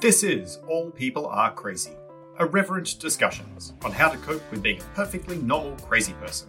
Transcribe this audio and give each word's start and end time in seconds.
This 0.00 0.22
is 0.22 0.60
All 0.66 0.90
People 0.90 1.26
Are 1.26 1.52
Crazy, 1.52 1.92
irreverent 2.38 2.98
discussions 2.98 3.74
on 3.84 3.92
how 3.92 4.08
to 4.08 4.16
cope 4.16 4.40
with 4.50 4.62
being 4.62 4.80
a 4.80 4.94
perfectly 4.94 5.36
normal 5.36 5.76
crazy 5.86 6.14
person. 6.14 6.48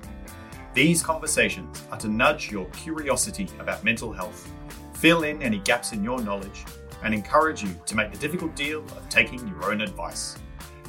These 0.74 1.04
conversations 1.04 1.84
are 1.92 1.98
to 1.98 2.08
nudge 2.08 2.50
your 2.50 2.64
curiosity 2.68 3.50
about 3.60 3.84
mental 3.84 4.14
health, 4.14 4.50
fill 4.94 5.24
in 5.24 5.44
any 5.44 5.58
gaps 5.60 5.92
in 5.92 6.01
your 6.01 6.22
knowledge, 6.22 6.64
and 7.04 7.14
encourage 7.14 7.62
you 7.62 7.76
to 7.87 7.96
make 7.97 8.10
the 8.10 8.18
difficult 8.18 8.56
deal 8.56 8.86
of 8.86 9.10
taking 9.10 9.46
your 9.46 9.70
own 9.70 9.81
advice. 9.81 10.38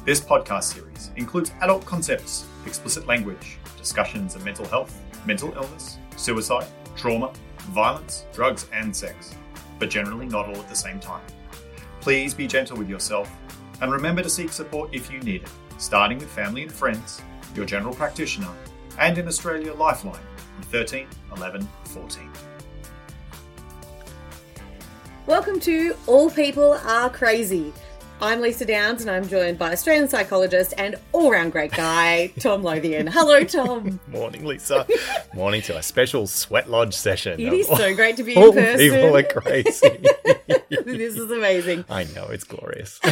This 0.05 0.21
podcast 0.21 0.63
series 0.63 1.11
includes 1.17 1.51
adult 1.59 1.85
concepts, 1.85 2.45
explicit 2.65 3.05
language, 3.07 3.57
discussions 3.77 4.35
of 4.35 4.45
mental 4.45 4.65
health, 4.67 4.97
mental 5.25 5.51
illness, 5.51 5.97
suicide, 6.15 6.67
trauma, 6.95 7.33
violence, 7.73 8.25
drugs, 8.31 8.67
and 8.71 8.95
sex, 8.95 9.35
but 9.79 9.89
generally 9.89 10.27
not 10.27 10.47
all 10.47 10.55
at 10.55 10.69
the 10.69 10.75
same 10.75 11.01
time. 11.01 11.23
Please 12.03 12.33
be 12.33 12.47
gentle 12.47 12.75
with 12.75 12.89
yourself 12.89 13.31
and 13.79 13.89
remember 13.89 14.21
to 14.21 14.29
seek 14.29 14.51
support 14.51 14.93
if 14.93 15.09
you 15.09 15.21
need 15.21 15.43
it, 15.43 15.49
starting 15.77 16.17
with 16.17 16.27
family 16.29 16.63
and 16.63 16.69
friends, 16.69 17.21
your 17.55 17.65
general 17.65 17.95
practitioner, 17.95 18.51
and 18.99 19.17
in 19.17 19.25
Australia 19.25 19.73
Lifeline 19.73 20.19
on 20.57 20.63
13 20.63 21.07
11 21.37 21.65
14. 21.85 22.29
Welcome 25.27 25.61
to 25.61 25.95
All 26.05 26.29
People 26.29 26.73
Are 26.83 27.09
Crazy. 27.09 27.71
I'm 28.21 28.39
Lisa 28.39 28.63
Downs 28.63 29.01
and 29.01 29.11
I'm 29.11 29.27
joined 29.27 29.59
by 29.59 29.73
Australian 29.73 30.07
psychologist 30.07 30.73
and 30.77 30.95
all 31.11 31.29
round 31.31 31.51
great 31.51 31.71
guy, 31.73 32.27
Tom 32.39 32.63
Lothian. 32.63 33.07
Hello, 33.07 33.43
Tom. 33.43 33.99
Morning, 34.07 34.45
Lisa. 34.45 34.87
Morning 35.33 35.61
to 35.63 35.75
a 35.77 35.83
special 35.83 36.25
sweat 36.25 36.69
lodge 36.69 36.93
session. 36.93 37.39
It 37.39 37.51
is 37.51 37.67
so 37.67 37.93
great 37.93 38.15
to 38.17 38.23
be 38.23 38.37
All 38.37 38.49
in 38.49 38.53
person. 38.63 38.77
people 38.89 39.17
are 39.17 39.23
crazy. 39.23 39.97
this 40.69 41.15
is 41.17 41.31
amazing. 41.31 41.83
I 41.89 42.05
know, 42.15 42.27
it's 42.27 42.45
glorious. 42.45 42.99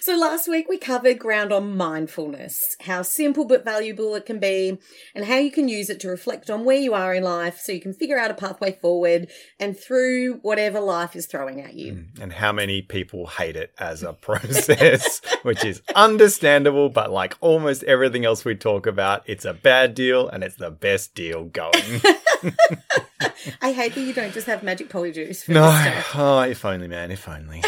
So, 0.00 0.16
last 0.16 0.48
week 0.48 0.70
we 0.70 0.78
covered 0.78 1.18
ground 1.18 1.52
on 1.52 1.76
mindfulness, 1.76 2.76
how 2.80 3.02
simple 3.02 3.44
but 3.44 3.62
valuable 3.62 4.14
it 4.14 4.24
can 4.24 4.38
be, 4.38 4.78
and 5.14 5.26
how 5.26 5.36
you 5.36 5.50
can 5.50 5.68
use 5.68 5.90
it 5.90 6.00
to 6.00 6.08
reflect 6.08 6.48
on 6.48 6.64
where 6.64 6.78
you 6.78 6.94
are 6.94 7.12
in 7.12 7.24
life 7.24 7.58
so 7.58 7.72
you 7.72 7.80
can 7.82 7.92
figure 7.92 8.18
out 8.18 8.30
a 8.30 8.34
pathway 8.34 8.72
forward 8.80 9.28
and 9.60 9.78
through 9.78 10.36
whatever 10.36 10.80
life 10.80 11.14
is 11.14 11.26
throwing 11.26 11.60
at 11.60 11.74
you. 11.74 11.92
Mm, 11.92 12.22
and 12.22 12.32
how 12.32 12.52
many 12.52 12.80
people 12.80 13.26
hate 13.26 13.54
it 13.54 13.67
as 13.78 14.02
a 14.02 14.12
process, 14.28 15.20
which 15.42 15.64
is 15.64 15.82
understandable, 15.94 16.88
but 16.88 17.10
like 17.10 17.36
almost 17.40 17.82
everything 17.84 18.24
else 18.24 18.44
we 18.44 18.54
talk 18.54 18.86
about, 18.86 19.22
it's 19.26 19.44
a 19.44 19.54
bad 19.54 19.94
deal 19.94 20.28
and 20.28 20.42
it's 20.44 20.56
the 20.56 20.70
best 20.70 21.14
deal 21.14 21.44
going. 21.44 21.72
I 23.62 23.72
hate 23.72 23.94
that 23.94 24.00
you 24.00 24.12
don't 24.12 24.32
just 24.32 24.46
have 24.46 24.62
magic 24.62 24.88
polyjuice 24.88 25.44
for 25.44 25.52
no, 25.52 26.02
oh, 26.14 26.40
if 26.40 26.64
only, 26.64 26.88
man, 26.88 27.10
if 27.10 27.28
only. 27.28 27.62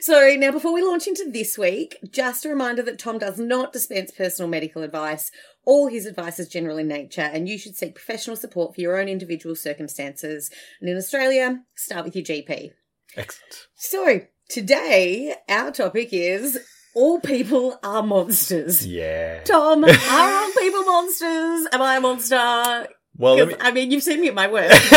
So, 0.00 0.34
now 0.38 0.50
before 0.50 0.72
we 0.72 0.82
launch 0.82 1.06
into 1.06 1.30
this 1.30 1.58
week, 1.58 1.98
just 2.10 2.46
a 2.46 2.48
reminder 2.48 2.82
that 2.82 2.98
Tom 2.98 3.18
does 3.18 3.38
not 3.38 3.72
dispense 3.72 4.10
personal 4.10 4.48
medical 4.48 4.82
advice. 4.82 5.30
All 5.66 5.88
his 5.88 6.06
advice 6.06 6.38
is 6.38 6.48
general 6.48 6.78
in 6.78 6.88
nature, 6.88 7.20
and 7.20 7.46
you 7.46 7.58
should 7.58 7.76
seek 7.76 7.94
professional 7.94 8.34
support 8.34 8.74
for 8.74 8.80
your 8.80 8.98
own 8.98 9.08
individual 9.08 9.54
circumstances. 9.54 10.50
And 10.80 10.88
in 10.88 10.96
Australia, 10.96 11.62
start 11.74 12.06
with 12.06 12.16
your 12.16 12.24
GP. 12.24 12.72
Excellent. 13.14 13.68
So, 13.74 14.22
today, 14.50 15.34
our 15.48 15.70
topic 15.70 16.08
is 16.12 16.58
all 16.94 17.20
people 17.20 17.78
are 17.82 18.02
monsters. 18.02 18.84
Yeah. 18.84 19.42
Tom, 19.44 19.84
are 19.84 19.88
all 19.88 20.50
people 20.58 20.82
monsters? 20.84 21.68
Am 21.72 21.80
I 21.80 21.96
a 21.96 22.00
monster? 22.00 22.88
Well, 23.16 23.46
me, 23.46 23.54
I 23.60 23.70
mean, 23.70 23.90
you've 23.90 24.02
seen 24.02 24.20
me 24.20 24.28
at 24.28 24.34
my 24.34 24.48
worst. 24.52 24.92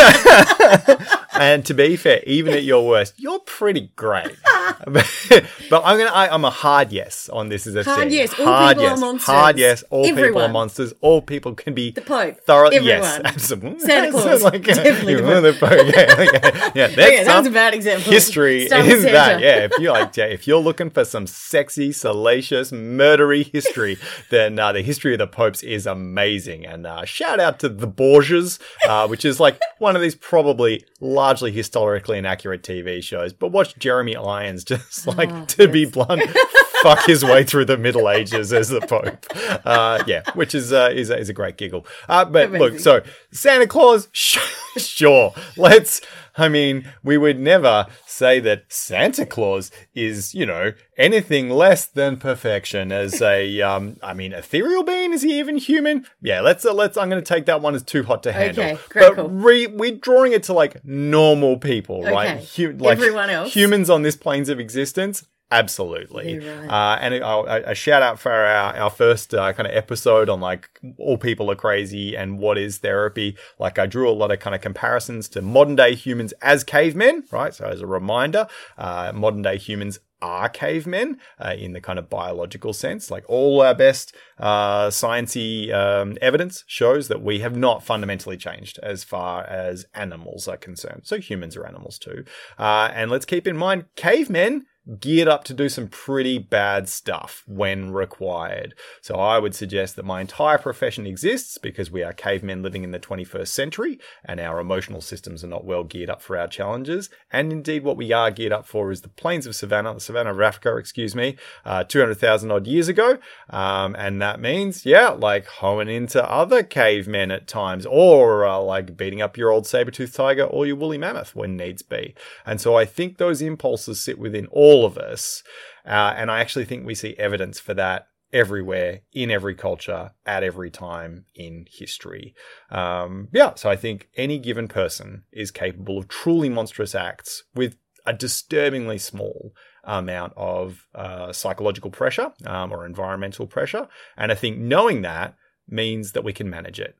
and 1.34 1.66
to 1.66 1.74
be 1.74 1.96
fair, 1.96 2.22
even 2.26 2.54
at 2.54 2.64
your 2.64 2.88
worst, 2.88 3.14
you're 3.18 3.40
pretty 3.40 3.92
great. 3.96 4.36
but 5.70 5.82
I'm 5.86 5.98
gonna. 5.98 6.12
I, 6.12 6.30
I'm 6.34 6.46
a 6.46 6.50
hard 6.50 6.92
yes 6.92 7.30
on 7.30 7.50
this 7.50 7.66
as 7.68 7.76
a 7.76 7.84
Hard 7.84 8.00
thing. 8.10 8.12
yes. 8.12 8.40
All 8.40 8.46
hard 8.46 8.78
people 8.78 8.90
are 8.94 8.98
monsters. 8.98 9.26
Hard 9.26 9.58
yes. 9.58 9.84
All 9.90 10.04
people 10.06 10.42
are 10.42 10.50
monsters. 10.50 10.94
All 11.02 11.22
people 11.22 11.54
can 11.56 11.74
be 11.74 11.92
The 11.92 12.02
Pope. 12.02 12.42
thoroughly. 12.42 12.78
Everyone. 12.78 13.00
Yes, 13.00 13.22
absolutely. 13.26 13.80
Santa 13.80 14.12
Claus. 14.12 14.44
Like, 14.44 14.68
uh, 14.68 14.74
Definitely 14.76 15.16
the 15.16 15.22
know, 15.22 15.42
the 15.42 15.54
Pope. 15.54 15.72
Yeah, 15.72 16.16
okay. 16.38 16.72
yeah. 16.76 16.88
That's 16.88 16.94
Okay, 16.98 17.24
that 17.24 17.38
was 17.38 17.48
a 17.48 17.52
bad 17.52 17.74
example. 17.74 18.12
history 18.12 18.68
Start 18.68 18.86
is 18.86 19.04
that. 19.04 19.40
Yeah, 19.42 19.66
if 19.66 19.80
you 19.80 19.92
like, 19.92 20.16
yeah, 20.18 20.26
if 20.26 20.48
you're 20.48 20.60
looking 20.62 20.90
for 20.90 21.06
some 21.06 21.28
sexy, 21.28 21.92
salacious, 21.92 22.72
murdery 22.72 23.52
history, 23.52 23.98
then 24.30 24.60
uh, 24.60 24.72
the 24.72 24.82
history 24.82 25.14
of 25.14 25.20
the 25.20 25.28
popes 25.28 25.64
is 25.64 25.86
amazing. 25.88 26.66
And 26.66 26.86
uh, 26.86 27.06
shout 27.06 27.40
out 27.40 27.60
to 27.60 27.70
the 27.70 27.88
Borgias, 27.88 28.60
uh, 28.88 29.08
which 29.08 29.26
is 29.26 29.40
like 29.40 29.60
one 29.80 29.96
of 29.96 30.02
these 30.02 30.16
probably 30.16 30.84
largely 31.00 31.52
historically 31.52 32.18
inaccurate 32.18 32.64
TV 32.64 33.02
shows. 33.04 33.34
But 33.34 33.50
watch 33.52 33.76
Jeremy 33.78 34.16
Irons 34.16 34.64
just 34.78 35.08
like 35.08 35.30
Oh, 35.32 35.46
to 35.46 35.68
be 35.68 35.86
blunt. 35.86 36.24
Fuck 36.84 37.06
his 37.06 37.24
way 37.24 37.44
through 37.44 37.66
the 37.66 37.78
Middle 37.78 38.10
Ages 38.10 38.54
as 38.54 38.70
the 38.70 38.82
Pope, 38.82 39.26
uh, 39.66 40.04
yeah, 40.06 40.22
which 40.34 40.54
is 40.54 40.72
uh, 40.74 40.92
is 40.94 41.10
a, 41.10 41.18
is 41.18 41.30
a 41.30 41.34
great 41.34 41.58
giggle. 41.58 41.88
Uh, 42.08 42.26
but 42.26 42.52
look, 42.52 42.80
so 42.80 43.02
Santa 43.32 43.66
Claus, 43.68 44.10
sure, 44.14 45.34
let's. 45.58 46.02
I 46.36 46.50
mean, 46.50 46.92
we 47.04 47.16
would 47.18 47.40
never 47.40 47.86
say 48.08 48.40
that 48.40 48.64
Santa 48.68 49.24
Claus 49.24 49.70
is, 49.94 50.34
you 50.34 50.48
know, 50.48 50.72
anything 50.98 51.50
less 51.52 51.86
than 51.86 52.18
perfection 52.18 52.92
as 52.92 53.22
a, 53.22 53.62
um, 53.62 53.98
I 54.02 54.16
mean, 54.16 54.34
ethereal 54.34 54.84
being. 54.84 55.14
Is 55.14 55.22
he 55.22 55.38
even 55.38 55.58
human? 55.58 56.08
Yeah, 56.24 56.42
let's, 56.42 56.66
uh, 56.66 56.74
let's, 56.74 56.98
I'm 56.98 57.08
going 57.08 57.24
to 57.24 57.28
take 57.28 57.46
that 57.46 57.62
one 57.62 57.76
as 57.76 57.84
too 57.84 58.02
hot 58.02 58.24
to 58.24 58.32
handle. 58.32 58.64
Okay, 58.64 58.80
great 58.90 59.10
but 59.10 59.16
call. 59.16 59.30
re, 59.30 59.68
we're 59.68 59.96
drawing 59.96 60.34
it 60.34 60.42
to 60.44 60.54
like 60.54 60.84
normal 60.84 61.58
people, 61.58 62.02
right? 62.02 62.44
Hu- 62.56 62.74
like 62.74 62.94
Everyone 62.94 63.30
else. 63.30 63.54
Humans 63.54 63.92
on 63.92 64.02
this 64.02 64.16
planes 64.16 64.50
of 64.50 64.60
existence. 64.60 65.28
Absolutely. 65.54 66.40
Yeah, 66.40 66.62
right. 66.62 66.70
Uh, 66.70 66.98
and 67.00 67.14
a, 67.14 67.72
a, 67.72 67.76
shout 67.76 68.02
out 68.02 68.20
for 68.20 68.32
our, 68.32 68.76
our 68.76 68.90
first 68.90 69.34
uh, 69.34 69.54
kind 69.54 69.68
of 69.68 69.76
episode 69.76 70.28
on 70.28 70.42
like 70.42 70.70
all 70.98 71.18
people 71.18 71.52
are 71.52 71.56
crazy 71.56 72.16
and 72.18 72.40
what 72.40 72.58
is 72.58 72.80
therapy. 72.80 73.38
Like 73.60 73.78
I 73.78 73.86
drew 73.86 74.10
a 74.10 74.12
lot 74.12 74.32
of 74.32 74.40
kind 74.40 74.56
of 74.56 74.62
comparisons 74.62 75.30
to 75.30 75.42
modern 75.42 75.76
day 75.76 75.94
humans 75.94 76.34
as 76.42 76.64
cavemen, 76.64 77.26
right? 77.32 77.54
So 77.54 77.66
as 77.66 77.82
a 77.82 77.88
reminder, 77.88 78.48
uh, 78.78 79.12
modern 79.14 79.44
day 79.44 79.58
humans 79.58 80.00
are 80.24 80.48
cavemen 80.48 81.20
uh, 81.38 81.54
in 81.58 81.74
the 81.74 81.82
kind 81.82 82.00
of 82.00 82.10
biological 82.10 82.74
sense. 82.74 83.12
Like 83.12 83.26
all 83.28 83.62
our 83.62 83.76
best 83.76 84.16
uh, 84.40 84.88
sciencey 84.88 85.72
um, 85.74 86.18
evidence 86.22 86.64
shows 86.66 87.10
that 87.10 87.22
we 87.22 87.40
have 87.40 87.56
not 87.56 87.84
fundamentally 87.84 88.38
changed 88.38 88.80
as 88.82 89.04
far 89.04 89.44
as 89.44 89.86
animals 89.94 90.48
are 90.48 90.58
concerned. 90.58 91.02
So 91.04 91.20
humans 91.20 91.58
are 91.58 91.68
animals 91.68 92.00
too. 92.00 92.24
Uh, 92.58 92.90
and 92.94 93.12
let's 93.12 93.26
keep 93.26 93.46
in 93.46 93.58
mind, 93.58 93.86
cavemen 93.96 94.66
geared 95.00 95.30
up 95.30 95.46
to 95.46 95.54
do 95.54 95.70
some 95.70 95.88
pretty 95.88 96.38
bad 96.38 96.90
stuff 96.90 97.44
when 97.48 97.92
required. 97.92 98.76
So 99.02 99.16
I 99.16 99.40
would 99.40 99.56
suggest 99.56 99.96
that 99.96 100.04
my 100.04 100.20
entire 100.20 100.58
profession 100.58 101.08
exists 101.08 101.58
because 101.58 101.90
we 101.90 102.04
are 102.04 102.12
cavemen 102.12 102.62
living 102.62 102.84
in 102.84 102.92
the 102.92 103.00
21st 103.00 103.48
century 103.48 104.00
and 104.26 104.42
our 104.42 104.60
emotional 104.60 105.00
systems 105.00 105.42
are 105.44 105.48
not 105.48 105.64
well 105.64 105.86
geared 105.86 106.10
up 106.10 106.22
for 106.22 106.38
our 106.38 106.48
challenges. 106.48 107.10
And 107.32 107.52
indeed, 107.54 107.84
what 107.84 107.96
we 107.96 108.12
are 108.12 108.30
geared 108.30 108.52
up 108.52 108.68
for 108.68 108.92
is 108.92 109.02
the 109.02 109.10
plains 109.10 109.48
of 109.48 109.56
Savannah, 109.56 109.94
the 109.94 110.02
Savannah 110.02 110.32
of 110.32 110.42
Africa, 110.42 110.76
excuse 110.76 111.16
me, 111.16 111.38
uh, 111.64 111.86
200,000 111.86 112.52
odd 112.52 112.68
years 112.68 112.90
ago. 112.90 113.20
Um, 113.50 113.96
and 113.98 114.22
that 114.22 114.42
means, 114.42 114.86
yeah, 114.86 115.10
like 115.10 115.46
hoeing 115.46 115.88
into 115.88 116.30
other 116.30 116.62
cavemen 116.62 117.32
at 117.32 117.48
times 117.48 117.86
or 117.86 118.46
uh, 118.46 118.60
like 118.60 118.98
beating 118.98 119.22
up 119.22 119.38
your 119.38 119.50
old 119.50 119.66
saber-toothed 119.66 120.14
tiger 120.14 120.44
or 120.44 120.66
your 120.66 120.76
woolly 120.76 120.98
mammoth 120.98 121.36
when 121.36 121.56
needs 121.56 121.82
be. 121.82 122.14
And 122.46 122.60
so 122.60 122.76
I 122.76 122.84
think 122.84 123.18
those 123.18 123.42
impulses 123.42 124.02
sit 124.02 124.20
within 124.20 124.48
all 124.48 124.73
of 124.82 124.98
us. 124.98 125.44
Uh, 125.86 126.14
and 126.18 126.32
I 126.32 126.40
actually 126.40 126.66
think 126.66 126.86
we 126.86 126.96
see 126.96 127.16
evidence 127.18 127.60
for 127.60 127.74
that 127.76 128.08
everywhere, 128.32 129.02
in 129.14 129.30
every 129.30 129.54
culture, 129.54 130.12
at 130.26 130.44
every 130.44 130.72
time 130.72 131.26
in 131.36 131.66
history. 131.70 132.34
Um, 132.72 133.28
yeah, 133.32 133.54
so 133.56 133.70
I 133.70 133.76
think 133.76 134.10
any 134.18 134.40
given 134.40 134.68
person 134.68 135.24
is 135.32 135.52
capable 135.52 136.00
of 136.00 136.08
truly 136.08 136.50
monstrous 136.50 136.96
acts 136.96 137.44
with 137.54 137.78
a 138.06 138.14
disturbingly 138.14 138.98
small 138.98 139.54
amount 139.84 140.34
of 140.36 140.88
uh, 140.96 141.32
psychological 141.32 141.92
pressure 141.92 142.32
um, 142.46 142.72
or 142.72 142.86
environmental 142.86 143.46
pressure. 143.46 143.88
And 144.18 144.32
I 144.32 144.36
think 144.36 144.58
knowing 144.58 145.04
that 145.04 145.36
means 145.68 146.14
that 146.14 146.24
we 146.24 146.34
can 146.34 146.50
manage 146.50 146.80
it. 146.80 146.96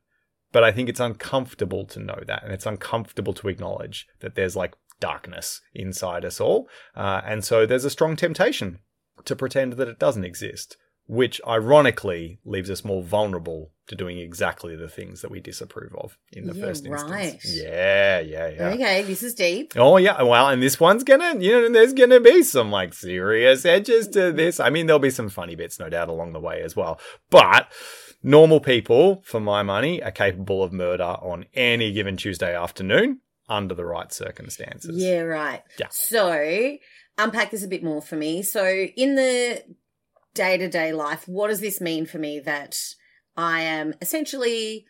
But 0.52 0.62
I 0.62 0.70
think 0.70 0.88
it's 0.88 1.00
uncomfortable 1.00 1.84
to 1.86 1.98
know 1.98 2.20
that, 2.28 2.44
and 2.44 2.52
it's 2.52 2.64
uncomfortable 2.64 3.32
to 3.34 3.48
acknowledge 3.48 4.06
that 4.20 4.36
there's 4.36 4.54
like 4.54 4.74
darkness 5.00 5.60
inside 5.74 6.24
us 6.24 6.40
all. 6.40 6.68
Uh, 6.94 7.20
and 7.24 7.44
so 7.44 7.66
there's 7.66 7.84
a 7.84 7.90
strong 7.90 8.16
temptation 8.16 8.78
to 9.24 9.36
pretend 9.36 9.74
that 9.74 9.88
it 9.88 9.98
doesn't 9.98 10.24
exist, 10.24 10.76
which 11.06 11.40
ironically 11.46 12.38
leaves 12.44 12.70
us 12.70 12.84
more 12.84 13.02
vulnerable 13.02 13.70
to 13.86 13.94
doing 13.94 14.18
exactly 14.18 14.74
the 14.74 14.88
things 14.88 15.20
that 15.20 15.30
we 15.30 15.40
disapprove 15.40 15.94
of 15.96 16.16
in 16.32 16.46
the 16.46 16.54
Yeah, 16.54 16.64
first 16.64 16.86
instance. 16.86 17.10
right. 17.12 17.38
Yeah, 17.44 18.20
yeah, 18.20 18.48
yeah. 18.48 18.68
Okay, 18.70 19.02
this 19.02 19.22
is 19.22 19.34
deep. 19.34 19.74
Oh 19.76 19.98
yeah, 19.98 20.22
well, 20.22 20.48
and 20.48 20.62
this 20.62 20.80
one's 20.80 21.04
gonna, 21.04 21.38
you 21.38 21.52
know, 21.52 21.68
there's 21.70 21.92
gonna 21.92 22.20
be 22.20 22.42
some 22.42 22.70
like 22.70 22.94
serious 22.94 23.66
edges 23.66 24.08
to 24.08 24.32
this. 24.32 24.58
I 24.58 24.70
mean, 24.70 24.86
there'll 24.86 25.00
be 25.00 25.10
some 25.10 25.28
funny 25.28 25.54
bits, 25.54 25.78
no 25.78 25.90
doubt, 25.90 26.08
along 26.08 26.32
the 26.32 26.40
way 26.40 26.62
as 26.62 26.74
well. 26.74 26.98
But 27.28 27.70
normal 28.22 28.58
people, 28.60 29.22
for 29.26 29.38
my 29.40 29.62
money, 29.62 30.02
are 30.02 30.10
capable 30.10 30.62
of 30.62 30.72
murder 30.72 31.04
on 31.04 31.44
any 31.52 31.92
given 31.92 32.16
Tuesday 32.16 32.56
afternoon 32.56 33.20
under 33.48 33.74
the 33.74 33.84
right 33.84 34.12
circumstances. 34.12 35.02
Yeah, 35.02 35.20
right. 35.20 35.62
Yeah. 35.78 35.88
So, 35.90 36.76
unpack 37.18 37.50
this 37.50 37.64
a 37.64 37.68
bit 37.68 37.84
more 37.84 38.02
for 38.02 38.16
me. 38.16 38.42
So, 38.42 38.64
in 38.64 39.14
the 39.14 39.62
day 40.34 40.56
to 40.56 40.68
day 40.68 40.92
life, 40.92 41.26
what 41.26 41.48
does 41.48 41.60
this 41.60 41.80
mean 41.80 42.06
for 42.06 42.18
me 42.18 42.40
that 42.40 42.78
I 43.36 43.62
am 43.62 43.94
essentially 44.00 44.86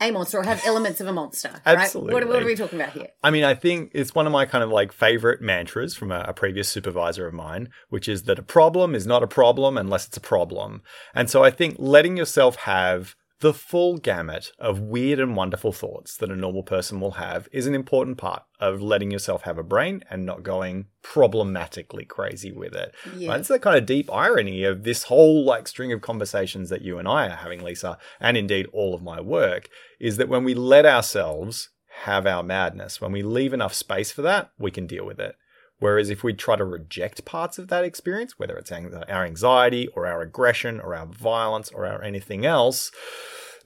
a 0.00 0.10
monster 0.10 0.38
or 0.38 0.42
have 0.42 0.62
elements 0.66 1.00
of 1.00 1.06
a 1.06 1.12
monster? 1.12 1.50
Right? 1.64 1.78
Absolutely. 1.78 2.14
What, 2.14 2.28
what 2.28 2.42
are 2.42 2.46
we 2.46 2.56
talking 2.56 2.80
about 2.80 2.92
here? 2.92 3.08
I 3.22 3.30
mean, 3.30 3.44
I 3.44 3.54
think 3.54 3.90
it's 3.94 4.14
one 4.14 4.26
of 4.26 4.32
my 4.32 4.46
kind 4.46 4.64
of 4.64 4.70
like 4.70 4.92
favorite 4.92 5.40
mantras 5.40 5.94
from 5.94 6.10
a, 6.10 6.24
a, 6.28 6.34
previous 6.34 6.68
supervisor 6.68 7.26
of 7.26 7.34
mine, 7.34 7.70
which 7.88 8.08
is 8.08 8.24
that 8.24 8.38
a 8.38 8.42
problem 8.42 8.94
is 8.94 9.06
not 9.06 9.22
a 9.22 9.28
problem 9.28 9.78
unless 9.78 10.06
it's 10.06 10.16
a 10.16 10.20
problem. 10.20 10.82
And 11.14 11.30
so 11.30 11.44
I 11.44 11.50
think 11.50 11.76
letting 11.78 12.16
yourself 12.16 12.56
have 12.56 13.14
the 13.44 13.52
full 13.52 13.98
gamut 13.98 14.52
of 14.58 14.80
weird 14.80 15.20
and 15.20 15.36
wonderful 15.36 15.70
thoughts 15.70 16.16
that 16.16 16.30
a 16.30 16.34
normal 16.34 16.62
person 16.62 16.98
will 16.98 17.10
have 17.10 17.46
is 17.52 17.66
an 17.66 17.74
important 17.74 18.16
part 18.16 18.42
of 18.58 18.80
letting 18.80 19.10
yourself 19.10 19.42
have 19.42 19.58
a 19.58 19.62
brain 19.62 20.02
and 20.08 20.24
not 20.24 20.42
going 20.42 20.86
problematically 21.02 22.06
crazy 22.06 22.50
with 22.50 22.74
it. 22.74 22.94
Yeah. 23.14 23.28
Right? 23.28 23.40
It's 23.40 23.50
the 23.50 23.58
kind 23.58 23.76
of 23.76 23.84
deep 23.84 24.10
irony 24.10 24.64
of 24.64 24.84
this 24.84 25.02
whole 25.02 25.44
like 25.44 25.68
string 25.68 25.92
of 25.92 26.00
conversations 26.00 26.70
that 26.70 26.80
you 26.80 26.96
and 26.96 27.06
I 27.06 27.26
are 27.26 27.36
having, 27.36 27.62
Lisa, 27.62 27.98
and 28.18 28.38
indeed 28.38 28.64
all 28.72 28.94
of 28.94 29.02
my 29.02 29.20
work, 29.20 29.68
is 30.00 30.16
that 30.16 30.30
when 30.30 30.42
we 30.42 30.54
let 30.54 30.86
ourselves 30.86 31.68
have 32.04 32.26
our 32.26 32.42
madness, 32.42 32.98
when 32.98 33.12
we 33.12 33.22
leave 33.22 33.52
enough 33.52 33.74
space 33.74 34.10
for 34.10 34.22
that, 34.22 34.52
we 34.58 34.70
can 34.70 34.86
deal 34.86 35.04
with 35.04 35.20
it. 35.20 35.36
Whereas 35.78 36.10
if 36.10 36.22
we 36.22 36.32
try 36.32 36.56
to 36.56 36.64
reject 36.64 37.24
parts 37.24 37.58
of 37.58 37.68
that 37.68 37.84
experience, 37.84 38.38
whether 38.38 38.56
it's 38.56 38.72
uh, 38.72 39.04
our 39.08 39.24
anxiety 39.24 39.88
or 39.88 40.06
our 40.06 40.22
aggression 40.22 40.80
or 40.80 40.94
our 40.94 41.06
violence 41.06 41.70
or 41.70 41.86
our 41.86 42.02
anything 42.02 42.46
else, 42.46 42.90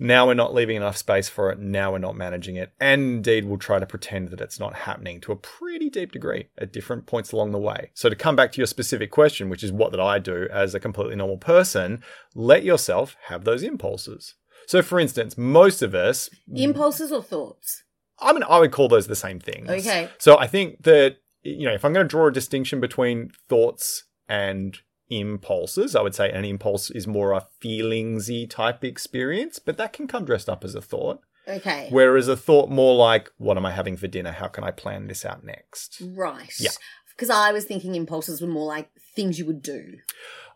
now 0.01 0.27
we're 0.27 0.35
not 0.35 0.55
leaving 0.55 0.77
enough 0.77 0.97
space 0.97 1.29
for 1.29 1.51
it. 1.51 1.59
Now 1.59 1.93
we're 1.93 1.99
not 1.99 2.17
managing 2.17 2.57
it. 2.57 2.73
And 2.81 3.03
indeed, 3.03 3.45
we'll 3.45 3.59
try 3.59 3.79
to 3.79 3.87
pretend 3.87 4.29
that 4.29 4.41
it's 4.41 4.61
not 4.61 4.75
happening 4.75 5.21
to 5.23 5.33
a 5.33 5.37
pretty 5.37 5.91
deep 5.91 6.13
degree 6.13 6.49
at 6.57 6.73
different 6.73 7.07
points 7.07 7.33
along 7.33 7.53
the 7.53 7.59
way. 7.59 7.91
So 7.95 8.09
to 8.09 8.17
come 8.17 8.37
back 8.37 8.53
to 8.53 8.59
your 8.59 8.67
specific 8.67 9.11
question, 9.11 9.49
which 9.49 9.65
is 9.65 9.73
what 9.73 9.91
that 9.91 10.01
I 10.01 10.19
do 10.19 10.49
as 10.53 10.75
a 10.75 10.81
completely 10.81 11.17
normal 11.17 11.39
person, 11.39 12.03
let 12.35 12.63
yourself 12.63 13.17
have 13.27 13.45
those 13.45 13.63
impulses. 13.63 14.35
So 14.67 14.83
for 14.83 15.01
instance, 15.01 15.37
most 15.37 15.83
of 15.83 15.95
us 15.95 16.31
impulses 16.55 17.11
or 17.11 17.23
thoughts? 17.23 17.83
I 18.21 18.33
mean, 18.33 18.43
I 18.45 18.59
would 18.59 18.73
call 18.73 18.89
those 18.89 19.07
the 19.07 19.17
same 19.17 19.41
things. 19.41 19.69
Okay. 19.69 20.09
So 20.19 20.39
I 20.39 20.47
think 20.47 20.83
that, 20.85 21.17
you 21.49 21.67
know, 21.67 21.75
if 21.75 21.85
I'm 21.85 21.93
going 21.93 22.05
to 22.05 22.09
draw 22.09 22.27
a 22.27 22.33
distinction 22.33 22.81
between 22.81 23.31
thoughts 23.49 24.05
and 24.29 24.79
impulses. 25.11 25.97
I 25.97 26.03
would 26.03 26.15
say 26.15 26.31
an 26.31 26.45
impulse 26.45 26.91
is 26.91 27.07
more 27.07 27.33
a 27.33 27.47
feelingsy 27.63 28.49
type 28.49 28.85
experience, 28.85 29.59
but 29.59 29.77
that 29.79 29.93
can 29.93 30.07
come 30.07 30.25
dressed 30.25 30.49
up 30.49 30.65
as 30.65 30.75
a 30.75 30.83
thought. 30.83 31.21
Okay. 31.47 31.89
Whereas 31.91 32.29
a 32.29 32.37
thought 32.37 32.71
more 32.71 32.95
like, 32.95 33.31
what 33.39 33.57
am 33.57 33.65
I 33.65 33.73
having 33.73 33.97
for 33.97 34.07
dinner? 34.07 34.33
How 34.33 34.49
can 34.49 34.65
I 34.65 34.71
plan 34.71 35.07
this 35.07 35.25
out 35.25 35.45
next? 35.45 36.03
Right. 36.05 36.53
Yeah. 36.59 36.71
Because 37.17 37.31
I 37.31 37.53
was 37.53 37.65
thinking 37.65 37.95
impulses 37.95 38.41
were 38.41 38.49
more 38.49 38.67
like 38.67 38.91
things 39.17 39.39
you 39.39 39.47
would 39.47 39.63
do. 39.63 39.97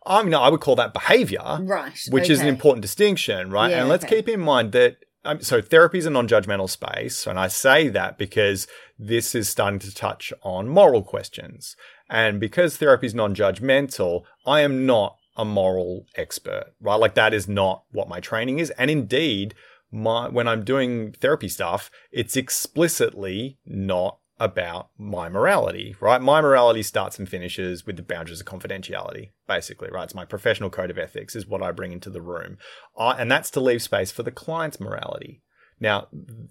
I 0.05 0.21
mean, 0.21 0.35
I 0.35 0.49
would 0.49 0.61
call 0.61 0.75
that 0.75 0.93
behavior. 0.93 1.41
Right. 1.61 1.99
Which 2.09 2.25
okay. 2.25 2.33
is 2.33 2.41
an 2.41 2.47
important 2.47 2.83
distinction, 2.83 3.49
right? 3.49 3.71
Yeah, 3.71 3.81
and 3.81 3.89
let's 3.89 4.05
okay. 4.05 4.17
keep 4.17 4.29
in 4.29 4.39
mind 4.39 4.71
that 4.73 4.97
um, 5.25 5.41
so 5.41 5.61
therapy 5.61 5.97
is 5.97 6.05
a 6.05 6.09
non-judgmental 6.09 6.69
space, 6.69 7.25
and 7.25 7.39
I 7.39 7.47
say 7.47 7.87
that 7.89 8.17
because 8.17 8.67
this 8.99 9.33
is 9.35 9.49
starting 9.49 9.79
to 9.79 9.93
touch 9.93 10.33
on 10.41 10.67
moral 10.67 11.03
questions. 11.03 11.75
And 12.09 12.39
because 12.39 12.77
therapy 12.77 13.07
is 13.07 13.15
non-judgmental, 13.15 14.23
I 14.45 14.61
am 14.61 14.85
not 14.85 15.17
a 15.35 15.45
moral 15.45 16.05
expert, 16.15 16.73
right? 16.79 16.95
Like 16.95 17.15
that 17.15 17.33
is 17.33 17.47
not 17.47 17.83
what 17.91 18.09
my 18.09 18.19
training 18.19 18.59
is. 18.59 18.69
And 18.71 18.91
indeed, 18.91 19.55
my 19.91 20.27
when 20.27 20.47
I'm 20.47 20.63
doing 20.63 21.13
therapy 21.13 21.47
stuff, 21.47 21.89
it's 22.11 22.35
explicitly 22.35 23.57
not 23.65 24.17
about 24.39 24.89
my 24.97 25.29
morality, 25.29 25.95
right? 25.99 26.21
My 26.21 26.41
morality 26.41 26.83
starts 26.83 27.19
and 27.19 27.29
finishes 27.29 27.85
with 27.85 27.97
the 27.97 28.03
boundaries 28.03 28.41
of 28.41 28.47
confidentiality, 28.47 29.29
basically, 29.47 29.89
right? 29.91 30.05
It's 30.05 30.15
my 30.15 30.25
professional 30.25 30.69
code 30.69 30.89
of 30.89 30.97
ethics 30.97 31.35
is 31.35 31.47
what 31.47 31.61
I 31.61 31.71
bring 31.71 31.91
into 31.91 32.09
the 32.09 32.21
room. 32.21 32.57
Uh, 32.97 33.15
and 33.17 33.31
that's 33.31 33.51
to 33.51 33.59
leave 33.59 33.81
space 33.81 34.11
for 34.11 34.23
the 34.23 34.31
client's 34.31 34.79
morality. 34.79 35.41
Now, 35.79 36.07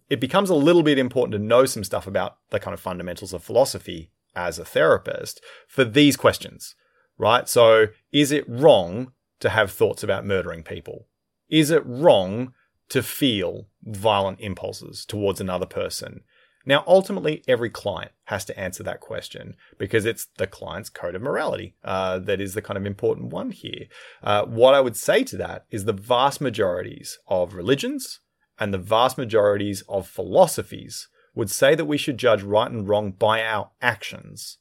it 0.08 0.20
becomes 0.20 0.50
a 0.50 0.54
little 0.54 0.82
bit 0.82 0.98
important 0.98 1.32
to 1.32 1.38
know 1.38 1.64
some 1.66 1.84
stuff 1.84 2.06
about 2.06 2.36
the 2.50 2.60
kind 2.60 2.74
of 2.74 2.80
fundamentals 2.80 3.32
of 3.32 3.42
philosophy 3.42 4.10
as 4.34 4.58
a 4.58 4.64
therapist 4.64 5.40
for 5.66 5.84
these 5.84 6.16
questions, 6.16 6.74
right? 7.18 7.48
So, 7.48 7.86
is 8.12 8.32
it 8.32 8.48
wrong 8.48 9.12
to 9.40 9.50
have 9.50 9.72
thoughts 9.72 10.02
about 10.02 10.26
murdering 10.26 10.62
people? 10.62 11.08
Is 11.48 11.70
it 11.70 11.84
wrong 11.84 12.52
to 12.90 13.02
feel 13.02 13.68
violent 13.82 14.40
impulses 14.40 15.04
towards 15.04 15.40
another 15.40 15.66
person? 15.66 16.22
Now, 16.64 16.84
ultimately, 16.86 17.42
every 17.48 17.70
client 17.70 18.12
has 18.24 18.44
to 18.46 18.58
answer 18.58 18.82
that 18.84 19.00
question 19.00 19.54
because 19.78 20.04
it's 20.04 20.28
the 20.36 20.46
client's 20.46 20.88
code 20.88 21.14
of 21.14 21.22
morality 21.22 21.74
uh, 21.84 22.18
that 22.20 22.40
is 22.40 22.54
the 22.54 22.62
kind 22.62 22.76
of 22.76 22.86
important 22.86 23.32
one 23.32 23.50
here. 23.50 23.86
Uh, 24.22 24.44
what 24.44 24.74
I 24.74 24.80
would 24.80 24.96
say 24.96 25.24
to 25.24 25.36
that 25.38 25.66
is 25.70 25.84
the 25.84 25.92
vast 25.92 26.40
majorities 26.40 27.18
of 27.26 27.54
religions 27.54 28.20
and 28.58 28.72
the 28.72 28.78
vast 28.78 29.18
majorities 29.18 29.82
of 29.88 30.06
philosophies 30.06 31.08
would 31.34 31.50
say 31.50 31.74
that 31.74 31.86
we 31.86 31.98
should 31.98 32.18
judge 32.18 32.42
right 32.42 32.70
and 32.70 32.88
wrong 32.88 33.10
by 33.12 33.42
our 33.42 33.70
actions, 33.80 34.58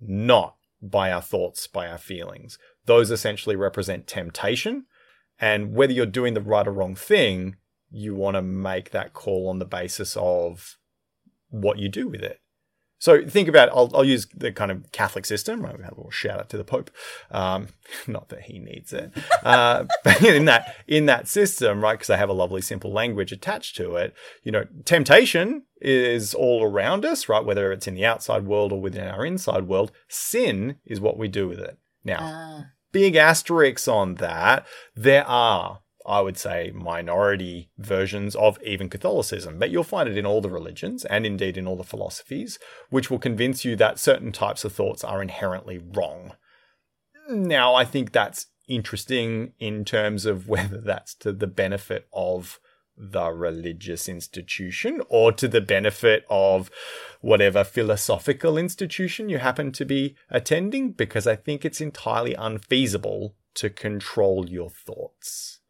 not 0.00 0.56
by 0.80 1.10
our 1.10 1.22
thoughts, 1.22 1.66
by 1.66 1.88
our 1.88 1.98
feelings. 1.98 2.58
Those 2.86 3.10
essentially 3.10 3.56
represent 3.56 4.06
temptation. 4.06 4.86
And 5.40 5.74
whether 5.74 5.92
you're 5.92 6.06
doing 6.06 6.34
the 6.34 6.40
right 6.40 6.66
or 6.66 6.72
wrong 6.72 6.94
thing, 6.94 7.56
you 7.90 8.14
want 8.14 8.36
to 8.36 8.42
make 8.42 8.90
that 8.90 9.12
call 9.12 9.48
on 9.48 9.58
the 9.58 9.64
basis 9.64 10.16
of 10.16 10.78
what 11.54 11.78
you 11.78 11.88
do 11.88 12.08
with 12.08 12.22
it. 12.22 12.40
So 12.98 13.26
think 13.26 13.48
about, 13.48 13.68
I'll, 13.68 13.90
I'll 13.94 14.04
use 14.04 14.26
the 14.34 14.50
kind 14.50 14.70
of 14.70 14.90
Catholic 14.92 15.26
system. 15.26 15.60
Right? 15.60 15.76
We 15.76 15.84
have 15.84 15.92
a 15.92 15.96
little 15.96 16.10
shout 16.10 16.38
out 16.38 16.48
to 16.50 16.56
the 16.56 16.64
Pope. 16.64 16.90
Um, 17.30 17.68
not 18.06 18.30
that 18.30 18.42
he 18.42 18.58
needs 18.58 18.92
it, 18.94 19.12
uh, 19.42 19.84
but 20.04 20.22
in 20.22 20.46
that 20.46 20.74
in 20.86 21.06
that 21.06 21.28
system, 21.28 21.82
right? 21.82 21.94
Because 21.94 22.06
they 22.06 22.16
have 22.16 22.30
a 22.30 22.34
lovely, 22.34 22.62
simple 22.62 22.92
language 22.92 23.30
attached 23.30 23.76
to 23.76 23.96
it. 23.96 24.14
You 24.42 24.52
know, 24.52 24.64
temptation 24.84 25.64
is 25.80 26.32
all 26.32 26.62
around 26.64 27.04
us, 27.04 27.28
right? 27.28 27.44
Whether 27.44 27.72
it's 27.72 27.86
in 27.86 27.94
the 27.94 28.06
outside 28.06 28.46
world 28.46 28.72
or 28.72 28.80
within 28.80 29.06
our 29.06 29.26
inside 29.26 29.68
world. 29.68 29.92
Sin 30.08 30.76
is 30.86 31.00
what 31.00 31.18
we 31.18 31.28
do 31.28 31.46
with 31.46 31.58
it. 31.58 31.76
Now, 32.04 32.18
Ah. 32.22 32.64
big 32.90 33.16
asterisks 33.16 33.86
on 33.86 34.14
that. 34.14 34.66
There 34.94 35.26
are 35.26 35.80
I 36.06 36.20
would 36.20 36.36
say, 36.36 36.70
minority 36.74 37.70
versions 37.78 38.36
of 38.36 38.62
even 38.62 38.88
Catholicism. 38.88 39.58
But 39.58 39.70
you'll 39.70 39.84
find 39.84 40.08
it 40.08 40.18
in 40.18 40.26
all 40.26 40.40
the 40.40 40.50
religions 40.50 41.04
and 41.06 41.24
indeed 41.24 41.56
in 41.56 41.66
all 41.66 41.76
the 41.76 41.84
philosophies, 41.84 42.58
which 42.90 43.10
will 43.10 43.18
convince 43.18 43.64
you 43.64 43.74
that 43.76 43.98
certain 43.98 44.30
types 44.30 44.64
of 44.64 44.72
thoughts 44.72 45.02
are 45.02 45.22
inherently 45.22 45.78
wrong. 45.78 46.32
Now, 47.28 47.74
I 47.74 47.84
think 47.84 48.12
that's 48.12 48.46
interesting 48.68 49.52
in 49.58 49.84
terms 49.84 50.26
of 50.26 50.48
whether 50.48 50.80
that's 50.80 51.14
to 51.16 51.32
the 51.32 51.46
benefit 51.46 52.06
of 52.12 52.60
the 52.96 53.30
religious 53.30 54.08
institution 54.08 55.02
or 55.08 55.32
to 55.32 55.48
the 55.48 55.60
benefit 55.60 56.24
of 56.30 56.70
whatever 57.20 57.64
philosophical 57.64 58.56
institution 58.56 59.28
you 59.28 59.38
happen 59.38 59.72
to 59.72 59.84
be 59.84 60.14
attending, 60.30 60.92
because 60.92 61.26
I 61.26 61.34
think 61.34 61.64
it's 61.64 61.80
entirely 61.80 62.34
unfeasible 62.34 63.34
to 63.54 63.70
control 63.70 64.48
your 64.48 64.70
thoughts. 64.70 65.60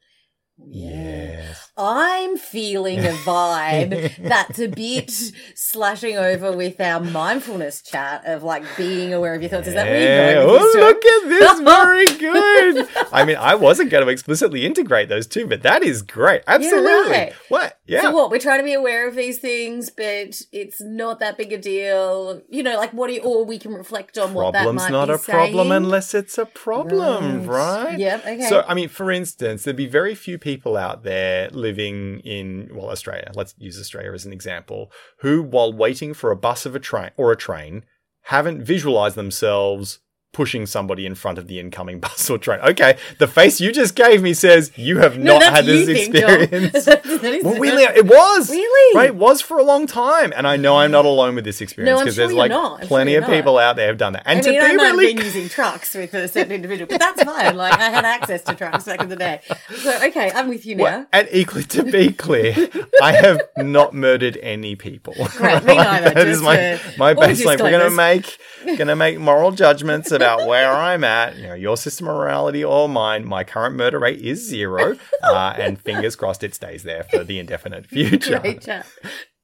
Yes. 0.56 1.72
I'm 1.76 2.36
feeling 2.36 3.00
a 3.00 3.10
vibe 3.24 4.16
that's 4.28 4.60
a 4.60 4.68
bit 4.68 5.10
slashing 5.56 6.16
over 6.16 6.52
with 6.56 6.80
our 6.80 7.00
mindfulness 7.00 7.82
chat 7.82 8.22
of 8.26 8.44
like 8.44 8.62
being 8.76 9.12
aware 9.12 9.34
of 9.34 9.42
your 9.42 9.48
thoughts. 9.50 9.66
Is 9.66 9.74
that 9.74 9.86
where 9.86 10.00
Yeah. 10.00 10.32
you're 10.34 10.46
going 10.46 10.60
Oh, 10.60 10.78
look 10.78 11.04
at 11.04 11.28
this. 11.28 11.60
Very 11.64 12.06
good. 12.06 12.88
I 13.12 13.24
mean, 13.24 13.36
I 13.36 13.56
wasn't 13.56 13.90
going 13.90 14.04
to 14.04 14.10
explicitly 14.10 14.64
integrate 14.64 15.08
those 15.08 15.26
two, 15.26 15.46
but 15.48 15.62
that 15.62 15.82
is 15.82 16.02
great. 16.02 16.42
Absolutely. 16.46 17.10
right. 17.12 17.32
What? 17.48 17.80
Yeah. 17.86 18.02
So 18.02 18.12
what? 18.12 18.30
We're 18.30 18.38
trying 18.38 18.60
to 18.60 18.64
be 18.64 18.74
aware 18.74 19.08
of 19.08 19.16
these 19.16 19.38
things, 19.40 19.90
but 19.90 20.40
it's 20.52 20.80
not 20.80 21.18
that 21.18 21.36
big 21.36 21.52
a 21.52 21.58
deal. 21.58 22.40
You 22.48 22.62
know, 22.62 22.76
like 22.76 22.92
what 22.92 23.08
do 23.08 23.14
you, 23.14 23.22
or 23.22 23.44
we 23.44 23.58
can 23.58 23.72
reflect 23.74 24.16
on 24.18 24.34
what 24.34 24.52
that 24.52 24.62
Problem's 24.62 24.82
might 24.84 24.90
not 24.92 25.08
be 25.08 25.14
a 25.14 25.18
problem 25.18 25.72
unless 25.72 26.14
it's 26.14 26.38
a 26.38 26.46
problem, 26.46 27.46
right? 27.46 27.98
Yep. 27.98 28.20
Okay. 28.20 28.48
So, 28.48 28.64
I 28.68 28.74
mean, 28.74 28.88
for 28.88 29.10
instance, 29.10 29.64
there'd 29.64 29.76
be 29.76 29.86
very 29.86 30.14
few 30.14 30.38
people 30.44 30.76
out 30.76 31.04
there 31.04 31.48
living 31.50 32.20
in, 32.20 32.68
well, 32.70 32.90
Australia, 32.90 33.32
let's 33.34 33.54
use 33.56 33.80
Australia 33.80 34.12
as 34.12 34.26
an 34.26 34.32
example, 34.32 34.92
who, 35.20 35.42
while 35.42 35.72
waiting 35.72 36.12
for 36.12 36.30
a 36.30 36.36
bus 36.36 36.66
of 36.66 36.76
a 36.76 36.78
train 36.78 37.10
or 37.16 37.32
a 37.32 37.36
train, 37.36 37.82
haven't 38.24 38.62
visualized 38.62 39.16
themselves 39.16 40.00
pushing 40.34 40.66
somebody 40.66 41.06
in 41.06 41.14
front 41.14 41.38
of 41.38 41.46
the 41.46 41.58
incoming 41.58 42.00
bus 42.04 42.28
or 42.28 42.36
train. 42.36 42.60
Okay, 42.60 42.98
the 43.18 43.26
face 43.26 43.60
you 43.60 43.72
just 43.72 43.94
gave 43.94 44.22
me 44.22 44.34
says 44.34 44.70
you 44.76 44.98
have 44.98 45.16
No, 45.16 45.38
not 45.38 45.54
had 45.54 45.64
this 45.64 45.86
think, 45.86 46.14
experience. 46.14 46.86
Well, 47.44 47.58
really, 47.58 47.84
it 47.84 48.06
was 48.06 48.50
Really? 48.50 48.96
right. 48.96 49.06
It 49.08 49.14
was 49.16 49.40
for 49.40 49.58
a 49.58 49.62
long 49.62 49.86
time, 49.86 50.32
and 50.36 50.46
I 50.46 50.56
know 50.56 50.76
I'm 50.78 50.90
not 50.90 51.04
alone 51.04 51.34
with 51.34 51.44
this 51.44 51.60
experience 51.60 51.98
No, 51.98 52.02
because 52.04 52.16
sure 52.16 52.26
there's 52.26 52.36
like 52.36 52.50
not. 52.50 52.82
Plenty 52.82 53.14
of 53.14 53.26
you're 53.26 53.36
people 53.36 53.58
out 53.58 53.76
there 53.76 53.88
who've 53.88 53.96
done 53.98 54.14
that. 54.14 54.24
And 54.26 54.38
I 54.40 54.42
to 54.42 54.50
mean, 54.50 54.60
be 54.60 54.66
I 54.66 54.72
might 54.72 54.90
really 54.92 55.06
have 55.08 55.16
been 55.16 55.24
using 55.24 55.48
trucks 55.48 55.94
with 55.94 56.12
a 56.14 56.28
certain 56.28 56.52
individual, 56.52 56.88
but 56.88 56.98
that's 56.98 57.22
fine. 57.22 57.56
Like 57.56 57.78
I 57.78 57.90
had 57.90 58.04
access 58.04 58.42
to 58.44 58.54
trucks 58.54 58.84
back 58.84 59.00
in 59.00 59.08
the 59.08 59.16
day. 59.16 59.40
So 59.76 59.96
okay, 60.08 60.30
I'm 60.34 60.48
with 60.48 60.66
you 60.66 60.74
now. 60.76 60.82
Well, 60.84 61.06
and 61.12 61.28
equally 61.32 61.64
to 61.64 61.82
be 61.84 62.12
clear, 62.12 62.54
I 63.02 63.12
have 63.12 63.40
not 63.56 63.94
murdered 63.94 64.36
any 64.42 64.74
people. 64.76 65.14
Great, 65.36 65.64
me 65.64 65.76
neither, 65.76 66.10
That 66.14 66.28
is 66.28 66.42
my 66.42 66.80
my 66.98 67.14
baseline. 67.14 67.60
We're 67.60 67.70
gonna 67.70 67.90
make 67.90 68.38
gonna 68.76 68.96
make 68.96 69.18
moral 69.18 69.52
judgments 69.52 70.10
about 70.10 70.23
where 70.46 70.72
I'm 70.72 71.04
at. 71.04 71.36
You 71.36 71.48
know, 71.48 71.54
your 71.54 71.76
system 71.76 72.08
of 72.08 72.16
morality 72.16 72.64
or 72.64 72.88
mine. 72.88 73.26
My 73.26 73.44
current 73.44 73.76
murder 73.76 73.98
rate 73.98 74.20
is 74.20 74.46
zero, 74.48 74.96
uh, 75.22 75.54
and 75.56 75.80
fingers 75.80 76.16
crossed 76.16 76.42
it 76.44 76.54
stays 76.54 76.82
there 76.82 77.04
for 77.04 77.24
the 77.24 77.38
indefinite 77.38 77.86
future. 77.94 78.40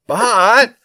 But 0.07 0.75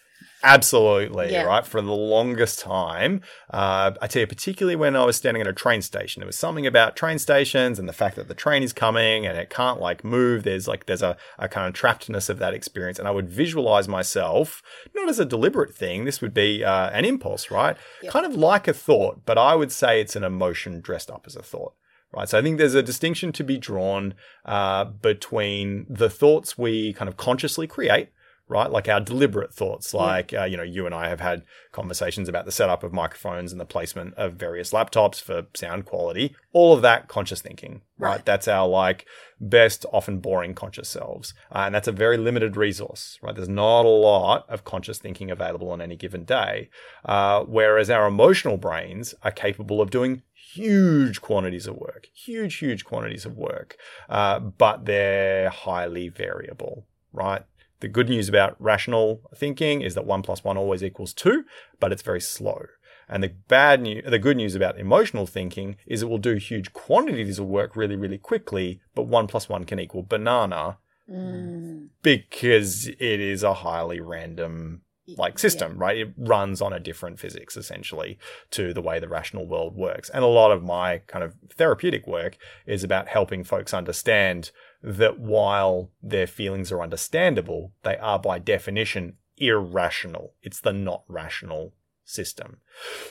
absolutely, 0.42 1.32
Yeah. 1.32 1.42
right? 1.42 1.66
For 1.66 1.80
the 1.80 1.92
longest 1.92 2.60
time, 2.60 3.22
uh, 3.52 3.92
I 4.00 4.06
tell 4.06 4.20
you, 4.20 4.26
particularly 4.26 4.76
when 4.76 4.96
I 4.96 5.04
was 5.04 5.16
standing 5.16 5.40
at 5.40 5.46
a 5.46 5.52
train 5.52 5.82
station, 5.82 6.20
there 6.20 6.26
was 6.26 6.36
something 6.36 6.66
about 6.66 6.96
train 6.96 7.18
stations 7.18 7.78
and 7.78 7.88
the 7.88 7.92
fact 7.92 8.16
that 8.16 8.28
the 8.28 8.34
train 8.34 8.62
is 8.62 8.72
coming 8.72 9.26
and 9.26 9.36
it 9.38 9.50
can't 9.50 9.80
like 9.80 10.04
move. 10.04 10.44
There's 10.44 10.68
like, 10.68 10.86
there's 10.86 11.02
a, 11.02 11.16
a 11.38 11.48
kind 11.48 11.66
of 11.66 11.80
trappedness 11.80 12.28
of 12.28 12.38
that 12.38 12.54
experience. 12.54 12.98
And 12.98 13.08
I 13.08 13.10
would 13.10 13.28
visualize 13.28 13.88
myself, 13.88 14.62
not 14.94 15.08
as 15.08 15.18
a 15.18 15.24
deliberate 15.24 15.74
thing, 15.74 16.04
this 16.04 16.20
would 16.20 16.34
be 16.34 16.64
uh, 16.64 16.90
an 16.90 17.04
impulse, 17.04 17.50
right? 17.50 17.76
Kind 18.08 18.26
of 18.26 18.34
like 18.34 18.68
a 18.68 18.72
thought, 18.72 19.22
but 19.24 19.38
I 19.38 19.54
would 19.54 19.72
say 19.72 20.00
it's 20.00 20.16
an 20.16 20.24
emotion 20.24 20.80
dressed 20.80 21.10
up 21.10 21.24
as 21.26 21.36
a 21.36 21.42
thought 21.42 21.74
right? 22.12 22.28
So 22.28 22.38
I 22.38 22.42
think 22.42 22.56
there's 22.56 22.74
a 22.74 22.82
distinction 22.84 23.32
to 23.32 23.44
be 23.44 23.58
drawn 23.58 24.14
uh, 24.44 24.84
between 24.84 25.86
the 25.88 26.08
thoughts 26.08 26.56
we 26.56 26.92
kind 26.92 27.08
of 27.08 27.16
consciously 27.16 27.66
create, 27.66 28.08
right? 28.48 28.70
Like 28.70 28.88
our 28.88 29.00
deliberate 29.00 29.52
thoughts, 29.52 29.92
like, 29.92 30.32
uh, 30.32 30.44
you 30.44 30.56
know, 30.56 30.62
you 30.62 30.86
and 30.86 30.94
I 30.94 31.08
have 31.08 31.20
had 31.20 31.42
conversations 31.72 32.28
about 32.28 32.44
the 32.44 32.52
setup 32.52 32.84
of 32.84 32.92
microphones 32.92 33.50
and 33.50 33.60
the 33.60 33.64
placement 33.64 34.14
of 34.14 34.34
various 34.34 34.72
laptops 34.72 35.20
for 35.20 35.46
sound 35.54 35.84
quality, 35.84 36.36
all 36.52 36.72
of 36.72 36.82
that 36.82 37.08
conscious 37.08 37.42
thinking, 37.42 37.82
right? 37.98 38.10
Right. 38.10 38.24
That's 38.24 38.46
our 38.46 38.68
like 38.68 39.06
best, 39.40 39.84
often 39.92 40.18
boring 40.18 40.54
conscious 40.54 40.88
selves. 40.88 41.34
Uh, 41.50 41.64
and 41.66 41.74
that's 41.74 41.88
a 41.88 41.92
very 41.92 42.16
limited 42.16 42.56
resource, 42.56 43.18
right? 43.20 43.34
There's 43.34 43.48
not 43.48 43.84
a 43.84 43.88
lot 43.88 44.48
of 44.48 44.64
conscious 44.64 44.98
thinking 44.98 45.30
available 45.30 45.70
on 45.70 45.80
any 45.80 45.96
given 45.96 46.24
day. 46.24 46.70
Uh, 47.04 47.42
whereas 47.42 47.90
our 47.90 48.06
emotional 48.06 48.56
brains 48.56 49.14
are 49.22 49.32
capable 49.32 49.80
of 49.80 49.90
doing 49.90 50.22
huge 50.32 51.20
quantities 51.20 51.66
of 51.66 51.76
work, 51.76 52.08
huge, 52.14 52.56
huge 52.56 52.84
quantities 52.84 53.26
of 53.26 53.36
work, 53.36 53.76
uh, 54.08 54.38
but 54.38 54.84
they're 54.84 55.50
highly 55.50 56.08
variable, 56.08 56.86
right? 57.12 57.42
The 57.80 57.88
good 57.88 58.08
news 58.08 58.28
about 58.28 58.56
rational 58.58 59.20
thinking 59.34 59.82
is 59.82 59.94
that 59.94 60.06
one 60.06 60.22
plus 60.22 60.42
one 60.42 60.56
always 60.56 60.82
equals 60.82 61.12
two, 61.12 61.44
but 61.78 61.92
it's 61.92 62.02
very 62.02 62.20
slow. 62.20 62.66
And 63.08 63.22
the 63.22 63.34
bad 63.48 63.82
news, 63.82 64.04
the 64.08 64.18
good 64.18 64.36
news 64.36 64.54
about 64.54 64.78
emotional 64.80 65.26
thinking 65.26 65.76
is 65.86 66.02
it 66.02 66.08
will 66.08 66.18
do 66.18 66.34
huge 66.34 66.72
quantities 66.72 67.38
of 67.38 67.46
work 67.46 67.76
really, 67.76 67.96
really 67.96 68.18
quickly, 68.18 68.80
but 68.94 69.02
one 69.02 69.26
plus 69.26 69.48
one 69.48 69.64
can 69.64 69.78
equal 69.78 70.02
banana 70.02 70.78
Mm. 71.08 71.90
because 72.02 72.88
it 72.88 72.98
is 73.00 73.44
a 73.44 73.54
highly 73.54 74.00
random 74.00 74.82
like 75.16 75.38
system, 75.38 75.78
right? 75.78 75.98
It 75.98 76.14
runs 76.16 76.60
on 76.60 76.72
a 76.72 76.80
different 76.80 77.18
physics 77.18 77.56
essentially 77.56 78.18
to 78.50 78.72
the 78.72 78.82
way 78.82 78.98
the 78.98 79.08
rational 79.08 79.46
world 79.46 79.76
works. 79.76 80.10
And 80.10 80.24
a 80.24 80.28
lot 80.28 80.50
of 80.50 80.62
my 80.62 80.98
kind 81.06 81.24
of 81.24 81.34
therapeutic 81.54 82.06
work 82.06 82.36
is 82.66 82.82
about 82.82 83.08
helping 83.08 83.44
folks 83.44 83.72
understand 83.72 84.50
that 84.82 85.18
while 85.18 85.90
their 86.02 86.26
feelings 86.26 86.72
are 86.72 86.82
understandable, 86.82 87.72
they 87.82 87.96
are 87.98 88.18
by 88.18 88.38
definition 88.38 89.14
irrational. 89.36 90.34
It's 90.42 90.60
the 90.60 90.72
not 90.72 91.04
rational 91.08 91.72
system. 92.06 92.58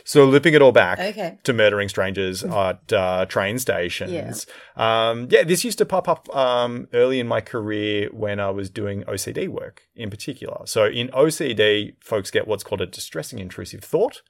So 0.04 0.26
looping 0.26 0.54
it 0.54 0.62
all 0.62 0.72
back 0.72 1.00
Okay. 1.00 1.38
to 1.44 1.54
murdering 1.54 1.90
strangers 1.90 2.44
at 2.44 2.92
uh, 2.94 3.26
train 3.28 3.60
stations. 3.60 4.48
Um, 4.76 5.28
yeah, 5.30 5.44
this 5.44 5.64
used 5.64 5.78
to 5.80 5.86
pop 5.86 6.08
up 6.08 6.34
um, 6.36 6.88
early 6.94 7.20
in 7.20 7.28
my 7.28 7.42
career 7.42 8.10
when 8.12 8.40
I 8.40 8.50
was 8.50 8.70
doing 8.70 9.04
OCD 9.04 9.48
work 9.48 9.84
in 9.96 10.10
particular. 10.10 10.66
So 10.66 10.86
in 10.86 11.10
OCD, 11.10 11.96
folks 12.00 12.32
get 12.32 12.48
what's 12.48 12.64
called 12.64 12.82
a 12.82 12.86
distressing 12.86 13.40
intrusive 13.40 13.84
thought. 13.84 14.22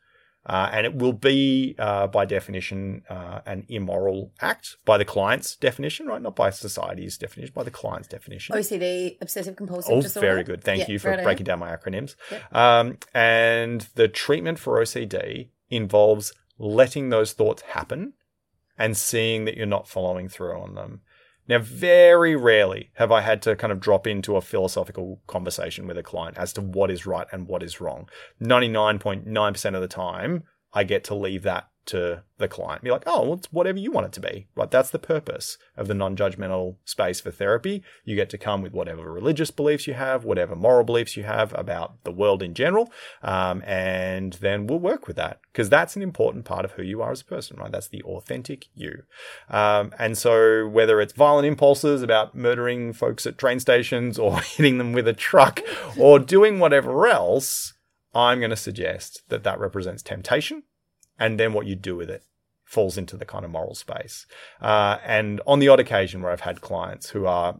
Uh, 0.47 0.69
and 0.71 0.85
it 0.85 0.93
will 0.95 1.11
be, 1.13 1.73
uh, 1.79 2.05
by 2.05 2.23
definition, 2.23 3.01
uh, 3.09 3.39
an 3.47 3.65
immoral 3.67 4.31
act 4.41 4.75
by 4.85 4.95
the 4.97 5.05
client's 5.05 5.55
definition, 5.55 6.05
right? 6.05 6.21
Not 6.21 6.35
by 6.35 6.51
society's 6.51 7.17
definition, 7.17 7.51
by 7.55 7.63
the 7.63 7.71
client's 7.71 8.07
definition. 8.07 8.55
OCD, 8.55 9.17
obsessive 9.21 9.55
compulsive 9.55 9.91
Oh, 9.91 10.01
disorder. 10.03 10.27
very 10.27 10.43
good. 10.43 10.63
Thank 10.63 10.81
Yeah, 10.81 10.91
you 10.91 10.99
for 10.99 11.09
righto. 11.09 11.23
breaking 11.23 11.45
down 11.45 11.57
my 11.59 11.75
acronyms. 11.75 12.15
Yep. 12.29 12.53
Um, 12.55 12.97
and 13.15 13.81
the 13.95 14.07
treatment 14.07 14.59
for 14.59 14.79
OCD 14.79 15.49
involves 15.71 16.31
letting 16.59 17.09
those 17.09 17.33
thoughts 17.33 17.63
happen 17.63 18.13
and 18.77 18.95
seeing 18.95 19.45
that 19.45 19.57
you're 19.57 19.65
not 19.65 19.87
following 19.87 20.29
through 20.29 20.59
on 20.59 20.75
them. 20.75 21.01
Now, 21.47 21.59
very 21.59 22.35
rarely 22.35 22.91
have 22.95 23.11
I 23.11 23.21
had 23.21 23.41
to 23.43 23.55
kind 23.55 23.71
of 23.71 23.79
drop 23.79 24.07
into 24.07 24.35
a 24.35 24.41
philosophical 24.41 25.21
conversation 25.27 25.85
with 25.85 25.97
a 25.97 26.03
client 26.03 26.37
as 26.37 26.53
to 26.53 26.61
what 26.61 26.89
is 26.89 27.05
right 27.05 27.27
and 27.31 27.47
what 27.47 27.61
is 27.61 27.79
wrong. 27.79 28.09
99.9% 28.41 29.75
of 29.75 29.81
the 29.81 29.87
time, 29.87 30.43
I 30.73 30.83
get 30.83 31.03
to 31.05 31.15
leave 31.15 31.43
that 31.43 31.69
to 31.87 32.23
the 32.37 32.47
client. 32.47 32.83
Be 32.83 32.91
like, 32.91 33.03
oh, 33.05 33.23
well, 33.23 33.33
it's 33.33 33.51
whatever 33.51 33.77
you 33.77 33.91
want 33.91 34.07
it 34.07 34.13
to 34.13 34.19
be. 34.19 34.47
Right. 34.55 34.69
That's 34.69 34.89
the 34.89 34.99
purpose 34.99 35.57
of 35.77 35.87
the 35.87 35.93
non 35.93 36.15
judgmental 36.15 36.75
space 36.83 37.21
for 37.21 37.31
therapy. 37.31 37.83
You 38.03 38.15
get 38.15 38.29
to 38.31 38.37
come 38.37 38.61
with 38.61 38.73
whatever 38.73 39.11
religious 39.11 39.51
beliefs 39.51 39.87
you 39.87 39.93
have, 39.93 40.25
whatever 40.25 40.55
moral 40.55 40.83
beliefs 40.83 41.15
you 41.15 41.23
have 41.23 41.53
about 41.57 42.03
the 42.03 42.11
world 42.11 42.43
in 42.43 42.53
general. 42.53 42.91
Um, 43.21 43.61
and 43.65 44.33
then 44.33 44.67
we'll 44.67 44.79
work 44.79 45.07
with 45.07 45.15
that 45.15 45.39
because 45.51 45.69
that's 45.69 45.95
an 45.95 46.01
important 46.01 46.45
part 46.45 46.65
of 46.65 46.73
who 46.73 46.83
you 46.83 47.01
are 47.01 47.11
as 47.11 47.21
a 47.21 47.25
person, 47.25 47.57
right? 47.57 47.71
That's 47.71 47.87
the 47.87 48.03
authentic 48.03 48.67
you. 48.75 49.03
Um, 49.49 49.93
and 49.97 50.17
so 50.17 50.67
whether 50.67 50.99
it's 50.99 51.13
violent 51.13 51.47
impulses 51.47 52.01
about 52.01 52.35
murdering 52.35 52.93
folks 52.93 53.25
at 53.25 53.37
train 53.37 53.59
stations 53.59 54.19
or 54.19 54.39
hitting 54.41 54.77
them 54.77 54.93
with 54.93 55.07
a 55.07 55.13
truck 55.13 55.61
or 55.97 56.19
doing 56.19 56.59
whatever 56.59 57.07
else, 57.07 57.73
I'm 58.13 58.39
going 58.39 58.49
to 58.49 58.55
suggest 58.55 59.23
that 59.29 59.43
that 59.43 59.59
represents 59.59 60.01
temptation 60.01 60.63
and 61.19 61.39
then 61.39 61.53
what 61.53 61.65
you 61.65 61.75
do 61.75 61.95
with 61.95 62.09
it 62.09 62.23
falls 62.63 62.97
into 62.97 63.15
the 63.15 63.25
kind 63.25 63.45
of 63.45 63.51
moral 63.51 63.75
space. 63.75 64.25
Uh, 64.61 64.97
and 65.05 65.41
on 65.45 65.59
the 65.59 65.67
odd 65.67 65.79
occasion 65.79 66.21
where 66.21 66.31
I've 66.31 66.41
had 66.41 66.61
clients 66.61 67.09
who 67.11 67.25
are 67.25 67.57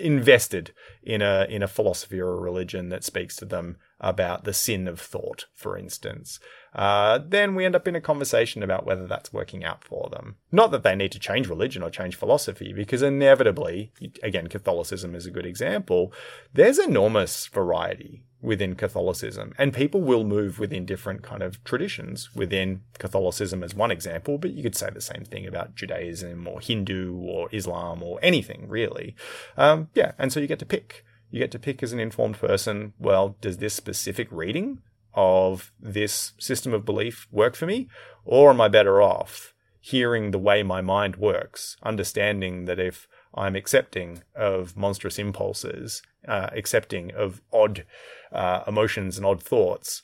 invested 0.00 0.72
in 1.02 1.20
a 1.20 1.46
in 1.50 1.62
a 1.62 1.68
philosophy 1.68 2.18
or 2.20 2.32
a 2.32 2.40
religion 2.40 2.88
that 2.88 3.04
speaks 3.04 3.36
to 3.36 3.44
them 3.44 3.76
about 4.00 4.44
the 4.44 4.54
sin 4.54 4.88
of 4.88 4.98
thought, 4.98 5.46
for 5.52 5.76
instance, 5.76 6.40
uh, 6.74 7.18
then 7.26 7.54
we 7.54 7.66
end 7.66 7.76
up 7.76 7.86
in 7.86 7.94
a 7.94 8.00
conversation 8.00 8.62
about 8.62 8.86
whether 8.86 9.06
that's 9.06 9.32
working 9.32 9.62
out 9.62 9.84
for 9.84 10.08
them. 10.10 10.36
Not 10.50 10.70
that 10.70 10.82
they 10.82 10.96
need 10.96 11.12
to 11.12 11.18
change 11.18 11.48
religion 11.48 11.82
or 11.82 11.90
change 11.90 12.16
philosophy, 12.16 12.72
because 12.72 13.02
inevitably, 13.02 13.92
again, 14.22 14.46
Catholicism 14.46 15.14
is 15.14 15.26
a 15.26 15.30
good 15.30 15.44
example. 15.44 16.12
There's 16.54 16.78
enormous 16.78 17.46
variety 17.48 18.24
within 18.42 18.74
Catholicism, 18.74 19.52
and 19.58 19.74
people 19.74 20.00
will 20.00 20.24
move 20.24 20.58
within 20.58 20.86
different 20.86 21.22
kind 21.22 21.42
of 21.42 21.62
traditions 21.64 22.34
within 22.34 22.80
Catholicism 22.98 23.62
as 23.62 23.74
one 23.74 23.90
example, 23.90 24.38
but 24.38 24.52
you 24.52 24.62
could 24.62 24.74
say 24.74 24.88
the 24.90 25.00
same 25.00 25.24
thing 25.24 25.46
about 25.46 25.74
Judaism 25.74 26.46
or 26.46 26.60
Hindu 26.60 27.16
or 27.16 27.48
Islam 27.52 28.02
or 28.02 28.18
anything 28.22 28.66
really. 28.68 29.14
Um, 29.56 29.88
yeah, 29.94 30.12
and 30.18 30.32
so 30.32 30.40
you 30.40 30.46
get 30.46 30.58
to 30.60 30.66
pick. 30.66 31.04
You 31.30 31.38
get 31.38 31.52
to 31.52 31.58
pick 31.58 31.82
as 31.82 31.92
an 31.92 32.00
informed 32.00 32.38
person, 32.38 32.92
well, 32.98 33.36
does 33.40 33.58
this 33.58 33.74
specific 33.74 34.26
reading 34.32 34.78
of 35.14 35.72
this 35.80 36.32
system 36.38 36.74
of 36.74 36.84
belief 36.84 37.28
work 37.30 37.54
for 37.54 37.66
me? 37.66 37.88
Or 38.24 38.50
am 38.50 38.60
I 38.60 38.68
better 38.68 39.00
off 39.00 39.54
hearing 39.80 40.30
the 40.30 40.38
way 40.38 40.62
my 40.62 40.80
mind 40.80 41.16
works, 41.16 41.76
understanding 41.82 42.66
that 42.66 42.78
if 42.78 43.08
I'm 43.34 43.56
accepting 43.56 44.22
of 44.34 44.76
monstrous 44.76 45.18
impulses, 45.18 46.02
uh, 46.26 46.50
accepting 46.52 47.12
of 47.14 47.40
odd 47.52 47.84
uh, 48.32 48.64
emotions 48.66 49.16
and 49.16 49.26
odd 49.26 49.42
thoughts, 49.42 50.02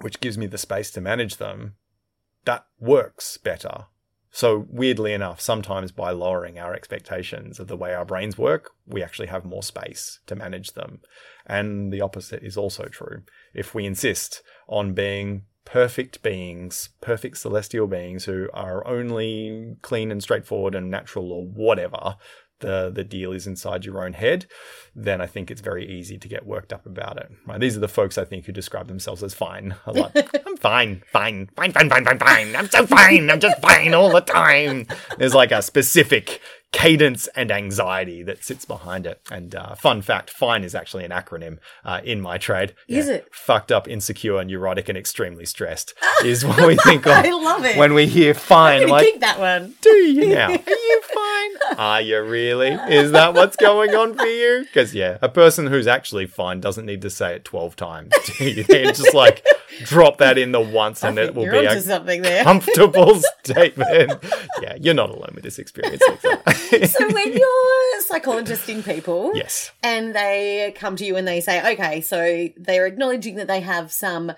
which 0.00 0.20
gives 0.20 0.36
me 0.36 0.46
the 0.46 0.58
space 0.58 0.90
to 0.92 1.00
manage 1.00 1.36
them, 1.36 1.74
that 2.44 2.66
works 2.78 3.36
better. 3.36 3.86
So, 4.32 4.66
weirdly 4.70 5.12
enough, 5.12 5.40
sometimes 5.40 5.90
by 5.90 6.12
lowering 6.12 6.58
our 6.58 6.72
expectations 6.72 7.58
of 7.58 7.66
the 7.66 7.76
way 7.76 7.92
our 7.92 8.04
brains 8.04 8.38
work, 8.38 8.70
we 8.86 9.02
actually 9.02 9.26
have 9.26 9.44
more 9.44 9.62
space 9.62 10.20
to 10.26 10.36
manage 10.36 10.72
them. 10.72 11.00
And 11.46 11.92
the 11.92 12.00
opposite 12.00 12.42
is 12.44 12.56
also 12.56 12.84
true. 12.84 13.22
If 13.54 13.74
we 13.74 13.86
insist 13.86 14.42
on 14.68 14.94
being 14.94 15.42
perfect 15.64 16.22
beings, 16.22 16.90
perfect 17.00 17.38
celestial 17.38 17.88
beings 17.88 18.24
who 18.24 18.48
are 18.54 18.86
only 18.86 19.76
clean 19.82 20.12
and 20.12 20.22
straightforward 20.22 20.76
and 20.76 20.90
natural 20.90 21.32
or 21.32 21.44
whatever, 21.44 22.16
the 22.60 22.90
the 22.94 23.04
deal 23.04 23.32
is 23.32 23.46
inside 23.46 23.84
your 23.84 24.04
own 24.04 24.12
head, 24.12 24.46
then 24.94 25.20
I 25.20 25.26
think 25.26 25.50
it's 25.50 25.60
very 25.60 25.86
easy 25.86 26.18
to 26.18 26.28
get 26.28 26.46
worked 26.46 26.72
up 26.72 26.86
about 26.86 27.16
it. 27.18 27.30
Right? 27.46 27.60
These 27.60 27.76
are 27.76 27.80
the 27.80 27.88
folks 27.88 28.16
I 28.18 28.24
think 28.24 28.46
who 28.46 28.52
describe 28.52 28.88
themselves 28.88 29.22
as 29.22 29.34
fine. 29.34 29.74
I'm, 29.86 29.96
I'm 30.46 30.56
fine, 30.56 31.02
fine, 31.12 31.48
fine, 31.56 31.72
fine, 31.72 31.90
fine, 31.90 32.04
fine, 32.04 32.18
fine. 32.18 32.56
I'm 32.56 32.68
so 32.68 32.86
fine. 32.86 33.30
I'm 33.30 33.40
just 33.40 33.60
fine 33.60 33.94
all 33.94 34.10
the 34.10 34.20
time. 34.20 34.86
There's 35.18 35.34
like 35.34 35.52
a 35.52 35.62
specific 35.62 36.40
cadence 36.72 37.26
and 37.34 37.50
anxiety 37.50 38.22
that 38.22 38.44
sits 38.44 38.64
behind 38.64 39.06
it. 39.06 39.20
And 39.30 39.54
uh, 39.54 39.74
fun 39.74 40.02
fact, 40.02 40.30
FINE 40.30 40.62
is 40.64 40.74
actually 40.74 41.04
an 41.04 41.10
acronym 41.10 41.58
uh, 41.84 42.00
in 42.04 42.20
my 42.20 42.38
trade. 42.38 42.74
Is 42.86 43.08
it? 43.08 43.28
Fucked 43.34 43.72
up, 43.72 43.88
insecure, 43.88 44.42
neurotic, 44.44 44.88
and 44.88 44.96
extremely 44.96 45.44
stressed 45.46 45.94
is 46.24 46.44
what 46.44 46.64
we 46.66 46.76
think 46.76 47.06
of 47.06 47.12
I 47.12 47.30
love 47.30 47.64
it. 47.64 47.76
when 47.76 47.92
we 47.94 48.06
hear 48.06 48.34
fine. 48.34 48.88
Like, 48.88 49.04
keep 49.04 49.20
that 49.20 49.38
one. 49.40 49.74
do 49.80 49.90
you 49.90 50.28
now? 50.34 50.48
Are 50.48 50.52
you 50.52 51.02
fine? 51.12 51.76
Are 51.76 52.00
you 52.00 52.22
really? 52.22 52.70
Is 52.70 53.12
that 53.12 53.34
what's 53.34 53.56
going 53.56 53.94
on 53.94 54.14
for 54.14 54.26
you? 54.26 54.64
Because 54.64 54.94
yeah, 54.94 55.18
a 55.20 55.28
person 55.28 55.66
who's 55.66 55.86
actually 55.86 56.26
fine 56.26 56.60
doesn't 56.60 56.86
need 56.86 57.02
to 57.02 57.10
say 57.10 57.34
it 57.34 57.44
twelve 57.44 57.76
times. 57.76 58.12
Do 58.38 58.44
you? 58.48 58.64
They 58.70 58.84
just 58.84 59.14
like 59.14 59.44
drop 59.84 60.18
that 60.18 60.38
in 60.38 60.52
the 60.52 60.60
once, 60.60 61.02
and 61.02 61.18
it 61.18 61.34
will 61.34 61.50
be 61.50 61.64
a 61.66 61.80
something 61.80 62.22
there. 62.22 62.44
comfortable 62.44 63.20
statement. 63.44 64.12
Yeah, 64.62 64.76
you're 64.80 64.94
not 64.94 65.10
alone 65.10 65.32
with 65.34 65.42
this 65.44 65.58
experience. 65.58 66.02
Lisa. 66.08 66.42
so 66.86 67.12
when 67.12 67.32
you're 67.32 68.02
psychologizing 68.08 68.84
people, 68.84 69.32
yes. 69.34 69.70
and 69.82 70.14
they 70.14 70.74
come 70.76 70.96
to 70.96 71.04
you 71.04 71.16
and 71.16 71.26
they 71.26 71.40
say, 71.40 71.72
okay, 71.72 72.00
so 72.00 72.48
they're 72.56 72.86
acknowledging 72.86 73.36
that 73.36 73.48
they 73.48 73.60
have 73.60 73.92
some 73.92 74.32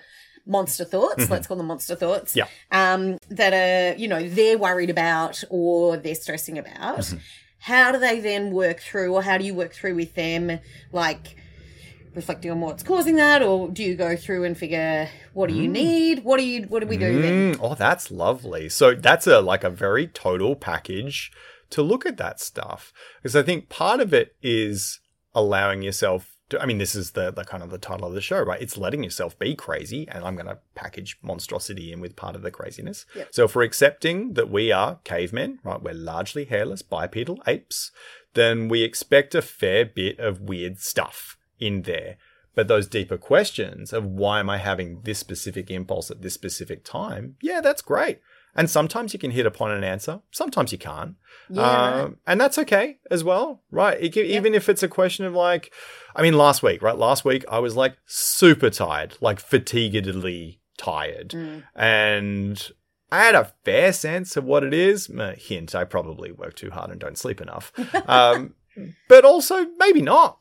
monster 0.45 0.83
thoughts, 0.83 1.29
let's 1.29 1.47
call 1.47 1.57
them 1.57 1.67
monster 1.67 1.95
thoughts, 1.95 2.35
Yeah. 2.35 2.47
um, 2.71 3.17
that 3.29 3.53
are, 3.53 3.97
you 3.97 4.07
know, 4.07 4.27
they're 4.27 4.57
worried 4.57 4.89
about 4.89 5.43
or 5.49 5.97
they're 5.97 6.15
stressing 6.15 6.57
about. 6.57 7.13
How 7.59 7.93
do 7.93 7.99
they 7.99 8.19
then 8.19 8.51
work 8.51 8.81
through, 8.81 9.13
or 9.13 9.23
how 9.23 9.37
do 9.37 9.45
you 9.45 9.53
work 9.53 9.73
through 9.73 9.95
with 9.95 10.15
them, 10.15 10.59
like 10.91 11.37
reflecting 12.13 12.51
on 12.51 12.59
what's 12.59 12.83
causing 12.83 13.15
that, 13.15 13.41
or 13.41 13.69
do 13.69 13.83
you 13.83 13.95
go 13.95 14.17
through 14.17 14.43
and 14.43 14.57
figure 14.57 15.07
what 15.33 15.49
do 15.49 15.55
you 15.55 15.69
need? 15.69 16.25
What 16.25 16.39
do 16.39 16.45
you, 16.45 16.63
what 16.63 16.81
do 16.81 16.87
we 16.87 16.97
do 16.97 17.21
then? 17.21 17.55
Mm, 17.55 17.59
oh, 17.61 17.75
that's 17.75 18.11
lovely. 18.11 18.67
So 18.67 18.93
that's 18.95 19.27
a 19.27 19.39
like 19.39 19.63
a 19.63 19.69
very 19.69 20.07
total 20.07 20.55
package 20.57 21.31
to 21.73 21.81
look 21.81 22.05
at 22.05 22.17
that 22.17 22.39
stuff 22.39 22.93
because 23.21 23.35
I 23.35 23.41
think 23.41 23.69
part 23.69 23.99
of 23.99 24.13
it 24.13 24.35
is 24.41 24.99
allowing 25.33 25.81
yourself. 25.81 26.35
To, 26.49 26.61
I 26.61 26.65
mean, 26.65 26.77
this 26.77 26.93
is 26.93 27.11
the 27.11 27.31
the 27.31 27.43
kind 27.43 27.63
of 27.63 27.71
the 27.71 27.77
title 27.77 28.07
of 28.07 28.13
the 28.13 28.21
show, 28.21 28.41
right? 28.41 28.61
It's 28.61 28.77
letting 28.77 29.03
yourself 29.03 29.37
be 29.39 29.55
crazy, 29.55 30.07
and 30.07 30.23
I'm 30.23 30.35
going 30.35 30.47
to 30.47 30.59
package 30.75 31.17
monstrosity 31.23 31.91
in 31.91 31.99
with 31.99 32.15
part 32.15 32.35
of 32.35 32.43
the 32.43 32.51
craziness. 32.51 33.05
Yep. 33.15 33.29
So 33.31 33.45
if 33.45 33.55
we're 33.55 33.63
accepting 33.63 34.33
that 34.33 34.49
we 34.49 34.71
are 34.71 34.99
cavemen, 35.03 35.59
right? 35.63 35.81
We're 35.81 35.93
largely 35.93 36.45
hairless 36.45 36.83
bipedal 36.83 37.41
apes, 37.47 37.91
then 38.33 38.67
we 38.67 38.83
expect 38.83 39.33
a 39.33 39.41
fair 39.41 39.85
bit 39.85 40.19
of 40.19 40.41
weird 40.41 40.79
stuff 40.79 41.37
in 41.59 41.83
there. 41.83 42.17
But 42.55 42.67
those 42.67 42.87
deeper 42.87 43.17
questions 43.17 43.91
of 43.91 44.05
why 44.05 44.39
am 44.39 44.49
I 44.49 44.57
having 44.57 45.01
this 45.01 45.17
specific 45.17 45.71
impulse 45.71 46.11
at 46.11 46.21
this 46.21 46.35
specific 46.35 46.83
time? 46.83 47.35
Yeah, 47.41 47.61
that's 47.61 47.81
great. 47.81 48.19
And 48.55 48.69
sometimes 48.69 49.13
you 49.13 49.19
can 49.19 49.31
hit 49.31 49.45
upon 49.45 49.71
an 49.71 49.83
answer. 49.83 50.21
Sometimes 50.31 50.71
you 50.71 50.77
can't. 50.77 51.15
Yeah, 51.49 51.61
right. 51.61 52.01
Um, 52.01 52.17
and 52.27 52.39
that's 52.39 52.57
okay 52.59 52.99
as 53.09 53.23
well, 53.23 53.61
right? 53.71 53.97
It 53.99 54.15
Even 54.15 54.53
if 54.53 54.69
it's 54.69 54.83
a 54.83 54.87
question 54.87 55.25
of 55.25 55.33
like, 55.33 55.73
I 56.15 56.21
mean, 56.21 56.37
last 56.37 56.61
week, 56.61 56.81
right? 56.81 56.97
Last 56.97 57.25
week 57.25 57.43
I 57.49 57.59
was 57.59 57.75
like 57.75 57.97
super 58.05 58.69
tired, 58.69 59.17
like 59.21 59.39
fatiguedly 59.39 60.59
tired. 60.77 61.29
Mm. 61.29 61.63
And 61.75 62.71
I 63.11 63.23
had 63.23 63.35
a 63.35 63.53
fair 63.63 63.91
sense 63.91 64.37
of 64.37 64.43
what 64.43 64.63
it 64.63 64.73
is. 64.73 65.09
Uh, 65.09 65.35
hint, 65.37 65.73
I 65.73 65.83
probably 65.83 66.31
work 66.31 66.55
too 66.55 66.71
hard 66.71 66.91
and 66.91 66.99
don't 66.99 67.17
sleep 67.17 67.41
enough. 67.41 67.71
Um, 68.07 68.55
but 69.07 69.23
also 69.23 69.67
maybe 69.77 70.01
not 70.01 70.39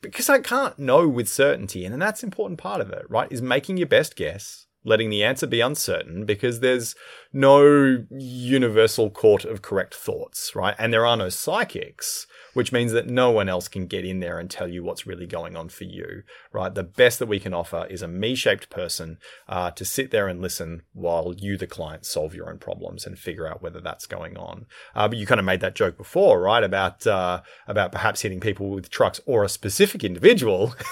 because 0.00 0.28
I 0.28 0.40
can't 0.40 0.78
know 0.78 1.08
with 1.08 1.28
certainty. 1.28 1.84
And 1.84 1.92
then 1.92 2.00
that's 2.00 2.22
an 2.22 2.28
important 2.28 2.58
part 2.58 2.80
of 2.80 2.90
it, 2.90 3.04
right? 3.08 3.30
Is 3.30 3.42
making 3.42 3.76
your 3.76 3.86
best 3.86 4.16
guess, 4.16 4.66
letting 4.84 5.10
the 5.10 5.22
answer 5.22 5.46
be 5.46 5.60
uncertain 5.60 6.24
because 6.24 6.60
there's 6.60 6.94
no 7.32 8.04
universal 8.10 9.10
court 9.10 9.44
of 9.44 9.62
correct 9.62 9.94
thoughts, 9.94 10.54
right? 10.56 10.74
And 10.78 10.92
there 10.92 11.06
are 11.06 11.16
no 11.16 11.28
psychics, 11.28 12.26
which 12.54 12.72
means 12.72 12.92
that 12.92 13.06
no 13.06 13.30
one 13.30 13.48
else 13.48 13.68
can 13.68 13.86
get 13.86 14.04
in 14.04 14.20
there 14.20 14.38
and 14.38 14.50
tell 14.50 14.68
you 14.68 14.82
what's 14.82 15.06
really 15.06 15.26
going 15.26 15.54
on 15.54 15.68
for 15.68 15.84
you, 15.84 16.22
right? 16.52 16.74
The 16.74 16.82
best 16.82 17.18
that 17.18 17.28
we 17.28 17.38
can 17.38 17.54
offer 17.54 17.86
is 17.90 18.02
a 18.02 18.08
me 18.08 18.34
shaped 18.34 18.70
person 18.70 19.18
uh, 19.48 19.70
to 19.72 19.84
sit 19.84 20.10
there 20.10 20.28
and 20.28 20.40
listen 20.40 20.82
while 20.92 21.34
you, 21.36 21.56
the 21.56 21.66
client, 21.66 22.06
solve 22.06 22.34
your 22.34 22.50
own 22.50 22.58
problems 22.58 23.06
and 23.06 23.18
figure 23.18 23.46
out 23.46 23.62
whether 23.62 23.80
that's 23.80 24.06
going 24.06 24.36
on. 24.36 24.66
Uh, 24.94 25.06
but 25.06 25.18
you 25.18 25.26
kind 25.26 25.38
of 25.40 25.44
made 25.44 25.60
that 25.60 25.76
joke 25.76 25.96
before, 25.98 26.40
right? 26.40 26.64
About, 26.64 27.06
uh, 27.06 27.42
about 27.68 27.92
perhaps 27.92 28.22
hitting 28.22 28.40
people 28.40 28.70
with 28.70 28.90
trucks 28.90 29.20
or 29.26 29.44
a 29.44 29.48
specific 29.48 30.02
individual. 30.02 30.74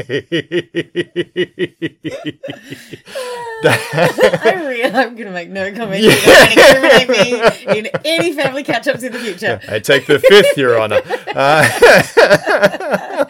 I 3.62 4.54
really, 4.56 4.84
I'm 4.84 5.14
going 5.14 5.26
to 5.26 5.32
make 5.32 5.50
no 5.50 5.72
comment. 5.74 6.02
You're 6.02 6.14
going 6.14 6.24
to 6.24 6.52
incriminate 6.52 7.08
me 7.08 7.32
in 7.78 7.88
any 8.04 8.32
family 8.32 8.62
catch-ups 8.62 9.02
in 9.02 9.12
the 9.12 9.18
future. 9.18 9.60
I 9.68 9.78
take 9.78 10.06
the 10.06 10.18
fifth, 10.18 10.56
Your 10.56 10.80
Honor. 10.80 11.00
Uh, 11.34 13.26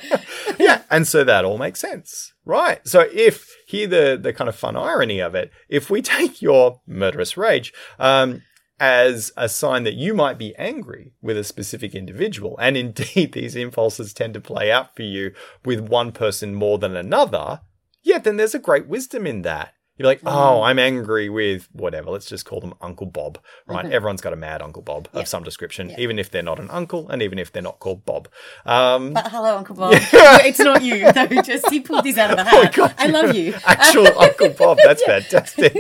yeah, 0.59 0.83
and 0.90 1.06
so 1.06 1.24
that 1.24 1.44
all 1.44 1.59
makes 1.59 1.80
sense, 1.80 2.33
right? 2.44 2.87
So 2.87 3.09
if 3.12 3.48
here 3.66 3.87
the 3.87 4.18
the 4.20 4.33
kind 4.33 4.48
of 4.48 4.56
fun 4.56 4.76
irony 4.76 5.20
of 5.20 5.35
it, 5.35 5.50
if 5.68 5.90
we 5.90 6.02
take 6.02 6.40
your 6.40 6.80
murderous 6.87 7.37
rage 7.37 7.72
um, 7.98 8.42
as 8.81 9.31
a 9.37 9.49
sign 9.49 9.85
that 9.85 9.95
you 9.95 10.14
might 10.14 10.38
be 10.38 10.57
angry 10.57 11.12
with 11.21 11.37
a 11.37 11.45
specific 11.45 11.95
individual, 11.95 12.57
and 12.59 12.77
indeed 12.77 13.33
these 13.35 13.55
impulses 13.55 14.14
tend 14.14 14.35
to 14.35 14.40
play 14.40 14.73
out 14.73 14.97
for 14.97 15.03
you 15.03 15.33
with 15.64 15.81
one 15.81 16.11
person 16.11 16.55
more 16.55 16.79
than 16.79 16.97
another, 16.97 17.61
yeah, 18.03 18.19
then 18.19 18.38
there's 18.38 18.55
a 18.55 18.59
great 18.59 18.87
wisdom 18.87 19.27
in 19.27 19.43
that. 19.43 19.75
You're 20.00 20.06
like, 20.06 20.22
oh, 20.24 20.62
I'm 20.62 20.78
angry 20.78 21.28
with 21.28 21.68
whatever. 21.72 22.08
Let's 22.10 22.24
just 22.24 22.46
call 22.46 22.58
them 22.58 22.72
Uncle 22.80 23.04
Bob, 23.04 23.38
right? 23.66 23.84
Everyone's 23.84 24.22
got 24.22 24.32
a 24.32 24.36
mad 24.36 24.62
Uncle 24.62 24.80
Bob 24.80 25.10
Yeah. 25.12 25.20
of 25.20 25.28
some 25.28 25.42
description, 25.42 25.92
even 25.98 26.18
if 26.18 26.30
they're 26.30 26.42
not 26.42 26.58
an 26.58 26.70
uncle 26.70 27.10
and 27.10 27.20
even 27.20 27.38
if 27.38 27.52
they're 27.52 27.60
not 27.60 27.80
called 27.80 28.06
Bob. 28.06 28.26
Um, 28.64 29.12
But 29.12 29.28
hello, 29.30 29.58
Uncle 29.58 29.74
Bob. 29.76 29.92
it's 30.00 30.58
not 30.58 30.80
you, 30.82 31.12
though. 31.12 31.26
Just 31.42 31.68
he 31.68 31.80
pulled 31.80 32.04
these 32.04 32.16
out 32.16 32.30
of 32.30 32.38
the 32.38 32.44
hat. 32.50 32.72
God, 32.72 32.94
I 32.96 33.08
love 33.08 33.36
you. 33.36 33.54
Actual 33.66 34.06
Uncle 34.18 34.48
Bob. 34.48 34.78
That's 34.82 35.02
fantastic. 35.04 35.76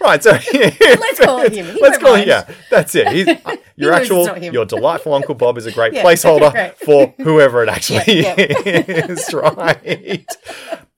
Right. 0.00 0.22
So 0.22 0.30
Let's 0.52 1.18
call 1.18 1.40
him. 1.40 1.52
He 1.66 1.80
Let's 1.80 1.98
call 1.98 2.12
mind. 2.12 2.28
Yeah, 2.28 2.48
that's 2.70 2.94
it. 2.94 3.08
He's, 3.08 3.26
uh, 3.26 3.56
your 3.74 3.92
it's 3.94 4.02
actual, 4.08 4.38
your 4.38 4.66
delightful 4.66 5.14
Uncle 5.14 5.34
Bob 5.34 5.58
is 5.58 5.66
a 5.66 5.72
great 5.72 5.94
Yeah, 5.94 6.04
placeholder 6.04 6.52
great. 6.52 6.78
for 6.78 7.12
whoever 7.24 7.64
it 7.64 7.68
actually 7.68 8.20
Yeah, 8.22 8.34
is. 8.38 9.34
Right. 9.34 10.24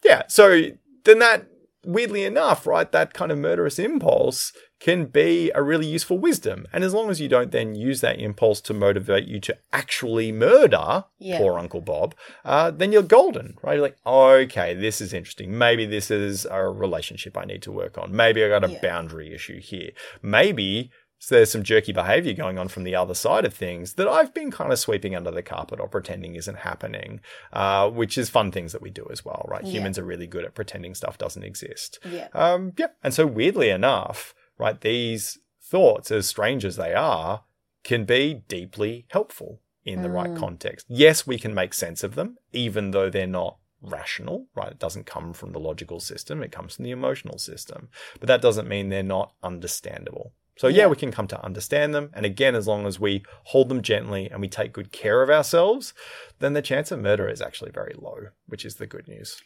Yeah. 0.04 0.24
So 0.28 0.62
then 1.04 1.20
that, 1.20 1.46
weirdly 1.86 2.24
enough, 2.24 2.66
right, 2.66 2.90
that 2.92 3.14
kind 3.14 3.30
of 3.32 3.38
murderous 3.38 3.78
impulse 3.78 4.52
can 4.78 5.06
be 5.06 5.50
a 5.54 5.62
really 5.62 5.86
useful 5.86 6.18
wisdom. 6.18 6.66
And 6.72 6.84
as 6.84 6.92
long 6.92 7.08
as 7.08 7.18
you 7.20 7.28
don't 7.28 7.50
then 7.50 7.74
use 7.74 8.02
that 8.02 8.18
impulse 8.20 8.60
to 8.62 8.74
motivate 8.74 9.26
you 9.26 9.40
to 9.40 9.56
actually 9.72 10.32
murder 10.32 11.04
Yeah. 11.18 11.38
poor 11.38 11.58
Uncle 11.58 11.80
Bob, 11.80 12.14
uh, 12.44 12.70
then 12.70 12.92
you're 12.92 13.02
golden, 13.02 13.56
right? 13.62 13.74
You're 13.74 13.82
like, 13.82 13.96
okay, 14.04 14.74
this 14.74 15.00
is 15.00 15.14
interesting. 15.14 15.56
Maybe 15.56 15.86
this 15.86 16.10
is 16.10 16.46
a 16.50 16.68
relationship 16.68 17.38
I 17.38 17.44
need 17.46 17.62
to 17.62 17.72
work 17.72 17.96
on. 17.96 18.14
Maybe 18.14 18.44
I 18.44 18.48
got 18.48 18.64
a 18.64 18.70
Yeah. 18.72 18.80
boundary 18.82 19.32
issue 19.34 19.60
here. 19.60 19.90
Maybe 20.20 20.90
there's 21.34 21.50
some 21.50 21.62
jerky 21.62 21.92
behavior 21.92 22.32
going 22.34 22.58
on 22.58 22.68
from 22.68 22.84
the 22.84 22.94
other 22.94 23.14
side 23.14 23.44
of 23.44 23.52
things 23.52 23.94
that 23.94 24.06
I've 24.06 24.32
been 24.32 24.50
kind 24.50 24.72
of 24.72 24.78
sweeping 24.78 25.16
under 25.16 25.30
the 25.30 25.42
carpet 25.42 25.80
or 25.80 25.88
pretending 25.88 26.36
isn't 26.36 26.58
happening, 26.58 27.20
uh, 27.52 27.90
which 27.90 28.16
is 28.16 28.30
fun 28.30 28.52
things 28.52 28.72
that 28.72 28.82
we 28.82 28.90
do 28.90 29.06
as 29.10 29.24
well, 29.24 29.44
right? 29.48 29.64
Yeah. 29.64 29.72
Humans 29.72 29.98
are 29.98 30.04
really 30.04 30.26
good 30.26 30.44
at 30.44 30.54
pretending 30.54 30.94
stuff 30.94 31.18
doesn't 31.18 31.42
exist. 31.42 31.98
Yeah. 32.08 32.28
Um, 32.32 32.72
yeah. 32.76 32.88
And 33.02 33.12
so 33.12 33.26
weirdly 33.26 33.70
enough, 33.70 34.34
right, 34.58 34.80
these 34.80 35.38
thoughts, 35.60 36.10
as 36.10 36.28
strange 36.28 36.64
as 36.64 36.76
they 36.76 36.94
are, 36.94 37.42
can 37.82 38.04
be 38.04 38.42
deeply 38.46 39.06
helpful 39.10 39.60
in 39.84 40.02
the 40.02 40.10
right 40.10 40.30
Mm. 40.30 40.38
context. 40.38 40.86
Yes, 40.88 41.26
we 41.26 41.38
can 41.38 41.54
make 41.54 41.72
sense 41.72 42.02
of 42.04 42.14
them, 42.14 42.36
even 42.52 42.90
though 42.90 43.08
they're 43.10 43.26
not 43.26 43.58
rational, 43.80 44.46
right? 44.54 44.72
It 44.72 44.78
doesn't 44.78 45.06
come 45.06 45.32
from 45.32 45.52
the 45.52 45.60
logical 45.60 46.00
system, 46.00 46.42
it 46.42 46.50
comes 46.50 46.74
from 46.76 46.84
the 46.84 46.90
emotional 46.90 47.38
system. 47.38 47.88
But 48.18 48.26
that 48.26 48.42
doesn't 48.42 48.68
mean 48.68 48.88
they're 48.88 49.02
not 49.04 49.34
understandable. 49.42 50.32
So 50.56 50.68
yeah, 50.68 50.82
Yeah. 50.82 50.86
we 50.88 50.96
can 50.96 51.10
come 51.12 51.26
to 51.28 51.44
understand 51.44 51.94
them. 51.94 52.10
And 52.14 52.24
again, 52.26 52.54
as 52.54 52.66
long 52.66 52.86
as 52.86 52.98
we 52.98 53.22
hold 53.44 53.68
them 53.68 53.82
gently 53.82 54.30
and 54.30 54.40
we 54.40 54.48
take 54.48 54.72
good 54.72 54.90
care 54.92 55.22
of 55.22 55.28
ourselves, 55.30 55.92
then 56.38 56.54
the 56.54 56.62
chance 56.62 56.90
of 56.90 56.98
murder 57.00 57.28
is 57.28 57.42
actually 57.42 57.70
very 57.72 57.94
low, 57.96 58.28
which 58.46 58.64
is 58.64 58.76
the 58.76 58.86
good 58.86 59.06
news. 59.06 59.36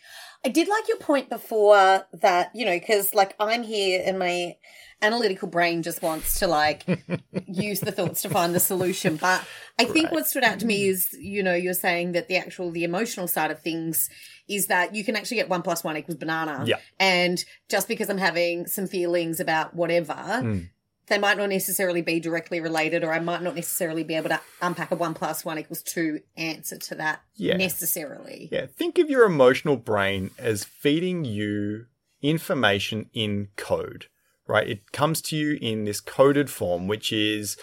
I 0.44 0.49
did 0.49 0.68
like 0.68 0.88
your 0.88 0.99
point 0.99 1.29
before 1.29 2.07
that, 2.12 2.51
you 2.55 2.64
know, 2.64 2.79
because 2.79 3.12
like 3.14 3.35
I'm 3.40 3.62
here 3.62 4.03
and 4.07 4.18
my 4.18 4.55
analytical 5.03 5.49
brain 5.49 5.83
just 5.83 6.03
wants 6.03 6.38
to 6.40 6.46
like 6.46 6.85
use 7.46 7.81
the 7.81 7.90
thoughts 7.92 8.23
to 8.23 8.29
find 8.29 8.55
the 8.55 8.61
solution. 8.61 9.16
But 9.16 9.44
I 9.79 9.85
think 9.87 10.07
Right. 10.07 10.12
what 10.12 10.27
stood 10.29 10.44
out 10.44 10.61
to 10.61 10.66
me 10.66 10.88
is, 10.88 11.09
you 11.18 11.42
know, 11.42 11.55
you're 11.55 11.75
saying 11.75 12.12
that 12.12 12.29
the 12.29 12.37
actual, 12.37 12.70
the 12.70 12.85
emotional 12.85 13.27
side 13.27 13.51
of 13.51 13.61
things 13.62 14.09
is 14.49 14.66
that 14.68 14.94
you 14.94 15.05
can 15.05 15.16
actually 15.16 15.38
get 15.38 15.49
one 15.49 15.62
plus 15.62 15.83
one 15.83 15.96
equals 15.96 16.18
banana. 16.18 16.64
Yeah. 16.66 16.79
And 16.99 17.42
just 17.70 17.88
because 17.88 18.09
I'm 18.11 18.18
having 18.18 18.66
some 18.66 18.87
feelings 18.87 19.40
about 19.40 19.75
whatever, 19.75 20.12
Mm. 20.14 20.68
They 21.11 21.18
might 21.18 21.37
not 21.37 21.51
necessarily 21.51 22.01
be 22.01 22.18
directly 22.20 22.61
related, 22.61 23.05
or 23.05 23.12
I 23.12 23.18
might 23.18 23.42
not 23.42 23.55
necessarily 23.55 24.03
be 24.05 24.14
able 24.14 24.31
to 24.31 24.40
unpack 24.62 24.90
a 24.90 24.94
one 24.96 25.12
plus 25.12 25.44
one 25.44 25.59
equals 25.59 25.83
two 25.83 26.20
answer 26.37 26.79
to 26.79 26.94
that 26.94 27.20
Yeah. 27.37 27.57
necessarily. 27.59 28.49
Yeah, 28.51 28.66
think 28.66 28.96
of 28.99 29.11
your 29.11 29.25
emotional 29.27 29.77
brain 29.77 30.31
as 30.38 30.64
feeding 30.64 31.25
you 31.27 31.87
information 32.23 33.11
in 33.12 33.49
code, 33.57 34.07
right? 34.46 34.68
It 34.68 34.92
comes 34.92 35.20
to 35.23 35.37
you 35.37 35.59
in 35.61 35.85
this 35.85 36.01
coded 36.01 36.49
form, 36.51 36.87
which 36.87 37.12
is 37.12 37.57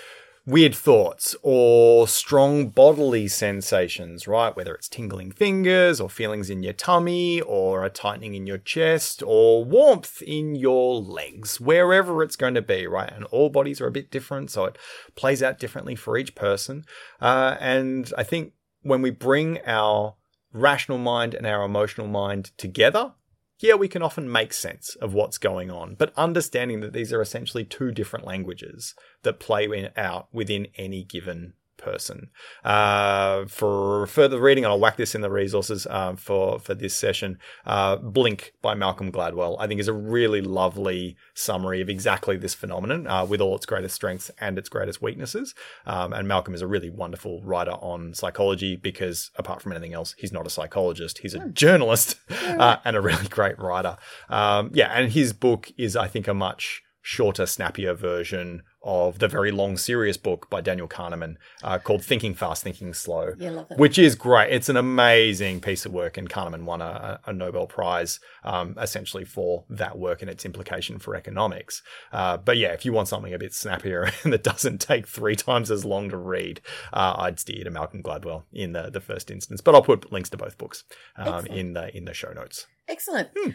weird 0.48 0.74
thoughts 0.74 1.36
or 1.44 2.08
strong 2.08 2.70
bodily 2.70 3.28
sensations, 3.28 4.30
right? 4.30 4.56
Whether 4.56 4.74
it's 4.74 4.88
tingling 4.88 5.34
fingers 5.34 6.00
or 6.00 6.10
feelings 6.10 6.50
in 6.50 6.64
your 6.64 6.72
tummy 6.72 7.42
or 7.42 7.84
a 7.84 7.90
tightening 7.90 8.34
in 8.34 8.48
your 8.48 8.58
chest 8.58 9.22
or 9.22 9.66
warmth 9.66 10.22
in 10.22 10.56
your 10.56 11.02
legs, 11.02 11.60
wherever 11.60 12.24
it's 12.24 12.38
going 12.38 12.54
to 12.54 12.62
be, 12.62 12.88
right? 12.88 13.12
And 13.12 13.26
all 13.26 13.50
bodies 13.50 13.82
are 13.82 13.88
a 13.88 13.92
bit 13.92 14.10
different, 14.10 14.50
so 14.50 14.64
it 14.64 14.78
plays 15.16 15.44
out 15.44 15.60
differently 15.60 15.96
for 15.96 16.18
each 16.18 16.34
person. 16.34 16.86
Uh, 17.20 17.58
and 17.60 18.14
I 18.18 18.24
think 18.24 18.54
when 18.84 19.02
we 19.02 19.12
bring 19.12 19.60
our 19.66 20.16
rational 20.54 20.98
mind 20.98 21.34
and 21.34 21.46
our 21.46 21.64
emotional 21.64 22.08
mind 22.08 22.52
together, 22.58 23.12
yeah, 23.60 23.74
we 23.74 23.88
can 23.88 24.02
often 24.02 24.32
make 24.32 24.54
sense 24.54 24.96
of 25.02 25.14
what's 25.14 25.38
going 25.38 25.72
on, 25.72 25.96
but 25.96 26.14
understanding 26.16 26.82
that 26.82 26.94
these 26.94 27.12
are 27.12 27.22
essentially 27.22 27.64
two 27.64 27.92
different 27.92 28.26
languages 28.26 28.94
that 29.24 29.40
play 29.40 29.68
out 29.98 30.28
within 30.32 30.68
any 30.78 31.04
given 31.04 31.54
person. 31.78 32.30
Uh, 32.64 33.46
for 33.46 34.08
further 34.08 34.40
reading, 34.40 34.66
I'll 34.66 34.80
whack 34.80 34.98
this 34.98 35.16
in 35.16 35.22
the 35.22 35.30
resources 35.30 35.88
uh, 35.88 36.16
for 36.16 36.60
for 36.60 36.74
this 36.74 36.96
session. 36.96 37.40
Uh, 37.66 37.98
Blink 37.98 38.54
by 38.62 38.74
Malcolm 38.74 39.12
Gladwell, 39.12 39.58
I 39.60 39.68
think, 39.68 39.80
is 39.80 39.88
a 39.88 39.94
really 39.94 40.42
lovely 40.42 41.16
summary 41.34 41.82
of 41.82 41.90
exactly 41.90 42.38
this 42.38 42.54
phenomenon, 42.54 43.08
uh, 43.08 43.26
with 43.26 43.42
all 43.42 43.56
its 43.56 43.66
greatest 43.66 43.96
strengths 43.96 44.32
and 44.40 44.58
its 44.58 44.70
greatest 44.70 45.02
weaknesses. 45.02 45.54
Um, 45.86 46.14
and 46.14 46.28
Malcolm 46.28 46.54
is 46.54 46.62
a 46.62 46.68
really 46.68 46.90
wonderful 46.90 47.42
writer 47.44 47.72
on 47.72 48.14
psychology 48.14 48.76
because, 48.76 49.32
apart 49.36 49.62
from 49.62 49.72
anything 49.72 49.94
else, 49.94 50.16
he's 50.18 50.34
not 50.34 50.48
a 50.48 50.50
psychologist; 50.50 51.20
he's 51.20 51.34
a 51.34 51.48
journalist 51.50 52.18
uh, 52.30 52.78
and 52.84 52.96
a 52.96 53.02
really 53.02 53.28
great 53.30 53.58
writer. 53.60 53.98
Um, 54.30 54.72
yeah, 54.74 54.88
and 54.88 55.12
his 55.12 55.34
book 55.34 55.72
is, 55.78 55.96
I 55.96 56.08
think, 56.08 56.28
a 56.28 56.34
much 56.34 56.84
shorter, 57.08 57.46
snappier 57.46 57.94
version 57.94 58.62
of 58.84 59.20
the 59.20 59.30
very 59.30 59.50
long, 59.50 59.78
serious 59.78 60.18
book 60.18 60.50
by 60.50 60.60
Daniel 60.60 60.90
Kahneman 60.90 61.38
uh, 61.64 61.78
called 61.78 62.04
Thinking 62.04 62.34
Fast, 62.34 62.64
Thinking 62.64 62.94
Slow, 62.94 63.32
Yeah, 63.38 63.52
love 63.52 63.72
it. 63.72 63.78
which 63.78 63.98
is 63.98 64.14
great. 64.16 64.52
It's 64.52 64.68
an 64.68 64.76
amazing 64.76 65.62
piece 65.62 65.86
of 65.86 65.94
work, 65.94 66.18
and 66.18 66.30
Kahneman 66.30 66.66
won 66.66 66.82
a, 66.82 67.22
a 67.26 67.32
Nobel 67.32 67.66
Prize 67.66 68.20
um, 68.44 68.76
essentially 68.78 69.24
for 69.24 69.64
that 69.70 69.98
work 69.98 70.22
and 70.22 70.30
its 70.30 70.44
implication 70.44 71.00
for 71.00 71.16
economics. 71.16 71.82
Uh, 72.12 72.36
but 72.36 72.58
yeah, 72.58 72.74
if 72.74 72.84
you 72.84 72.92
want 72.92 73.08
something 73.08 73.34
a 73.34 73.40
bit 73.40 73.54
snappier 73.54 74.12
and 74.26 74.34
that 74.34 74.44
doesn't 74.44 74.82
take 74.82 75.08
three 75.08 75.38
times 75.38 75.72
as 75.72 75.86
long 75.86 76.10
to 76.10 76.18
read, 76.18 76.60
uh, 76.92 77.16
I'd 77.20 77.40
steer 77.40 77.64
to 77.64 77.72
Malcolm 77.72 78.04
Gladwell 78.04 78.44
in 78.52 78.74
the, 78.74 78.90
the 78.92 79.02
first 79.02 79.32
instance. 79.32 79.62
But 79.62 79.76
I'll 79.76 79.82
put 79.82 80.12
links 80.12 80.30
to 80.32 80.38
both 80.38 80.58
books 80.58 80.84
um, 81.16 81.46
in 81.46 81.72
the 81.72 81.96
in 81.96 82.04
the 82.04 82.14
show 82.14 82.34
notes. 82.34 82.68
Excellent. 82.90 83.30
Hmm. 83.38 83.52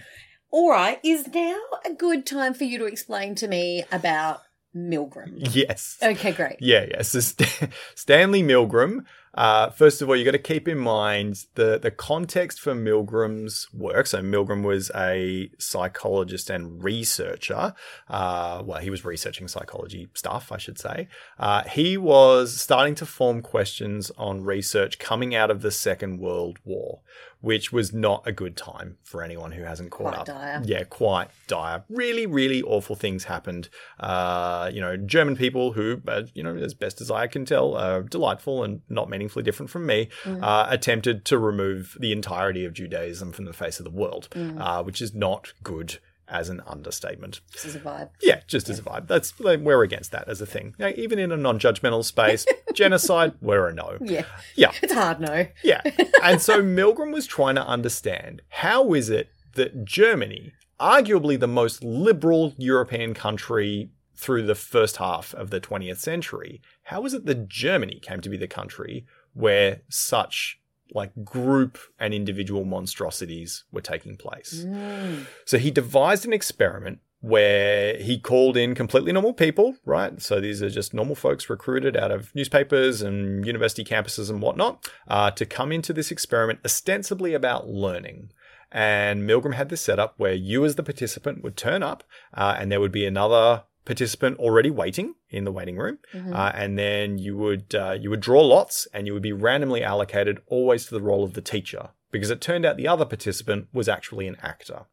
All 0.52 0.70
right. 0.70 1.00
Is 1.02 1.26
now 1.28 1.58
a 1.84 1.94
good 1.94 2.26
time 2.26 2.52
for 2.52 2.64
you 2.64 2.78
to 2.78 2.84
explain 2.84 3.34
to 3.36 3.48
me 3.48 3.84
about 3.90 4.42
Milgram? 4.76 5.32
Yes. 5.54 5.96
Okay, 6.02 6.32
great. 6.32 6.56
Yeah, 6.60 6.84
yeah. 6.90 7.02
So 7.02 7.20
St- 7.20 7.70
Stanley 7.94 8.42
Milgram. 8.42 9.04
Uh, 9.34 9.70
first 9.70 10.02
of 10.02 10.08
all, 10.08 10.16
you 10.16 10.24
got 10.24 10.32
to 10.32 10.38
keep 10.38 10.68
in 10.68 10.78
mind 10.78 11.46
the 11.54 11.78
the 11.78 11.90
context 11.90 12.60
for 12.60 12.74
Milgram's 12.74 13.68
work. 13.72 14.06
So 14.06 14.20
Milgram 14.20 14.62
was 14.62 14.90
a 14.94 15.50
psychologist 15.58 16.50
and 16.50 16.82
researcher. 16.84 17.74
Uh, 18.08 18.62
well, 18.64 18.80
he 18.80 18.90
was 18.90 19.04
researching 19.04 19.48
psychology 19.48 20.08
stuff, 20.14 20.52
I 20.52 20.58
should 20.58 20.78
say. 20.78 21.08
Uh, 21.38 21.62
he 21.64 21.96
was 21.96 22.60
starting 22.60 22.94
to 22.96 23.06
form 23.06 23.40
questions 23.42 24.10
on 24.18 24.44
research 24.44 24.98
coming 24.98 25.34
out 25.34 25.50
of 25.50 25.62
the 25.62 25.70
Second 25.70 26.18
World 26.18 26.58
War, 26.64 27.00
which 27.40 27.72
was 27.72 27.92
not 27.92 28.22
a 28.26 28.32
good 28.32 28.56
time 28.56 28.98
for 29.02 29.22
anyone 29.22 29.52
who 29.52 29.62
hasn't 29.62 29.90
caught 29.90 30.12
Quite 30.14 30.18
up. 30.18 30.26
dire. 30.26 30.62
Yeah, 30.64 30.84
quite 30.84 31.28
dire. 31.46 31.84
Really, 31.88 32.26
really 32.26 32.62
awful 32.62 32.96
things 32.96 33.24
happened. 33.24 33.68
Uh, 33.98 34.70
you 34.72 34.80
know, 34.80 34.96
German 34.96 35.36
people 35.36 35.72
who, 35.72 36.02
uh, 36.06 36.22
you 36.34 36.42
know, 36.42 36.54
as 36.54 36.74
best 36.74 37.00
as 37.00 37.10
I 37.10 37.26
can 37.26 37.44
tell, 37.44 37.74
are 37.76 38.02
delightful 38.02 38.62
and 38.62 38.82
not 38.88 39.08
meaningfully 39.22 39.44
different 39.44 39.70
from 39.70 39.86
me, 39.86 40.08
uh, 40.26 40.66
attempted 40.68 41.24
to 41.26 41.38
remove 41.38 41.96
the 42.00 42.12
entirety 42.12 42.64
of 42.64 42.72
Judaism 42.72 43.32
from 43.32 43.44
the 43.44 43.52
face 43.52 43.78
of 43.78 43.84
the 43.84 43.90
world, 43.90 44.28
uh, 44.58 44.82
which 44.82 45.00
is 45.00 45.14
not 45.14 45.52
good 45.62 45.98
as 46.28 46.48
an 46.48 46.62
understatement. 46.66 47.40
This 47.52 47.64
is 47.66 47.76
a 47.76 47.80
vibe. 47.80 48.08
Yeah, 48.22 48.40
just 48.46 48.68
as 48.68 48.78
a 48.78 48.82
vibe. 48.82 49.06
That's 49.06 49.38
we're 49.38 49.82
against 49.82 50.12
that 50.12 50.28
as 50.28 50.40
a 50.40 50.46
thing. 50.46 50.74
Know, 50.78 50.92
even 50.96 51.18
in 51.18 51.30
a 51.30 51.36
non-judgmental 51.36 52.04
space, 52.04 52.46
genocide, 52.74 53.34
we're 53.40 53.68
a 53.68 53.74
no. 53.74 53.98
Yeah. 54.00 54.24
Yeah. 54.56 54.72
It's 54.82 54.94
hard, 54.94 55.20
no. 55.20 55.46
Yeah. 55.62 55.82
And 56.22 56.40
so 56.40 56.62
Milgram 56.62 57.12
was 57.12 57.26
trying 57.26 57.56
to 57.56 57.66
understand 57.66 58.42
how 58.48 58.94
is 58.94 59.10
it 59.10 59.28
that 59.54 59.84
Germany, 59.84 60.52
arguably 60.80 61.38
the 61.38 61.48
most 61.48 61.82
liberal 61.82 62.54
European 62.56 63.12
country 63.12 63.90
through 64.22 64.46
the 64.46 64.54
first 64.54 64.98
half 64.98 65.34
of 65.34 65.50
the 65.50 65.60
20th 65.60 65.98
century, 65.98 66.62
how 66.84 67.04
is 67.04 67.12
it 67.12 67.26
that 67.26 67.48
Germany 67.48 67.98
came 68.00 68.20
to 68.20 68.30
be 68.30 68.36
the 68.36 68.46
country 68.46 69.04
where 69.34 69.80
such 69.88 70.60
like 70.94 71.10
group 71.24 71.78
and 71.98 72.14
individual 72.14 72.64
monstrosities 72.64 73.64
were 73.72 73.80
taking 73.80 74.16
place? 74.16 74.64
Mm. 74.64 75.26
So 75.44 75.58
he 75.58 75.72
devised 75.72 76.24
an 76.24 76.32
experiment 76.32 77.00
where 77.20 77.96
he 77.96 78.18
called 78.18 78.56
in 78.56 78.74
completely 78.76 79.12
normal 79.12 79.32
people, 79.32 79.74
right? 79.84 80.22
So 80.22 80.40
these 80.40 80.62
are 80.62 80.70
just 80.70 80.94
normal 80.94 81.14
folks 81.16 81.50
recruited 81.50 81.96
out 81.96 82.12
of 82.12 82.32
newspapers 82.34 83.02
and 83.02 83.44
university 83.44 83.84
campuses 83.84 84.30
and 84.30 84.40
whatnot 84.40 84.88
uh, 85.08 85.32
to 85.32 85.46
come 85.46 85.72
into 85.72 85.92
this 85.92 86.12
experiment 86.12 86.60
ostensibly 86.64 87.34
about 87.34 87.68
learning. 87.68 88.30
And 88.72 89.28
Milgram 89.28 89.54
had 89.54 89.68
this 89.68 89.82
setup 89.82 90.14
where 90.16 90.32
you, 90.32 90.64
as 90.64 90.76
the 90.76 90.82
participant, 90.82 91.42
would 91.42 91.56
turn 91.56 91.82
up 91.82 92.04
uh, 92.34 92.56
and 92.58 92.72
there 92.72 92.80
would 92.80 92.92
be 92.92 93.06
another 93.06 93.64
participant 93.84 94.38
already 94.38 94.70
waiting 94.70 95.14
in 95.30 95.44
the 95.44 95.52
waiting 95.52 95.76
room 95.76 95.98
uh, 96.14 96.52
and 96.54 96.78
then 96.78 97.18
you 97.18 97.36
would 97.36 97.74
uh, 97.74 97.96
you 98.00 98.10
would 98.10 98.20
draw 98.20 98.40
lots 98.40 98.86
and 98.94 99.06
you 99.06 99.12
would 99.12 99.22
be 99.22 99.32
randomly 99.32 99.82
allocated 99.82 100.40
always 100.46 100.86
to 100.86 100.94
the 100.94 101.00
role 101.02 101.24
of 101.24 101.34
the 101.34 101.40
teacher 101.40 101.90
because 102.10 102.30
it 102.30 102.40
turned 102.40 102.64
out 102.64 102.76
the 102.76 102.86
other 102.88 103.04
participant 103.04 103.66
was 103.72 103.88
actually 103.88 104.26
an 104.28 104.36
actor 104.42 104.84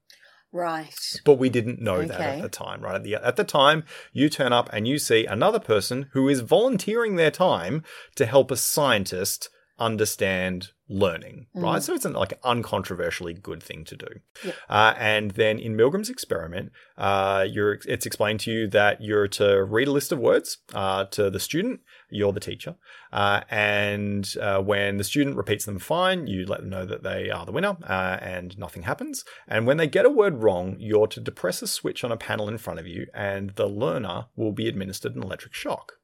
Right. 0.52 1.22
but 1.26 1.36
we 1.36 1.50
didn't 1.50 1.80
know 1.80 2.00
that 2.06 2.20
at 2.38 2.42
the 2.42 2.50
time, 2.50 2.82
right? 2.82 2.96
At 2.96 3.04
the, 3.04 3.16
at 3.16 3.36
the 3.36 3.44
time, 3.44 3.84
you 4.14 4.30
turn 4.30 4.52
up 4.52 4.68
and 4.74 4.88
you 4.88 4.98
see 4.98 5.28
another 5.28 5.60
person 5.60 6.08
who 6.14 6.28
is 6.28 6.40
volunteering 6.40 7.18
their 7.18 7.30
time 7.30 7.84
to 8.16 8.26
help 8.26 8.50
a 8.50 8.58
scientist 8.58 9.50
understand 9.80 10.70
learning, 10.90 11.46
right? 11.54 11.84
So 11.84 11.94
it's 11.94 12.06
an, 12.06 12.14
like 12.14 12.34
an 12.34 12.40
uncontroversially 12.44 13.42
good 13.42 13.62
thing 13.62 13.86
to 13.86 13.96
do. 13.96 14.08
Yep. 14.44 14.56
Uh, 14.68 14.94
and 14.98 15.32
then 15.32 15.60
in 15.60 15.78
Milgram's 15.78 16.10
experiment, 16.10 16.72
uh, 16.98 17.46
you're 17.50 17.80
it's 17.86 18.06
explained 18.06 18.40
to 18.42 18.52
you 18.52 18.68
that 18.70 19.02
you're 19.02 19.28
to 19.30 19.64
read 19.64 19.88
a 19.88 19.92
list 19.92 20.12
of 20.12 20.20
words 20.20 20.58
uh, 20.74 21.06
to 21.06 21.30
the 21.30 21.40
student. 21.40 21.82
You're 22.10 22.34
the 22.34 22.40
teacher, 22.40 22.76
uh, 23.14 23.42
and 23.50 24.28
uh, 24.42 24.62
when 24.62 24.98
the 24.98 25.04
student 25.04 25.38
repeats 25.38 25.66
them 25.66 25.80
fine, 25.80 26.26
you 26.28 26.46
let 26.46 26.62
them 26.62 26.70
know 26.70 26.86
that 26.86 27.04
they 27.04 27.30
are 27.30 27.46
the 27.46 27.52
winner, 27.52 27.78
uh, 27.88 28.18
and 28.22 28.58
nothing 28.58 28.84
happens. 28.84 29.24
And 29.48 29.68
when 29.68 29.78
they 29.78 29.88
get 29.88 30.06
a 30.06 30.10
word 30.10 30.42
wrong, 30.42 30.76
you're 30.80 31.08
to 31.08 31.20
depress 31.20 31.62
a 31.62 31.68
switch 31.68 32.04
on 32.04 32.12
a 32.12 32.18
panel 32.18 32.50
in 32.50 32.58
front 32.58 32.80
of 32.80 32.88
you, 32.88 33.06
and 33.14 33.52
the 33.52 33.68
learner 33.68 34.26
will 34.36 34.52
be 34.52 34.68
administered 34.68 35.16
an 35.16 35.24
electric 35.24 35.54
shock. 35.54 35.99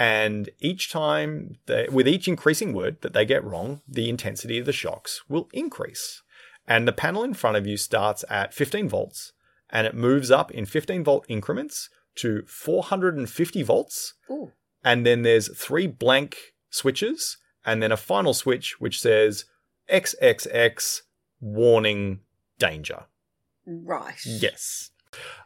And 0.00 0.48
each 0.60 0.90
time, 0.90 1.58
they, 1.66 1.86
with 1.92 2.08
each 2.08 2.26
increasing 2.26 2.72
word 2.72 3.02
that 3.02 3.12
they 3.12 3.26
get 3.26 3.44
wrong, 3.44 3.82
the 3.86 4.08
intensity 4.08 4.58
of 4.58 4.64
the 4.64 4.72
shocks 4.72 5.20
will 5.28 5.50
increase. 5.52 6.22
And 6.66 6.88
the 6.88 6.92
panel 6.92 7.22
in 7.22 7.34
front 7.34 7.58
of 7.58 7.66
you 7.66 7.76
starts 7.76 8.24
at 8.30 8.54
15 8.54 8.88
volts 8.88 9.32
and 9.68 9.86
it 9.86 9.94
moves 9.94 10.30
up 10.30 10.50
in 10.52 10.64
15 10.64 11.04
volt 11.04 11.26
increments 11.28 11.90
to 12.14 12.44
450 12.46 13.62
volts. 13.62 14.14
Ooh. 14.30 14.52
And 14.82 15.04
then 15.04 15.20
there's 15.20 15.54
three 15.54 15.86
blank 15.86 16.54
switches 16.70 17.36
and 17.66 17.82
then 17.82 17.92
a 17.92 17.96
final 17.98 18.32
switch 18.32 18.80
which 18.80 19.02
says 19.02 19.44
XXX 19.92 21.02
warning 21.42 22.20
danger. 22.58 23.04
Right. 23.66 24.18
Yes. 24.24 24.92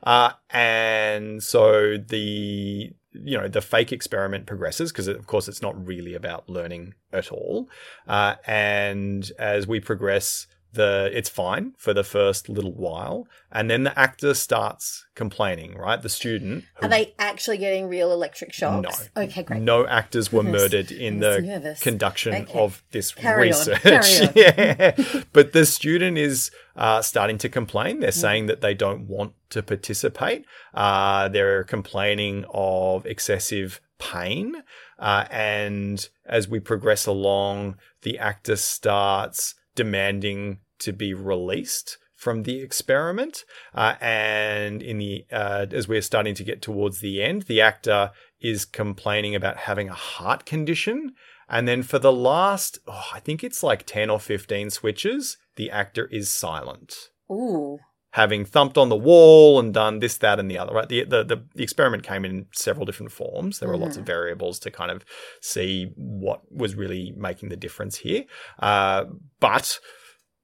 Uh, 0.05 0.33
and 0.51 1.43
so 1.43 1.97
the 1.97 2.93
you 3.15 3.39
know 3.39 3.49
the 3.49 3.61
fake 3.61 3.93
experiment 3.93 4.47
progresses 4.47 4.93
because 4.93 5.09
of 5.09 5.27
course 5.27 5.49
it's 5.49 5.63
not 5.63 5.87
really 5.87 6.15
about 6.15 6.49
learning 6.49 6.95
at 7.13 7.31
all. 7.31 7.69
Uh, 8.07 8.35
and 8.47 9.31
as 9.39 9.67
we 9.67 9.81
progress, 9.81 10.47
the 10.75 11.11
it's 11.13 11.29
fine 11.29 11.73
for 11.79 11.95
the 11.95 12.05
first 12.05 12.49
little 12.49 12.73
while, 12.75 13.27
and 13.51 13.71
then 13.71 13.85
the 13.85 13.99
actor 13.99 14.35
starts 14.35 15.07
complaining. 15.15 15.75
Right, 15.77 16.01
the 16.01 16.09
student. 16.09 16.65
Are 16.83 16.89
they 16.89 17.15
actually 17.19 17.59
getting 17.59 17.89
real 17.89 18.13
electric 18.13 18.53
shocks? 18.53 19.09
No. 19.17 19.23
Okay, 19.25 19.43
great. 19.43 19.63
No 19.63 19.87
actors 19.87 20.33
were 20.33 20.43
Goodness. 20.43 20.63
murdered 20.63 20.93
in 20.93 21.21
the 21.21 21.41
nervous. 21.41 21.81
conduction 21.81 22.35
Okay. 22.35 22.59
of 22.59 22.83
this 22.91 23.13
Carry 23.13 23.53
on, 23.53 23.59
research. 23.59 23.83
carry 23.83 24.27
on. 24.29 24.33
yeah. 24.37 25.23
But 25.33 25.53
the 25.53 25.65
student 25.67 26.19
is 26.19 26.51
uh, 26.77 27.03
starting 27.03 27.39
to 27.39 27.49
complain. 27.49 27.99
Mm. 27.99 28.01
They're 28.03 28.13
saying 28.13 28.47
that 28.47 28.61
they 28.61 28.75
don't 28.75 29.07
want 29.07 29.33
to 29.51 29.63
participate. 29.63 30.45
Uh, 30.75 31.29
they're 31.29 31.65
complaining 31.65 32.45
of 32.53 33.07
excessive 33.07 33.81
pain. 33.99 34.57
Uh, 34.99 35.25
and 35.31 36.09
as 36.27 36.49
we 36.49 36.61
progress 36.61 37.07
along, 37.07 37.77
the 38.03 38.19
actor 38.19 38.57
starts 38.57 39.55
demanding 39.75 40.59
to 40.81 40.93
be 40.93 41.15
released 41.15 41.99
from 42.25 42.45
the 42.45 42.61
experiment. 42.61 43.45
Uh, 43.75 43.95
and 44.01 44.83
in 44.83 44.99
the 44.99 45.27
uh, 45.31 45.67
as 45.71 45.87
we're 45.87 46.01
starting 46.01 46.35
to 46.35 46.45
get 46.45 46.63
towards 46.63 47.01
the 47.01 47.23
end, 47.23 47.43
the 47.43 47.61
actor 47.61 48.11
is 48.41 48.65
complaining 48.65 49.35
about 49.35 49.59
having 49.59 49.89
a 49.89 49.95
heart 49.95 50.45
condition. 50.47 51.15
And 51.49 51.69
then 51.69 51.83
for 51.83 51.99
the 51.99 52.13
last, 52.13 52.79
oh, 52.87 53.05
I 53.13 53.21
think 53.21 53.45
it's 53.45 53.63
like 53.63 53.85
10 53.85 54.09
or 54.09 54.19
15 54.19 54.71
switches, 54.71 55.37
the 55.57 55.71
actor 55.71 56.07
is 56.07 56.31
silent 56.31 57.11
Ooh. 57.31 57.79
having 58.13 58.47
thumped 58.47 58.79
on 58.79 58.89
the 58.89 58.97
wall 58.97 59.61
and 59.61 59.75
done 59.75 59.99
this, 59.99 60.17
that, 60.19 60.41
and 60.41 60.51
the 60.51 60.59
other. 60.59 60.73
Right, 60.73 60.89
the 60.89 61.05
the 61.05 61.25
the, 61.25 61.45
the 61.55 61.63
experiment 61.63 62.03
came 62.03 62.25
in 62.25 62.47
several 62.53 62.87
different 62.87 63.13
forms. 63.13 63.59
There 63.59 63.69
were 63.69 63.77
lots 63.77 63.99
of 63.99 64.07
variables 64.07 64.59
to 64.61 64.71
kind 64.71 64.91
of 64.91 65.05
see 65.43 65.93
what 65.97 66.41
was 66.51 66.75
really 66.75 67.13
making 67.17 67.51
the 67.51 67.57
difference 67.57 67.99
here. 67.99 68.25
Uh, 68.59 69.05
but 69.41 69.79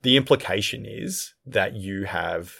the 0.02 0.16
implication 0.16 0.84
is 0.86 1.34
that 1.46 1.74
you 1.74 2.04
have 2.04 2.54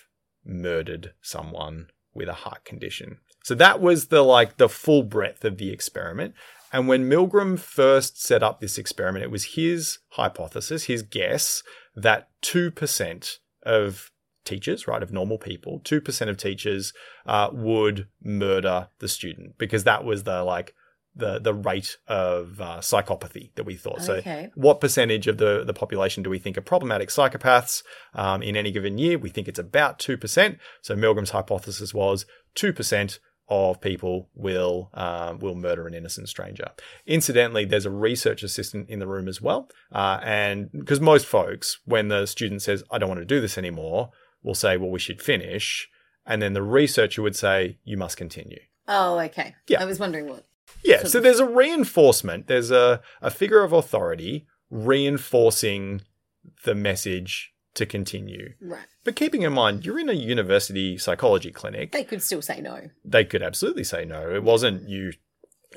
murdered 0.45 1.13
someone 1.23 1.89
with 2.15 2.29
a 2.29 2.35
heart 2.35 2.65
condition. 2.65 3.19
So 3.45 3.55
that 3.55 3.81
was 3.81 4.09
the 4.09 4.23
like 4.23 4.57
the 4.57 4.69
full 4.69 5.03
breadth 5.03 5.45
of 5.45 5.59
the 5.59 5.71
experiment. 5.71 6.35
And 6.73 6.87
when 6.87 7.09
Milgram 7.09 7.59
first 7.59 8.23
set 8.23 8.43
up 8.43 8.61
this 8.61 8.79
experiment, 8.79 9.25
it 9.25 9.31
was 9.31 9.55
his 9.55 9.99
hypothesis, 10.11 10.85
his 10.85 11.03
guess 11.03 11.63
that 11.97 12.29
2% 12.43 13.39
of 13.65 14.11
teachers, 14.45 14.87
right, 14.87 15.03
of 15.03 15.13
normal 15.13 15.39
people, 15.39 15.81
2% 15.81 16.29
of 16.29 16.37
teachers 16.37 16.93
uh, 17.27 17.51
would 17.53 18.07
murder 18.23 18.89
the 19.01 19.09
student 19.09 19.59
because 19.59 19.85
that 19.85 20.05
was 20.05 20.25
the 20.25 20.43
like 20.43 20.75
the 21.21 21.39
the 21.39 21.55
rate 21.55 21.97
of 22.09 22.61
uh, 22.61 22.79
psychopathy 22.79 23.55
that 23.55 23.65
we 23.65 23.77
thought. 23.77 24.09
Okay. 24.09 24.47
So, 24.47 24.61
what 24.61 24.81
percentage 24.81 25.27
of 25.27 25.39
the 25.39 25.65
the 25.65 25.75
population 25.75 26.23
do 26.23 26.31
we 26.31 26.39
think 26.39 26.59
are 26.59 26.63
problematic 26.63 27.11
psychopaths 27.11 27.83
um, 28.15 28.43
in 28.43 28.57
any 28.57 28.73
given 28.73 28.99
year? 28.99 29.19
We 29.19 29.31
think 29.31 29.47
it's 29.47 29.59
about 29.59 29.99
two 29.99 30.17
percent. 30.17 30.59
So, 30.83 30.97
Milgram's 30.97 31.31
hypothesis 31.31 31.95
was 31.95 32.27
two 32.55 32.73
percent 32.73 33.21
of 33.51 33.81
people 33.81 34.29
will 34.35 34.91
uh, 34.95 35.35
will 35.39 35.57
murder 35.57 35.87
an 35.87 35.95
innocent 35.95 36.29
stranger. 36.29 36.71
Incidentally, 37.07 37.65
there's 37.65 37.87
a 37.87 37.91
research 37.91 38.43
assistant 38.43 38.89
in 38.89 39.01
the 39.01 39.09
room 39.09 39.29
as 39.29 39.43
well, 39.43 39.69
uh, 39.93 40.21
and 40.23 40.71
because 40.73 41.01
most 41.01 41.27
folks, 41.27 41.81
when 41.85 42.09
the 42.09 42.27
student 42.27 42.63
says, 42.63 42.83
"I 42.91 42.99
don't 42.99 43.09
want 43.09 43.21
to 43.21 43.27
do 43.27 43.41
this 43.41 43.59
anymore," 43.59 44.11
will 44.43 44.55
say, 44.55 44.77
"Well, 44.77 44.91
we 44.91 45.01
should 45.01 45.21
finish," 45.21 45.89
and 46.25 46.41
then 46.41 46.55
the 46.55 46.63
researcher 46.63 47.23
would 47.23 47.37
say, 47.37 47.79
"You 47.85 47.97
must 47.97 48.17
continue." 48.17 48.61
Oh, 48.87 49.19
okay. 49.19 49.55
Yeah. 49.69 49.83
I 49.83 49.85
was 49.85 50.01
wondering 50.01 50.29
what. 50.29 50.45
Yeah, 50.85 51.03
So- 51.03 51.09
so 51.09 51.21
there's 51.21 51.41
a 51.41 51.47
reinforcement. 51.47 52.47
There's 52.47 52.71
a, 52.71 53.01
a 53.21 53.31
figure 53.31 53.63
of 53.63 53.73
authority 53.73 54.47
reinforcing 54.71 56.03
the 56.65 56.75
message 56.75 57.53
to 57.75 57.87
continue. 57.87 58.55
Right. 58.61 58.87
But 59.05 59.17
keeping 59.17 59.43
in 59.43 59.53
mind, 59.53 59.85
you're 59.87 59.99
in 59.99 60.09
a 60.09 60.13
university 60.15 60.99
psychology 60.99 61.51
clinic. 61.51 61.93
They 61.93 62.05
could 62.05 62.23
still 62.23 62.43
say 62.43 62.61
no. 62.61 62.91
They 63.05 63.25
could 63.25 63.43
absolutely 63.43 63.85
say 63.85 64.05
no. 64.05 64.35
It 64.35 64.43
wasn't 64.43 64.89
you. 64.89 65.13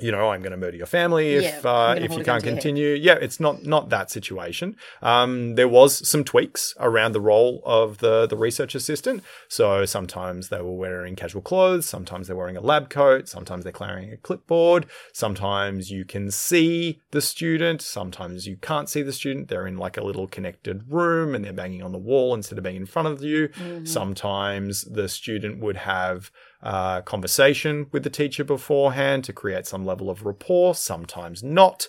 You 0.00 0.10
know, 0.10 0.30
I'm 0.30 0.40
going 0.40 0.50
to 0.50 0.56
murder 0.56 0.76
your 0.76 0.86
family 0.86 1.34
if 1.34 1.62
Yeah, 1.62 1.70
uh, 1.70 1.94
if 1.96 2.10
you 2.16 2.24
can't 2.24 2.24
to 2.24 2.30
your 2.30 2.34
head. 2.34 2.42
continue. 2.42 2.88
Yeah, 2.94 3.14
it's 3.14 3.38
not 3.38 3.64
not 3.64 3.90
that 3.90 4.10
situation. 4.10 4.76
Um, 5.02 5.54
there 5.54 5.68
was 5.68 6.08
some 6.08 6.24
tweaks 6.24 6.74
around 6.80 7.12
the 7.12 7.20
role 7.20 7.62
of 7.64 7.98
the 7.98 8.26
the 8.26 8.36
research 8.36 8.74
assistant. 8.74 9.22
So 9.48 9.84
sometimes 9.84 10.48
they 10.48 10.60
were 10.60 10.74
wearing 10.74 11.14
casual 11.14 11.42
clothes, 11.42 11.86
sometimes 11.86 12.26
they're 12.26 12.34
wearing 12.36 12.56
a 12.56 12.60
lab 12.60 12.90
coat, 12.90 13.28
sometimes 13.28 13.62
they're 13.62 13.72
carrying 13.72 14.12
a 14.12 14.16
clipboard. 14.16 14.86
Sometimes 15.12 15.92
you 15.92 16.04
can 16.04 16.32
see 16.32 17.00
the 17.12 17.20
student, 17.20 17.80
sometimes 17.80 18.48
you 18.48 18.56
can't 18.56 18.88
see 18.88 19.02
the 19.02 19.12
student. 19.12 19.46
They're 19.46 19.68
in 19.68 19.78
like 19.78 19.96
a 19.96 20.02
little 20.04 20.26
connected 20.26 20.82
room 20.88 21.36
and 21.36 21.44
they're 21.44 21.52
banging 21.52 21.84
on 21.84 21.92
the 21.92 21.98
wall 21.98 22.34
instead 22.34 22.58
of 22.58 22.64
being 22.64 22.76
in 22.76 22.86
front 22.86 23.06
of 23.06 23.22
you. 23.22 23.46
Mm-hmm. 23.48 23.84
Sometimes 23.84 24.82
the 24.82 25.08
student 25.08 25.60
would 25.60 25.76
have 25.76 26.32
uh, 26.64 27.02
conversation 27.02 27.86
with 27.92 28.02
the 28.02 28.10
teacher 28.10 28.42
beforehand 28.42 29.22
to 29.24 29.32
create 29.32 29.66
some 29.66 29.84
level 29.84 30.08
of 30.08 30.24
rapport, 30.24 30.74
sometimes 30.74 31.42
not. 31.42 31.86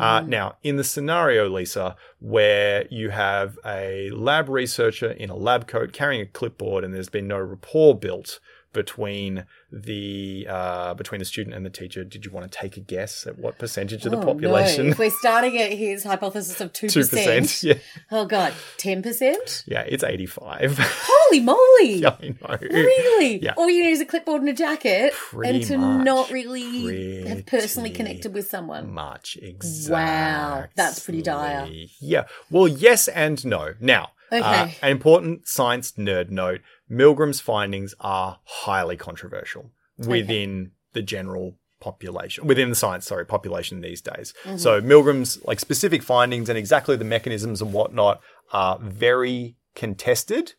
Uh, 0.00 0.20
now, 0.20 0.56
in 0.62 0.76
the 0.76 0.84
scenario, 0.84 1.48
Lisa, 1.48 1.96
where 2.18 2.86
you 2.90 3.10
have 3.10 3.58
a 3.64 4.10
lab 4.10 4.48
researcher 4.48 5.12
in 5.12 5.30
a 5.30 5.36
lab 5.36 5.68
coat 5.68 5.92
carrying 5.92 6.20
a 6.20 6.26
clipboard 6.26 6.82
and 6.82 6.92
there's 6.92 7.08
been 7.08 7.28
no 7.28 7.38
rapport 7.38 7.96
built 7.96 8.40
between 8.72 9.46
the 9.72 10.46
uh, 10.48 10.94
between 10.94 11.18
the 11.18 11.24
student 11.24 11.54
and 11.54 11.64
the 11.64 11.70
teacher, 11.70 12.04
did 12.04 12.24
you 12.24 12.30
want 12.30 12.50
to 12.50 12.58
take 12.58 12.76
a 12.76 12.80
guess 12.80 13.26
at 13.26 13.38
what 13.38 13.58
percentage 13.58 14.04
of 14.04 14.12
the 14.12 14.18
Oh, 14.18 14.24
population? 14.24 14.86
No. 14.86 14.90
If 14.92 14.98
we're 14.98 15.10
starting 15.10 15.56
at 15.58 15.72
his 15.72 16.04
hypothesis 16.04 16.60
of 16.60 16.72
2%. 16.72 16.92
Two 16.92 17.00
percent. 17.00 17.62
Yeah, 17.62 17.74
Oh, 18.10 18.26
God. 18.26 18.52
10%? 18.78 19.64
yeah, 19.66 19.80
it's 19.82 20.04
eighty-five. 20.04 20.78
Holy 20.78 21.40
moly. 21.40 22.06
I 22.06 22.34
know. 22.40 22.58
Really? 22.60 23.42
Yeah. 23.42 23.54
All 23.56 23.68
you 23.70 23.82
need 23.84 23.90
is 23.92 24.00
a 24.00 24.06
clipboard 24.06 24.40
and 24.42 24.48
a 24.50 24.52
jacket 24.52 25.12
Pretty 25.14 25.56
and 25.58 25.64
to 25.66 25.78
much. 25.78 26.04
not 26.04 26.30
really 26.30 27.26
have 27.26 27.46
personally 27.46 27.90
connected 27.90 28.34
with 28.34 28.48
someone. 28.48 28.92
much 28.92 29.36
exactly. 29.40 29.94
Wow, 29.94 30.64
that's 30.74 31.00
pretty 31.00 31.22
dire. 31.22 31.66
Yeah. 32.00 32.24
Well, 32.50 32.68
yes 32.68 33.08
and 33.08 33.44
no. 33.44 33.74
Now, 33.80 34.10
uh, 34.42 34.68
an 34.82 34.90
important 34.90 35.46
science 35.48 35.92
nerd 35.92 36.30
note: 36.30 36.60
Milgram's 36.90 37.40
findings 37.40 37.94
are 38.00 38.40
highly 38.44 38.96
controversial 38.96 39.70
within 39.98 40.72
the 40.92 41.02
general 41.02 41.58
population 41.78 42.46
within 42.46 42.70
the 42.70 42.74
science 42.74 43.06
sorry 43.06 43.26
population 43.26 43.80
these 43.80 44.00
days. 44.00 44.32
Mm-hmm. 44.44 44.56
so 44.56 44.80
milgram's 44.80 45.42
like 45.44 45.60
specific 45.60 46.02
findings 46.02 46.48
and 46.48 46.58
exactly 46.58 46.96
the 46.96 47.04
mechanisms 47.04 47.60
and 47.60 47.72
whatnot 47.72 48.20
are 48.52 48.78
very 48.80 49.56
contested. 49.74 50.54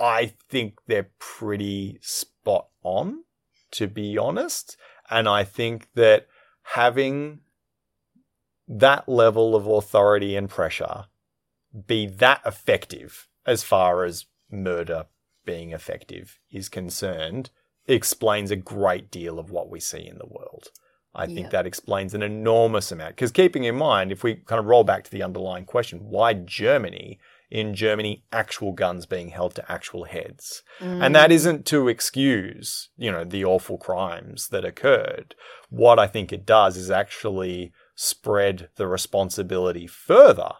I 0.00 0.32
think 0.48 0.78
they're 0.86 1.10
pretty 1.18 1.98
spot 2.00 2.68
on 2.82 3.24
to 3.72 3.86
be 3.86 4.16
honest. 4.16 4.76
And 5.10 5.28
i 5.28 5.44
think 5.44 5.88
that 5.94 6.26
having 6.62 7.40
that 8.66 9.06
level 9.06 9.54
of 9.54 9.66
authority 9.66 10.36
and 10.36 10.48
pressure 10.48 11.04
be 11.86 12.06
that 12.06 12.40
effective 12.46 13.28
as 13.46 13.62
far 13.62 14.04
as 14.04 14.26
murder 14.50 15.06
being 15.44 15.72
effective 15.72 16.38
is 16.50 16.68
concerned 16.68 17.50
explains 17.86 18.50
a 18.50 18.56
great 18.56 19.10
deal 19.10 19.38
of 19.38 19.50
what 19.50 19.68
we 19.68 19.80
see 19.80 20.06
in 20.06 20.18
the 20.18 20.26
world. 20.26 20.68
I 21.14 21.26
think 21.26 21.46
Yeah. 21.46 21.50
that 21.50 21.66
explains 21.66 22.12
an 22.12 22.22
enormous 22.22 22.90
amount. 22.90 23.14
Because 23.14 23.30
keeping 23.30 23.64
in 23.64 23.76
mind, 23.76 24.10
if 24.10 24.24
we 24.24 24.34
kind 24.34 24.58
of 24.58 24.66
roll 24.66 24.82
back 24.82 25.04
to 25.04 25.10
the 25.10 25.22
underlying 25.22 25.64
question, 25.64 26.08
why 26.08 26.34
Germany? 26.34 27.20
In 27.50 27.74
Germany, 27.74 28.24
actual 28.32 28.72
guns 28.72 29.06
being 29.06 29.28
held 29.28 29.54
to 29.54 29.70
actual 29.70 30.04
heads. 30.04 30.64
And 30.80 31.14
that 31.14 31.30
mm. 31.30 31.34
isn't 31.34 31.66
to 31.66 31.86
excuse, 31.86 32.88
you 32.96 33.12
know, 33.12 33.22
the 33.22 33.44
awful 33.44 33.78
crimes 33.78 34.48
that 34.48 34.64
occurred. 34.64 35.36
What 35.68 36.00
I 36.00 36.08
think 36.08 36.32
it 36.32 36.46
does 36.46 36.76
is 36.76 36.90
actually 36.90 37.72
spread 37.94 38.70
the 38.74 38.88
responsibility 38.88 39.86
further 39.86 40.54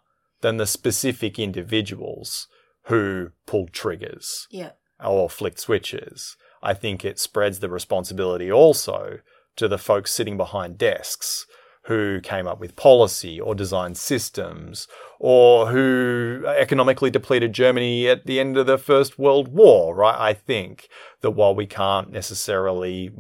than 0.45 0.59
the 0.59 0.67
specific 0.67 1.39
individuals 1.39 2.49
who 2.89 3.31
pulled 3.47 3.73
triggers 3.73 4.47
Yeah. 4.51 4.73
or 5.03 5.31
flicked 5.31 5.59
switches. 5.59 6.37
I 6.63 6.75
think 6.75 7.03
it 7.03 7.19
spreads 7.19 7.61
the 7.61 7.71
responsibility 7.71 8.53
also 8.53 9.21
to 9.57 9.69
the 9.69 9.79
folks 9.79 10.11
sitting 10.13 10.37
behind 10.37 10.77
desks 10.77 11.47
who 11.85 12.21
came 12.21 12.47
up 12.47 12.61
with 12.61 12.77
policy 12.77 13.41
or 13.41 13.55
designed 13.55 13.97
systems 13.97 14.87
or 15.19 15.69
who 15.69 16.45
economically 16.47 17.11
depleted 17.11 17.55
Germany 17.55 18.07
at 18.07 18.27
the 18.27 18.39
end 18.39 18.59
of 18.59 18.67
the 18.67 18.77
First 18.79 19.19
World 19.19 19.49
War, 19.49 19.95
right? 19.95 20.19
I 20.31 20.35
think 20.35 20.89
that 21.23 21.31
while 21.31 21.55
we 21.55 21.67
can't 21.67 22.11
necessarily 22.13 23.11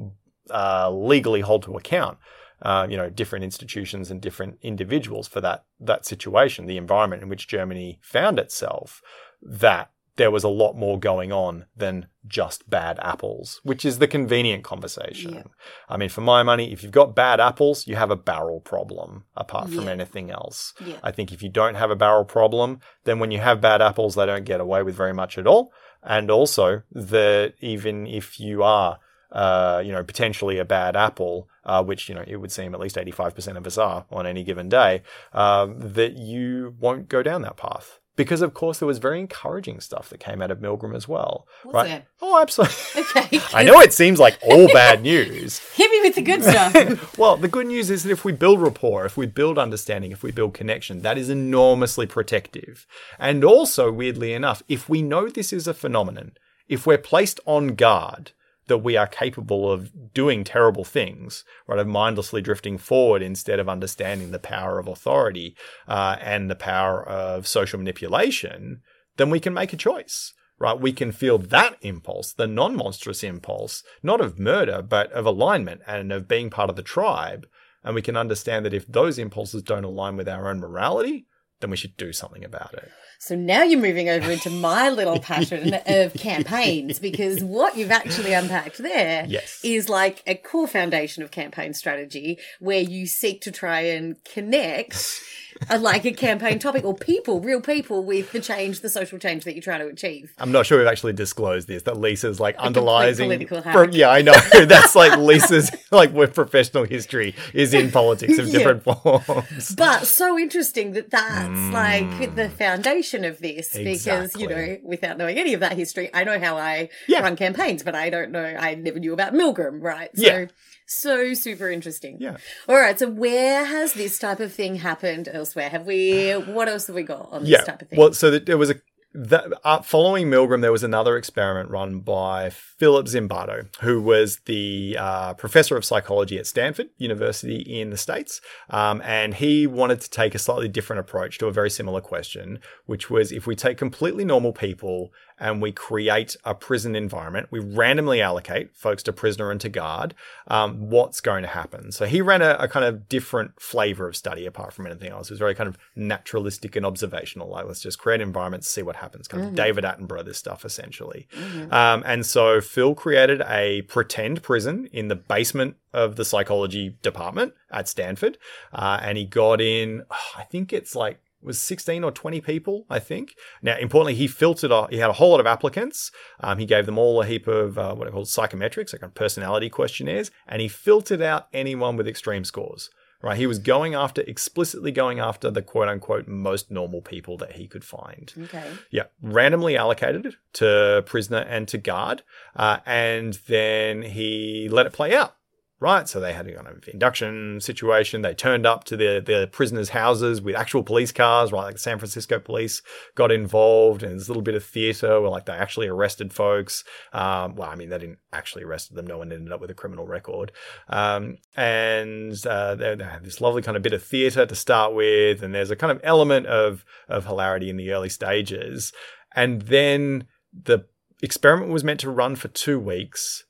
uh, 0.50 0.90
legally 0.90 1.40
hold 1.40 1.62
to 1.62 1.76
account, 1.76 2.18
uh, 2.64 2.86
you 2.90 2.96
know, 2.96 3.10
different 3.10 3.44
institutions 3.44 4.10
and 4.10 4.20
different 4.20 4.58
individuals 4.62 5.28
for 5.28 5.40
that 5.42 5.64
that 5.80 6.04
situation, 6.06 6.66
the 6.66 6.78
environment 6.78 7.22
in 7.22 7.28
which 7.28 7.46
Germany 7.46 8.00
found 8.02 8.38
itself, 8.38 9.00
that 9.42 9.90
there 10.16 10.30
was 10.30 10.44
a 10.44 10.48
lot 10.48 10.74
more 10.76 10.96
going 10.98 11.32
on 11.32 11.66
than 11.76 12.06
just 12.26 12.70
bad 12.70 12.98
apples, 13.02 13.60
which 13.64 13.84
is 13.84 13.98
the 13.98 14.06
convenient 14.06 14.62
conversation. 14.62 15.34
Yeah. 15.34 15.42
I 15.88 15.96
mean, 15.96 16.08
for 16.08 16.20
my 16.20 16.44
money, 16.44 16.72
if 16.72 16.82
you've 16.84 16.92
got 16.92 17.16
bad 17.16 17.40
apples, 17.40 17.88
you 17.88 17.96
have 17.96 18.12
a 18.12 18.16
barrel 18.16 18.60
problem 18.60 19.24
apart 19.36 19.70
from 19.70 19.86
Yeah. 19.86 19.90
anything 19.90 20.30
else. 20.30 20.72
Yeah. 20.84 20.98
I 21.02 21.10
think 21.10 21.32
if 21.32 21.42
you 21.42 21.48
don't 21.48 21.74
have 21.74 21.90
a 21.90 21.96
barrel 21.96 22.24
problem, 22.24 22.78
then 23.02 23.18
when 23.18 23.32
you 23.32 23.40
have 23.40 23.60
bad 23.60 23.82
apples, 23.82 24.14
they 24.14 24.24
don't 24.24 24.44
get 24.44 24.60
away 24.60 24.84
with 24.84 24.94
very 24.94 25.12
much 25.12 25.36
at 25.36 25.48
all. 25.48 25.72
And 26.02 26.30
also 26.30 26.82
that 26.92 27.54
even 27.60 28.06
if 28.06 28.38
you 28.38 28.62
are, 28.62 28.98
uh, 29.34 29.82
you 29.84 29.92
know, 29.92 30.04
potentially 30.04 30.58
a 30.58 30.64
bad 30.64 30.94
apple, 30.94 31.48
uh, 31.64 31.82
which, 31.82 32.08
you 32.08 32.14
know, 32.14 32.24
it 32.26 32.36
would 32.36 32.52
seem 32.52 32.72
at 32.72 32.80
least 32.80 32.96
85% 32.96 33.56
of 33.56 33.66
us 33.66 33.76
are 33.76 34.06
on 34.10 34.26
any 34.26 34.44
given 34.44 34.68
day, 34.68 35.02
um, 35.32 35.74
that 35.78 36.16
you 36.16 36.76
won't 36.78 37.08
go 37.08 37.22
down 37.22 37.42
that 37.42 37.56
path. 37.56 37.98
Because 38.16 38.42
of 38.42 38.54
course 38.54 38.78
there 38.78 38.86
was 38.86 38.98
very 38.98 39.18
encouraging 39.18 39.80
stuff 39.80 40.08
that 40.10 40.20
came 40.20 40.40
out 40.40 40.52
of 40.52 40.58
Milgram 40.58 40.94
as 40.94 41.08
well. 41.08 41.48
Was 41.64 41.74
right? 41.74 41.88
there? 41.88 42.02
Oh, 42.22 42.40
absolutely. 42.40 42.76
Okay. 43.16 43.40
I 43.52 43.64
know 43.64 43.80
it 43.80 43.92
seems 43.92 44.20
like 44.20 44.38
all 44.42 44.68
bad 44.68 45.02
news. 45.02 45.58
Hit 45.74 45.90
me 45.90 46.00
with 46.00 46.14
the 46.14 46.22
good 46.22 46.44
stuff. 46.44 47.18
Well, 47.18 47.36
the 47.36 47.48
good 47.48 47.66
news 47.66 47.90
is 47.90 48.04
that 48.04 48.12
if 48.12 48.24
we 48.24 48.30
build 48.30 48.60
rapport, 48.60 49.04
if 49.04 49.16
we 49.16 49.26
build 49.26 49.58
understanding, 49.58 50.12
if 50.12 50.22
we 50.22 50.30
build 50.30 50.54
connection, 50.54 51.02
that 51.02 51.18
is 51.18 51.28
enormously 51.28 52.06
protective. 52.06 52.86
And 53.18 53.42
also, 53.44 53.90
weirdly 53.90 54.32
enough, 54.32 54.62
if 54.68 54.88
we 54.88 55.02
know 55.02 55.28
this 55.28 55.52
is 55.52 55.66
a 55.66 55.74
phenomenon, 55.74 56.36
if 56.68 56.86
we're 56.86 56.98
placed 56.98 57.40
on 57.46 57.74
guard 57.74 58.30
that 58.66 58.78
we 58.78 58.96
are 58.96 59.06
capable 59.06 59.70
of 59.70 60.12
doing 60.12 60.44
terrible 60.44 60.84
things, 60.84 61.44
right, 61.66 61.78
of 61.78 61.86
mindlessly 61.86 62.40
drifting 62.40 62.78
forward 62.78 63.22
instead 63.22 63.58
of 63.58 63.68
understanding 63.68 64.30
the 64.30 64.38
power 64.38 64.78
of 64.78 64.88
authority 64.88 65.56
uh, 65.86 66.16
and 66.20 66.50
the 66.50 66.54
power 66.54 67.06
of 67.06 67.46
social 67.46 67.78
manipulation, 67.78 68.80
then 69.16 69.30
we 69.30 69.40
can 69.40 69.54
make 69.54 69.72
a 69.72 69.76
choice 69.76 70.32
right? 70.58 70.80
We 70.80 70.92
can 70.92 71.12
feel 71.12 71.38
that 71.38 71.76
impulse, 71.82 72.32
the 72.32 72.46
non 72.46 72.76
monstrous 72.76 73.22
impulse, 73.22 73.82
not 74.02 74.20
of 74.20 74.38
murder, 74.38 74.82
but 74.82 75.10
of 75.12 75.26
alignment 75.26 75.82
and 75.86 76.12
of 76.12 76.28
being 76.28 76.50
part 76.50 76.70
of 76.70 76.76
the 76.76 76.82
tribe. 76.82 77.46
And 77.82 77.94
we 77.94 78.02
can 78.02 78.16
understand 78.16 78.64
that 78.64 78.74
if 78.74 78.86
those 78.86 79.18
impulses 79.18 79.62
don't 79.62 79.84
align 79.84 80.16
with 80.16 80.28
our 80.28 80.48
own 80.48 80.60
morality, 80.60 81.26
then 81.60 81.70
we 81.70 81.76
should 81.76 81.96
do 81.96 82.12
something 82.12 82.44
about 82.44 82.74
it. 82.74 82.90
So 83.20 83.34
now 83.34 83.62
you're 83.62 83.80
moving 83.80 84.08
over 84.10 84.30
into 84.30 84.50
my 84.50 84.90
little 84.90 85.18
passion 85.32 85.74
of 85.86 86.12
campaigns 86.14 86.98
because 86.98 87.42
what 87.42 87.76
you've 87.76 87.90
actually 87.90 88.34
unpacked 88.34 88.78
there 88.78 89.24
is 89.24 89.30
Yes. 89.62 89.88
like 89.88 90.22
a 90.26 90.34
core 90.34 90.68
foundation 90.68 91.22
of 91.22 91.30
campaign 91.30 91.72
strategy 91.72 92.38
where 92.60 92.80
you 92.80 93.06
seek 93.06 93.40
to 93.42 93.50
try 93.50 93.80
and 93.80 94.16
connect 94.24 95.20
a, 95.70 95.78
like 95.78 96.04
a 96.04 96.12
campaign 96.12 96.58
topic 96.58 96.84
or 96.84 96.94
people, 96.94 97.40
real 97.40 97.60
people 97.60 98.02
with 98.04 98.32
the 98.32 98.40
change, 98.40 98.80
the 98.80 98.88
social 98.88 99.18
change 99.18 99.44
that 99.44 99.54
you're 99.54 99.62
trying 99.62 99.80
to 99.80 99.86
achieve. 99.86 100.32
I'm 100.38 100.52
not 100.52 100.66
sure 100.66 100.78
we've 100.78 100.86
actually 100.86 101.12
disclosed 101.12 101.68
this. 101.68 101.82
That 101.84 101.96
Lisa's 101.96 102.40
like 102.40 102.56
underlining. 102.58 103.16
political 103.16 103.62
from- 103.62 103.92
yeah, 103.92 104.08
I 104.10 104.22
know. 104.22 104.32
That's 104.64 104.94
like 104.94 105.18
Lisa's 105.18 105.70
like 105.90 106.12
with 106.12 106.34
professional 106.34 106.84
history 106.84 107.34
is 107.52 107.74
in 107.74 107.90
politics 107.90 108.38
of 108.38 108.46
Yeah. 108.54 108.58
different 108.58 108.84
forms. 108.84 109.74
But 109.76 110.06
so 110.06 110.38
interesting 110.38 110.92
that 110.92 111.10
that's 111.10 111.72
like 111.72 112.34
the 112.36 112.48
foundation 112.50 113.24
of 113.24 113.38
this 113.40 113.72
because, 113.76 114.34
you 114.36 114.48
know, 114.48 114.54
Mm. 114.54 114.82
Without 114.84 115.18
knowing 115.18 115.36
any 115.38 115.52
of 115.54 115.60
that 115.60 115.72
history, 115.72 116.08
I 116.14 116.24
know 116.24 116.38
how 116.38 116.56
I 116.56 116.88
Yeah. 117.08 117.20
run 117.20 117.36
campaigns, 117.36 117.82
but 117.82 117.94
I 117.94 118.08
don't 118.10 118.30
know, 118.30 118.44
I 118.44 118.74
never 118.76 118.98
knew 118.98 119.12
about 119.12 119.32
Milgram, 119.34 119.82
right? 119.82 120.10
So, 120.16 120.22
Yeah. 120.22 120.46
So 120.86 121.34
super 121.34 121.70
interesting. 121.70 122.18
Yeah. 122.20 122.36
All 122.68 122.76
right. 122.76 122.98
So 122.98 123.08
where 123.08 123.64
has 123.64 123.94
this 123.94 124.18
type 124.18 124.40
of 124.40 124.52
thing 124.52 124.76
happened 124.76 125.28
elsewhere? 125.32 125.68
Have 125.68 125.86
we, 125.86 126.32
what 126.32 126.68
else 126.68 126.86
have 126.88 126.96
we 126.96 127.02
got 127.02 127.28
on 127.32 127.42
this 127.42 127.50
yeah. 127.50 127.62
type 127.62 127.82
of 127.82 127.88
thing? 127.88 127.98
Well, 127.98 128.12
so 128.12 128.38
there 128.38 128.58
was 128.58 128.70
a 128.70 128.76
that 129.14 129.44
uh, 129.62 129.80
following 129.80 130.28
Milgram, 130.28 130.60
there 130.60 130.72
was 130.72 130.82
another 130.82 131.16
experiment 131.16 131.70
run 131.70 132.00
by 132.00 132.50
Philip 132.50 133.06
Zimbardo, 133.06 133.68
who 133.80 134.02
was 134.02 134.40
the 134.46 134.96
uh, 134.98 135.34
professor 135.34 135.76
of 135.76 135.84
psychology 135.84 136.36
at 136.36 136.48
Stanford 136.48 136.88
University 136.98 137.58
in 137.58 137.90
the 137.90 137.96
States. 137.96 138.40
Um, 138.70 139.00
and 139.04 139.34
he 139.34 139.68
wanted 139.68 140.00
to 140.00 140.10
take 140.10 140.34
a 140.34 140.38
slightly 140.38 140.68
different 140.68 140.98
approach 140.98 141.38
to 141.38 141.46
a 141.46 141.52
very 141.52 141.70
similar 141.70 142.00
question, 142.00 142.58
which 142.86 143.08
was 143.08 143.30
if 143.30 143.46
we 143.46 143.54
take 143.54 143.78
completely 143.78 144.24
normal 144.24 144.52
people 144.52 145.12
and 145.38 145.60
we 145.60 145.72
create 145.72 146.36
a 146.44 146.54
prison 146.54 146.94
environment, 146.94 147.48
we 147.50 147.58
randomly 147.58 148.20
allocate 148.20 148.74
folks 148.76 149.02
to 149.02 149.12
prisoner 149.12 149.50
and 149.50 149.60
to 149.60 149.68
guard, 149.68 150.14
um, 150.46 150.90
what's 150.90 151.20
going 151.20 151.42
to 151.42 151.48
happen? 151.48 151.90
So 151.90 152.06
he 152.06 152.20
ran 152.20 152.40
a, 152.40 152.56
a 152.60 152.68
kind 152.68 152.84
of 152.84 153.08
different 153.08 153.60
flavor 153.60 154.08
of 154.08 154.16
study 154.16 154.46
apart 154.46 154.72
from 154.72 154.86
anything 154.86 155.10
else. 155.10 155.28
It 155.28 155.32
was 155.32 155.38
very 155.38 155.54
kind 155.54 155.68
of 155.68 155.76
naturalistic 155.96 156.76
and 156.76 156.86
observational. 156.86 157.48
Like, 157.48 157.66
let's 157.66 157.80
just 157.80 157.98
create 157.98 158.20
environments, 158.20 158.70
see 158.70 158.82
what 158.82 158.96
happens. 158.96 159.26
Kind 159.26 159.44
of 159.44 159.54
David 159.54 159.84
Attenborough, 159.84 160.24
this 160.24 160.38
stuff 160.38 160.64
essentially. 160.64 161.26
Um, 161.70 162.02
and 162.06 162.24
so 162.24 162.60
Phil 162.60 162.94
created 162.94 163.42
a 163.48 163.82
pretend 163.82 164.42
prison 164.42 164.88
in 164.92 165.08
the 165.08 165.16
basement 165.16 165.76
of 165.92 166.16
the 166.16 166.24
psychology 166.24 166.96
department 167.02 167.54
at 167.70 167.88
Stanford. 167.88 168.38
Uh, 168.72 169.00
and 169.02 169.18
he 169.18 169.24
got 169.24 169.60
in, 169.60 170.04
I 170.36 170.42
think 170.44 170.72
it's 170.72 170.94
like, 170.94 171.20
was 171.44 171.60
16 171.60 172.04
or 172.04 172.10
20 172.10 172.40
people, 172.40 172.86
I 172.88 172.98
think. 172.98 173.34
Now, 173.62 173.76
importantly, 173.78 174.14
he 174.14 174.26
filtered, 174.26 174.70
a, 174.70 174.86
he 174.88 174.98
had 174.98 175.10
a 175.10 175.14
whole 175.14 175.30
lot 175.30 175.40
of 175.40 175.46
applicants. 175.46 176.10
Um, 176.40 176.58
he 176.58 176.66
gave 176.66 176.86
them 176.86 176.98
all 176.98 177.20
a 177.22 177.26
heap 177.26 177.46
of 177.46 177.78
uh, 177.78 177.94
what 177.94 178.08
are 178.08 178.10
called 178.10 178.26
psychometrics, 178.26 178.92
like 178.92 179.00
kind 179.00 179.10
of 179.10 179.14
personality 179.14 179.68
questionnaires, 179.68 180.30
and 180.46 180.60
he 180.62 180.68
filtered 180.68 181.22
out 181.22 181.48
anyone 181.52 181.96
with 181.96 182.08
extreme 182.08 182.44
scores. 182.44 182.90
Right, 183.22 183.38
he 183.38 183.46
was 183.46 183.58
going 183.58 183.94
after 183.94 184.20
explicitly 184.20 184.92
going 184.92 185.18
after 185.18 185.50
the 185.50 185.62
quote 185.62 185.88
unquote 185.88 186.28
most 186.28 186.70
normal 186.70 187.00
people 187.00 187.38
that 187.38 187.52
he 187.52 187.66
could 187.66 187.82
find. 187.82 188.30
okay. 188.38 188.70
Yeah, 188.90 189.04
randomly 189.22 189.78
allocated 189.78 190.36
to 190.54 191.02
prisoner 191.06 191.38
and 191.38 191.66
to 191.68 191.78
guard, 191.78 192.22
uh, 192.54 192.80
and 192.84 193.32
then 193.48 194.02
he 194.02 194.68
let 194.70 194.84
it 194.84 194.92
play 194.92 195.14
out. 195.14 195.36
Right, 195.84 196.08
so 196.08 196.18
they 196.18 196.32
had 196.32 196.46
a 196.46 196.54
kind 196.54 196.66
of 196.66 196.88
induction 196.88 197.60
situation. 197.60 198.22
They 198.22 198.32
turned 198.32 198.64
up 198.64 198.84
to 198.84 198.96
the 198.96 199.22
the 199.22 199.50
prisoners' 199.52 199.90
houses 199.90 200.40
with 200.40 200.56
actual 200.56 200.82
police 200.82 201.12
cars. 201.12 201.52
Right, 201.52 201.64
like 201.64 201.74
the 201.74 201.78
San 201.78 201.98
Francisco 201.98 202.40
police 202.40 202.80
got 203.16 203.30
involved, 203.30 204.02
and 204.02 204.12
there's 204.12 204.26
a 204.26 204.30
little 204.30 204.42
bit 204.42 204.54
of 204.54 204.64
theatre 204.64 205.20
where 205.20 205.28
like 205.28 205.44
they 205.44 205.52
actually 205.52 205.88
arrested 205.88 206.32
folks. 206.32 206.84
Um, 207.12 207.56
well, 207.56 207.68
I 207.68 207.74
mean 207.74 207.90
they 207.90 207.98
didn't 207.98 208.20
actually 208.32 208.64
arrest 208.64 208.94
them. 208.94 209.06
No 209.06 209.18
one 209.18 209.30
ended 209.30 209.52
up 209.52 209.60
with 209.60 209.70
a 209.70 209.74
criminal 209.74 210.06
record. 210.06 210.52
Um, 210.88 211.36
and 211.54 212.34
uh, 212.46 212.76
they, 212.76 212.94
they 212.94 213.04
had 213.04 213.22
this 213.22 213.42
lovely 213.42 213.60
kind 213.60 213.76
of 213.76 213.82
bit 213.82 213.92
of 213.92 214.02
theatre 214.02 214.46
to 214.46 214.54
start 214.54 214.94
with, 214.94 215.42
and 215.42 215.54
there's 215.54 215.70
a 215.70 215.76
kind 215.76 215.90
of 215.90 216.00
element 216.02 216.46
of 216.46 216.82
of 217.10 217.26
hilarity 217.26 217.68
in 217.68 217.76
the 217.76 217.92
early 217.92 218.08
stages, 218.08 218.94
and 219.36 219.60
then 219.60 220.24
the 220.50 220.86
experiment 221.22 221.70
was 221.70 221.84
meant 221.84 222.00
to 222.00 222.10
run 222.10 222.36
for 222.36 222.48
two 222.48 222.80
weeks, 222.80 223.44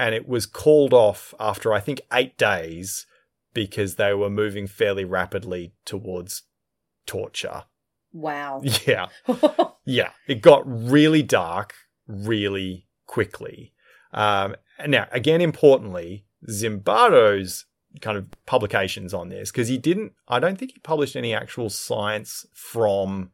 and 0.00 0.14
it 0.14 0.26
was 0.26 0.46
called 0.46 0.94
off 0.94 1.34
after 1.38 1.74
I 1.74 1.78
think 1.78 2.00
eight 2.10 2.38
days 2.38 3.04
because 3.52 3.96
they 3.96 4.14
were 4.14 4.30
moving 4.30 4.66
fairly 4.66 5.04
rapidly 5.04 5.74
towards 5.84 6.44
torture. 7.06 7.64
Wow. 8.12 8.62
Yeah. 8.86 9.08
Yeah, 9.86 10.10
it 10.28 10.40
got 10.40 10.62
really 10.66 11.22
dark 11.22 11.74
really 12.06 12.86
quickly. 13.06 13.72
Um, 14.12 14.54
and 14.78 14.92
now, 14.92 15.08
again, 15.10 15.40
importantly, 15.40 16.26
Zimbardo's 16.48 17.64
kind 18.00 18.16
of 18.16 18.28
publications 18.46 19.12
on 19.12 19.30
this, 19.30 19.50
because 19.50 19.66
he 19.66 19.78
didn't, 19.78 20.12
I 20.28 20.38
don't 20.38 20.58
think 20.58 20.72
he 20.72 20.78
published 20.80 21.16
any 21.16 21.34
actual 21.34 21.70
science 21.70 22.46
from 22.54 23.32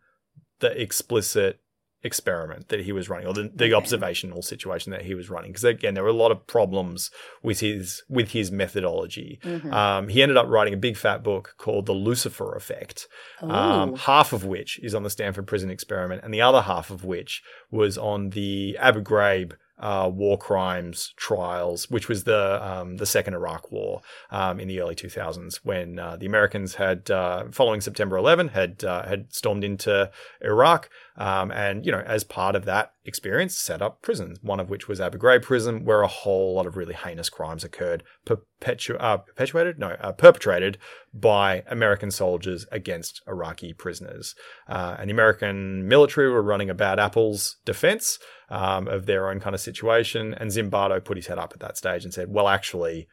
the 0.61 0.81
explicit 0.81 1.61
experiment 2.03 2.69
that 2.69 2.81
he 2.81 2.93
was 2.93 3.09
running 3.09 3.27
or 3.27 3.35
the, 3.35 3.51
the 3.55 3.65
Okay. 3.67 3.75
observational 3.75 4.43
situation 4.43 4.93
that 4.93 5.03
he 5.03 5.15
was 5.15 5.29
running 5.29 5.51
because 5.51 5.65
again 5.65 5.95
there 5.95 6.03
were 6.05 6.11
a 6.11 6.13
lot 6.13 6.31
of 6.31 6.47
problems 6.47 7.11
with 7.43 7.61
his 7.61 8.03
with 8.09 8.31
his 8.31 8.53
methodology 8.53 9.41
Mhm. 9.43 9.73
um, 9.73 10.09
he 10.09 10.23
ended 10.23 10.37
up 10.37 10.47
writing 10.47 10.75
a 10.75 10.77
big 10.77 10.97
fat 10.97 11.23
book 11.25 11.55
called 11.59 11.87
the 11.87 11.93
lucifer 11.93 12.55
effect 12.55 13.09
um, 13.43 13.97
half 13.97 14.33
of 14.33 14.45
which 14.45 14.79
is 14.81 14.95
on 14.95 15.03
the 15.03 15.11
Stanford 15.11 15.47
prison 15.47 15.71
experiment, 15.71 16.23
and 16.25 16.33
the 16.33 16.41
other 16.41 16.63
half 16.63 16.91
of 16.91 17.05
which 17.05 17.43
was 17.71 17.99
on 17.99 18.31
the 18.31 18.77
Abu 18.81 19.03
Ghraib 19.03 19.53
uh, 19.79 20.11
war 20.13 20.39
crimes 20.39 21.13
trials, 21.17 21.91
which 21.91 22.09
was 22.09 22.25
the 22.25 22.67
um, 22.67 22.97
the 22.97 23.05
second 23.05 23.35
Iraq 23.35 23.71
War 23.71 24.01
um, 24.31 24.59
in 24.59 24.69
the 24.69 24.81
early 24.81 24.95
2000s, 24.95 25.57
when 25.65 25.99
uh, 25.99 26.17
the 26.17 26.25
Americans 26.25 26.77
had, 26.77 27.11
uh, 27.11 27.45
following 27.53 27.83
September 27.83 28.17
11, 28.17 28.49
had 28.49 28.83
uh, 28.85 29.07
had 29.07 29.27
stormed 29.35 29.65
into 29.65 30.11
Iraq, 30.41 30.89
um, 31.17 31.51
and 31.51 31.87
you 31.87 31.93
know, 31.93 32.03
as 32.07 32.25
part 32.25 32.55
of 32.55 32.65
that 32.67 32.93
experience, 33.05 33.57
set 33.57 33.81
up 33.81 34.03
prisons. 34.03 34.39
One 34.43 34.61
of 34.61 34.69
which 34.69 34.89
was 34.89 35.01
Abu 35.01 35.19
Ghraib 35.19 35.43
prison, 35.43 35.85
where 35.85 36.03
a 36.03 36.09
whole 36.09 36.55
lot 36.55 36.67
of 36.67 36.77
really 36.77 36.95
heinous 36.95 37.29
crimes 37.29 37.65
occurred, 37.65 38.03
perpetu- 38.27 39.01
uh, 39.01 39.19
perpetuated, 39.19 39.79
no, 39.79 39.97
uh, 40.01 40.13
perpetrated 40.13 40.79
by 41.15 41.63
American 41.69 42.11
soldiers 42.11 42.67
against 42.71 43.23
Iraqi 43.27 43.73
prisoners. 43.73 44.35
Uh, 44.69 44.97
and 44.99 45.09
the 45.09 45.15
American 45.15 45.89
military 45.89 46.31
were 46.31 46.43
running 46.43 46.69
a 46.69 46.75
bad 46.75 46.99
apples 46.99 47.57
defense 47.65 48.19
um, 48.51 48.87
of 48.87 49.07
their 49.07 49.31
own 49.31 49.41
kind 49.41 49.55
of 49.55 49.61
situation. 49.61 50.35
And 50.35 50.51
Zimbardo 50.51 51.03
put 51.03 51.17
his 51.17 51.29
head 51.29 51.39
up 51.39 51.53
at 51.55 51.61
that 51.61 51.79
stage 51.79 52.05
and 52.05 52.13
said, 52.13 52.29
well, 52.31 52.49
actually, 52.49 53.09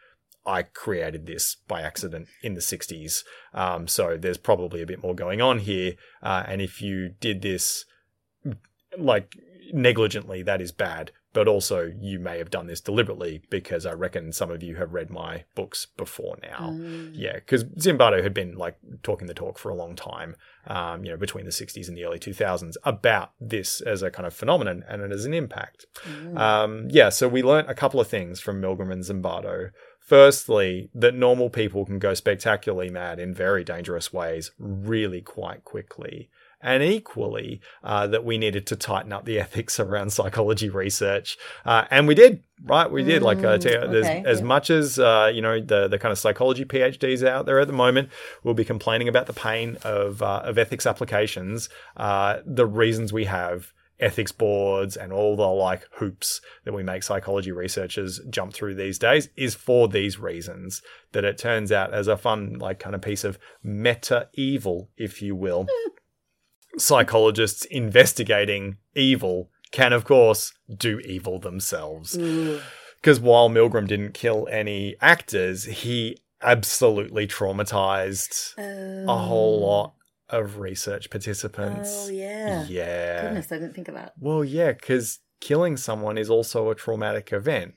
I 0.45 0.63
created 0.63 1.25
this 1.25 1.55
by 1.67 1.81
accident 1.81 2.27
in 2.41 2.53
the 2.53 2.59
60s. 2.59 3.23
Um, 3.53 3.87
so 3.87 4.17
there's 4.17 4.37
probably 4.37 4.81
a 4.81 4.85
bit 4.85 5.01
more 5.01 5.15
going 5.15 5.41
on 5.41 5.59
here. 5.59 5.93
Uh, 6.21 6.43
and 6.47 6.61
if 6.61 6.81
you 6.81 7.09
did 7.19 7.41
this, 7.41 7.85
like, 8.97 9.35
negligently, 9.73 10.43
that 10.43 10.61
is 10.61 10.71
bad. 10.71 11.11
But 11.33 11.47
also, 11.47 11.91
you 11.99 12.19
may 12.19 12.37
have 12.37 12.51
done 12.51 12.67
this 12.67 12.79
deliberately 12.79 13.41
because 13.49 13.87
I 13.87 13.93
reckon 13.93 14.31
some 14.31 14.51
of 14.51 14.61
you 14.61 14.75
have 14.75 14.93
read 14.93 15.09
my 15.09 15.45
books 15.55 15.87
before 15.97 16.37
now. 16.43 16.69
Yeah, 17.15 17.33
because 17.33 17.63
Zimbardo 17.63 18.21
had 18.21 18.35
been 18.35 18.55
like 18.55 18.77
talking 19.01 19.25
the 19.25 19.33
talk 19.33 19.57
for 19.57 19.69
a 19.69 19.75
long 19.75 19.95
time, 19.95 20.35
um, 20.67 21.03
you 21.03 21.09
know, 21.09 21.17
between 21.17 21.45
the 21.45 21.51
60s 21.51 21.87
and 21.87 21.97
the 21.97 22.05
early 22.05 22.19
2000s 22.19 22.75
about 22.83 23.31
this 23.41 23.81
as 23.81 24.03
a 24.03 24.11
kind 24.11 24.27
of 24.27 24.33
phenomenon 24.35 24.83
and 24.87 25.01
it 25.01 25.11
as 25.11 25.25
an 25.25 25.33
impact. 25.33 25.87
Um, 26.37 26.87
yeah, 26.91 27.09
so 27.09 27.27
we 27.27 27.41
learnt 27.41 27.67
a 27.67 27.73
couple 27.73 27.99
of 27.99 28.07
things 28.07 28.39
from 28.39 28.61
Milgram 28.61 28.91
and 28.91 29.03
Zimbardo. 29.03 29.71
Firstly, 29.99 30.91
that 30.93 31.15
normal 31.15 31.49
people 31.49 31.83
can 31.83 31.97
go 31.97 32.13
spectacularly 32.13 32.91
mad 32.91 33.19
in 33.19 33.33
very 33.33 33.63
dangerous 33.63 34.13
ways 34.13 34.51
really 34.59 35.21
quite 35.21 35.63
quickly. 35.63 36.29
And 36.63 36.81
equally, 36.81 37.59
uh, 37.83 38.07
that 38.07 38.23
we 38.23 38.37
needed 38.37 38.65
to 38.67 38.75
tighten 38.77 39.11
up 39.11 39.25
the 39.25 39.39
ethics 39.39 39.79
around 39.79 40.11
psychology 40.13 40.69
research. 40.69 41.37
Uh, 41.65 41.85
and 41.91 42.07
we 42.07 42.15
did, 42.15 42.41
right? 42.63 42.89
We 42.89 43.03
did. 43.03 43.21
Like, 43.21 43.39
uh, 43.39 43.57
Mm, 43.57 43.61
to- 43.61 43.87
there's- 43.91 44.05
okay, 44.05 44.23
as 44.25 44.39
yeah. 44.39 44.45
much 44.45 44.69
as, 44.69 44.97
uh, 44.97 45.29
you 45.33 45.41
know, 45.41 45.59
the, 45.59 45.87
the 45.89 45.99
kind 45.99 46.11
of 46.11 46.17
psychology 46.17 46.63
PhDs 46.65 47.27
out 47.27 47.45
there 47.45 47.59
at 47.59 47.67
the 47.67 47.73
moment 47.73 48.09
will 48.43 48.53
be 48.53 48.63
complaining 48.65 49.07
about 49.09 49.27
the 49.27 49.33
pain 49.33 49.77
of, 49.83 50.21
uh, 50.21 50.41
of 50.45 50.57
ethics 50.57 50.85
applications, 50.85 51.67
uh, 51.97 52.37
the 52.45 52.65
reasons 52.65 53.11
we 53.11 53.25
have 53.25 53.73
ethics 53.99 54.31
boards 54.31 54.97
and 54.97 55.13
all 55.13 55.35
the 55.37 55.47
like 55.47 55.85
hoops 55.93 56.41
that 56.65 56.73
we 56.73 56.81
make 56.83 57.03
psychology 57.03 57.51
researchers 57.51 58.19
jump 58.29 58.51
through 58.51 58.73
these 58.73 58.97
days 58.97 59.29
is 59.37 59.53
for 59.53 59.87
these 59.87 60.17
reasons 60.19 60.81
that 61.13 61.23
it 61.23 61.37
turns 61.37 61.71
out 61.71 61.93
as 61.93 62.07
a 62.07 62.17
fun 62.17 62.53
like 62.59 62.79
kind 62.79 62.95
of 62.95 63.01
piece 63.01 63.23
of 63.23 63.37
meta 63.63 64.27
evil 64.33 64.89
if 64.97 65.21
you 65.21 65.35
will 65.35 65.67
psychologists 66.77 67.65
investigating 67.65 68.77
evil 68.95 69.49
can 69.71 69.93
of 69.93 70.05
course 70.05 70.53
do 70.75 70.99
evil 70.99 71.39
themselves 71.39 72.17
mm. 72.17 72.61
because 73.01 73.19
while 73.19 73.49
Milgram 73.49 73.87
didn't 73.87 74.13
kill 74.13 74.47
any 74.51 74.95
actors 75.01 75.65
he 75.65 76.17
absolutely 76.41 77.25
traumatized 77.27 78.57
a 78.57 79.17
whole 79.17 79.63
oh. 79.63 79.67
lot 79.67 79.93
of 80.29 80.59
research 80.59 81.09
participants 81.09 82.07
Oh, 82.07 82.09
yeah. 82.09 82.65
yeah 82.65 83.21
Goodness, 83.23 83.51
I 83.51 83.55
didn't 83.59 83.75
think 83.75 83.87
of 83.87 83.95
that. 83.95 84.13
well, 84.19 84.43
yeah, 84.43 84.71
because 84.71 85.19
killing 85.39 85.77
someone 85.77 86.17
is 86.17 86.29
also 86.29 86.69
a 86.69 86.75
traumatic 86.75 87.33
event. 87.33 87.75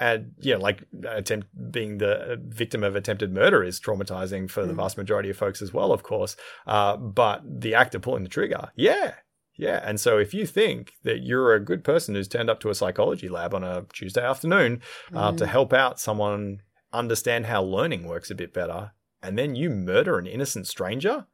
And, 0.00 0.32
yeah, 0.40 0.56
like 0.56 0.84
attempt 1.06 1.46
being 1.70 1.98
the 1.98 2.40
victim 2.48 2.82
of 2.82 2.96
attempted 2.96 3.32
murder 3.32 3.62
is 3.62 3.80
traumatizing 3.80 4.50
for 4.50 4.66
the 4.66 4.74
vast 4.74 4.96
majority 4.96 5.30
of 5.30 5.36
folks 5.36 5.62
as 5.62 5.72
well, 5.72 5.92
of 5.92 6.02
course. 6.02 6.36
Uh, 6.66 6.96
but 6.96 7.42
the 7.44 7.74
act 7.74 7.94
of 7.94 8.02
pulling 8.02 8.24
the 8.24 8.28
trigger, 8.28 8.70
yeah. 8.74 9.14
Yeah. 9.56 9.80
And 9.84 10.00
so 10.00 10.18
if 10.18 10.34
you 10.34 10.46
think 10.46 10.94
that 11.04 11.22
you're 11.22 11.54
a 11.54 11.64
good 11.64 11.84
person 11.84 12.16
who's 12.16 12.26
turned 12.26 12.50
up 12.50 12.58
to 12.60 12.70
a 12.70 12.74
psychology 12.74 13.28
lab 13.28 13.54
on 13.54 13.62
a 13.62 13.86
Tuesday 13.92 14.24
afternoon 14.24 14.82
uh, 15.14 15.30
to 15.32 15.46
help 15.46 15.72
out 15.72 16.00
someone 16.00 16.62
understand 16.92 17.46
how 17.46 17.62
learning 17.62 18.06
works 18.06 18.32
a 18.32 18.34
bit 18.34 18.52
better, 18.52 18.92
and 19.22 19.38
then 19.38 19.54
you 19.54 19.70
murder 19.70 20.18
an 20.18 20.26
innocent 20.26 20.66
stranger, 20.66 21.26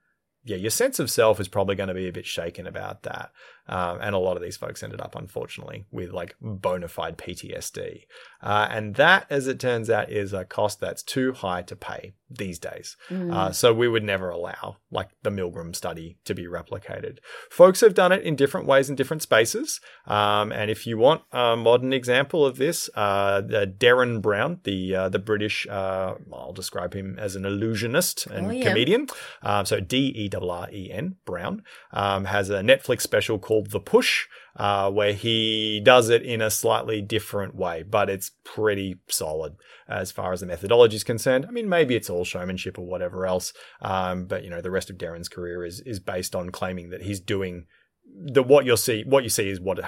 yeah, 0.45 0.57
your 0.57 0.71
sense 0.71 0.99
of 0.99 1.11
self 1.11 1.41
is 1.41 1.49
probably 1.49 1.77
going 1.77 1.89
to 1.89 1.95
be 1.95 2.09
a 2.09 2.13
bit 2.13 2.27
shaken 2.27 2.67
about 2.67 3.03
that. 3.03 3.31
Um, 3.71 3.99
and 4.03 4.15
a 4.15 4.19
lot 4.19 4.37
of 4.37 4.43
these 4.43 4.57
folks 4.59 4.83
ended 4.83 5.01
up, 5.01 5.15
unfortunately, 5.15 5.87
with 5.91 6.11
like 6.11 6.35
bona 6.43 6.89
fide 6.89 7.17
PTSD. 7.17 8.01
Uh, 8.43 8.67
and 8.71 8.97
that, 8.97 9.27
as 9.31 9.47
it 9.47 9.61
turns 9.61 9.89
out, 9.89 10.11
is 10.11 10.33
a 10.33 10.45
cost 10.45 10.81
that's 10.81 11.03
too 11.03 11.33
high 11.33 11.63
to 11.63 11.77
pay 11.77 12.15
these 12.29 12.59
days. 12.59 12.97
Uh, 13.11 13.51
so 13.53 13.73
we 13.75 13.89
would 13.89 14.05
never 14.05 14.31
allow 14.31 14.77
like 14.91 15.09
the 15.23 15.31
Milgram 15.31 15.75
study 15.75 16.19
to 16.25 16.35
be 16.35 16.47
replicated. 16.47 17.19
Folks 17.51 17.81
have 17.81 17.95
done 17.95 18.13
it 18.13 18.23
in 18.23 18.37
different 18.37 18.67
ways 18.67 18.89
in 18.91 18.97
different 18.97 19.23
spaces. 19.23 19.81
Um, 20.07 20.53
and 20.53 20.71
if 20.71 20.87
you 20.87 20.97
want 20.99 21.23
a 21.33 21.57
modern 21.57 21.93
example 21.93 22.45
of 22.47 22.57
this, 22.57 22.89
uh, 22.95 23.41
the 23.41 23.67
Derren 23.67 24.21
Brown, 24.23 24.61
the 24.65 24.95
uh, 24.95 25.09
the 25.09 25.19
British, 25.19 25.67
uh, 25.69 26.15
I'll 26.33 26.53
describe 26.53 26.95
him 26.95 27.19
as 27.19 27.37
an 27.37 27.45
illusionist 27.45 28.27
and 28.27 28.47
Oh, 28.47 28.51
yeah. 28.51 28.69
comedian. 28.69 29.09
Um, 29.43 29.67
so 29.67 29.81
D 29.81 30.13
E 30.17 30.31
R 30.35 30.51
R 30.51 30.69
E 30.73 30.91
N 30.93 31.17
Brown 31.25 31.63
um, 31.93 32.25
has 32.27 32.49
a 32.51 32.61
Netflix 32.61 33.03
special 33.03 33.39
called 33.39 33.60
The 33.69 33.81
Push, 33.81 34.27
uh, 34.57 34.91
where 34.91 35.13
he 35.13 35.81
does 35.85 36.09
it 36.09 36.23
in 36.23 36.41
a 36.41 36.51
slightly 36.51 37.01
different 37.01 37.55
way, 37.55 37.83
but 37.83 38.09
it's 38.09 38.33
pretty 38.45 38.99
solid 39.09 39.57
as 39.89 40.11
far 40.13 40.33
as 40.33 40.41
the 40.41 40.47
methodology 40.47 40.97
is 40.97 41.05
concerned. 41.05 41.47
I 41.47 41.51
mean, 41.51 41.69
maybe 41.69 41.97
it's 41.97 42.11
all 42.11 42.25
showmanship 42.25 42.79
or 42.79 42.87
whatever 42.87 43.27
else, 43.27 43.53
um, 43.83 44.27
but 44.27 44.45
you 44.45 44.51
know, 44.51 44.61
the 44.61 44.71
rest 44.71 44.91
of 44.91 44.99
Derren's 44.99 45.29
career 45.29 45.65
is 45.65 45.81
is 45.81 46.01
based 46.01 46.35
on 46.35 46.51
claiming 46.51 46.91
that 46.91 47.03
he's 47.03 47.21
doing 47.21 47.67
the 48.13 48.43
what 48.43 48.65
you'll 48.65 48.77
see 48.77 49.05
what 49.07 49.23
you 49.23 49.31
see 49.31 49.49
is 49.49 49.61
what 49.61 49.79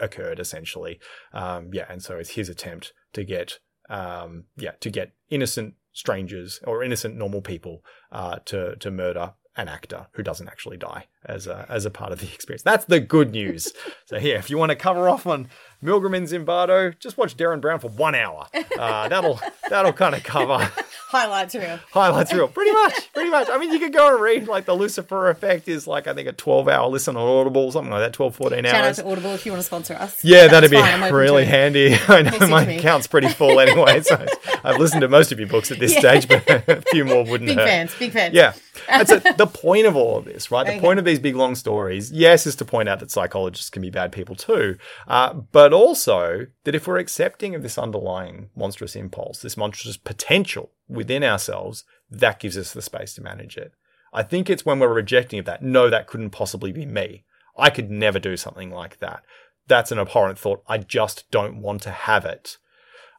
occurred 0.00 0.40
essentially 0.40 0.98
um 1.32 1.70
yeah 1.72 1.86
and 1.88 2.02
so 2.02 2.16
it's 2.16 2.30
his 2.30 2.48
attempt 2.48 2.92
to 3.12 3.24
get 3.24 3.58
um 3.88 4.44
yeah 4.56 4.72
to 4.80 4.90
get 4.90 5.12
innocent 5.30 5.74
strangers 5.92 6.60
or 6.64 6.82
innocent 6.82 7.16
normal 7.16 7.40
people 7.40 7.84
uh 8.12 8.38
to 8.44 8.74
to 8.76 8.90
murder 8.90 9.34
an 9.56 9.68
actor 9.68 10.06
who 10.12 10.22
doesn't 10.22 10.48
actually 10.48 10.76
die 10.76 11.06
as 11.26 11.46
a 11.46 11.66
as 11.68 11.84
a 11.84 11.90
part 11.90 12.12
of 12.12 12.20
the 12.20 12.26
experience 12.34 12.62
that's 12.62 12.84
the 12.86 13.00
good 13.00 13.32
news 13.32 13.72
so 14.06 14.18
here, 14.18 14.36
if 14.36 14.48
you 14.50 14.56
want 14.58 14.70
to 14.70 14.76
cover 14.76 15.08
off 15.08 15.26
on 15.26 15.48
Milgram 15.82 16.16
and 16.16 16.26
Zimbardo 16.26 16.98
just 16.98 17.16
watch 17.18 17.36
Derren 17.36 17.60
Brown 17.60 17.78
for 17.80 17.88
one 17.88 18.14
hour 18.14 18.46
uh 18.78 19.08
that'll 19.08 19.40
that'll 19.68 19.92
kind 19.92 20.14
of 20.14 20.22
cover 20.22 20.70
Highlights 21.08 21.54
real. 21.54 21.78
highlights 21.90 22.34
reel. 22.34 22.48
Pretty 22.48 22.70
much, 22.70 23.10
pretty 23.14 23.30
much. 23.30 23.48
I 23.48 23.56
mean, 23.56 23.72
you 23.72 23.78
could 23.78 23.94
go 23.94 24.12
and 24.12 24.22
read 24.22 24.46
like 24.46 24.66
the 24.66 24.74
Lucifer 24.74 25.30
Effect 25.30 25.66
is 25.66 25.86
like 25.86 26.06
I 26.06 26.12
think 26.12 26.28
a 26.28 26.32
twelve 26.32 26.68
hour 26.68 26.86
listen 26.86 27.16
on 27.16 27.22
Audible, 27.26 27.72
something 27.72 27.90
like 27.90 28.02
that, 28.02 28.12
12, 28.12 28.36
14 28.36 28.64
Shout 28.64 28.74
out 28.74 28.84
hours. 28.84 28.96
to 28.96 29.06
Audible 29.10 29.30
if 29.30 29.46
you 29.46 29.52
want 29.52 29.60
to 29.60 29.66
sponsor 29.66 29.94
us. 29.94 30.22
Yeah, 30.22 30.48
That's 30.48 30.68
that'd 30.68 31.08
be 31.10 31.10
really 31.16 31.46
handy. 31.46 31.94
I 32.08 32.20
know 32.20 32.30
Message 32.32 32.50
my 32.50 32.66
me. 32.66 32.76
account's 32.76 33.06
pretty 33.06 33.28
full 33.28 33.58
anyway, 33.58 34.02
so 34.02 34.22
I've 34.62 34.76
listened 34.78 35.00
to 35.00 35.08
most 35.08 35.32
of 35.32 35.38
your 35.38 35.48
books 35.48 35.70
at 35.72 35.78
this 35.78 35.96
stage, 35.96 36.28
but 36.28 36.44
a 36.68 36.82
few 36.90 37.06
more 37.06 37.24
wouldn't 37.24 37.48
Big 37.48 37.56
hurt. 37.56 37.64
Big 37.64 37.70
fans, 37.70 37.94
big 37.98 38.12
fans. 38.12 38.34
Yeah. 38.34 38.52
That's 38.86 39.10
it. 39.10 39.38
the 39.38 39.46
point 39.46 39.86
of 39.86 39.96
all 39.96 40.18
of 40.18 40.26
this, 40.26 40.50
right? 40.50 40.66
The 40.66 40.72
Okay. 40.72 40.80
point 40.80 40.98
of 40.98 41.06
these 41.08 41.18
big 41.18 41.34
long 41.34 41.54
stories, 41.54 42.12
yes, 42.12 42.46
is 42.46 42.54
to 42.56 42.64
point 42.64 42.88
out 42.88 43.00
that 43.00 43.10
psychologists 43.10 43.70
can 43.70 43.82
be 43.82 43.90
bad 43.90 44.12
people 44.12 44.36
too, 44.36 44.76
uh, 45.06 45.34
but 45.34 45.72
also 45.72 46.46
that 46.64 46.74
if 46.74 46.86
we're 46.86 46.98
accepting 46.98 47.54
of 47.54 47.62
this 47.62 47.78
underlying 47.78 48.50
monstrous 48.54 48.94
impulse, 48.94 49.40
this 49.40 49.56
monstrous 49.56 49.96
potential 49.96 50.70
within 50.88 51.24
ourselves, 51.24 51.84
that 52.10 52.40
gives 52.40 52.56
us 52.56 52.72
the 52.72 52.82
space 52.82 53.14
to 53.14 53.22
manage 53.22 53.56
it. 53.56 53.72
I 54.12 54.22
think 54.22 54.48
it's 54.48 54.64
when 54.64 54.78
we're 54.78 54.92
rejecting 54.92 55.38
of 55.38 55.44
that, 55.46 55.62
no, 55.62 55.90
that 55.90 56.06
couldn't 56.06 56.30
possibly 56.30 56.72
be 56.72 56.86
me. 56.86 57.24
I 57.56 57.70
could 57.70 57.90
never 57.90 58.18
do 58.18 58.36
something 58.36 58.70
like 58.70 59.00
that. 59.00 59.22
That's 59.66 59.92
an 59.92 59.98
abhorrent 59.98 60.38
thought. 60.38 60.62
I 60.66 60.78
just 60.78 61.30
don't 61.30 61.60
want 61.60 61.82
to 61.82 61.90
have 61.90 62.24
it. 62.24 62.58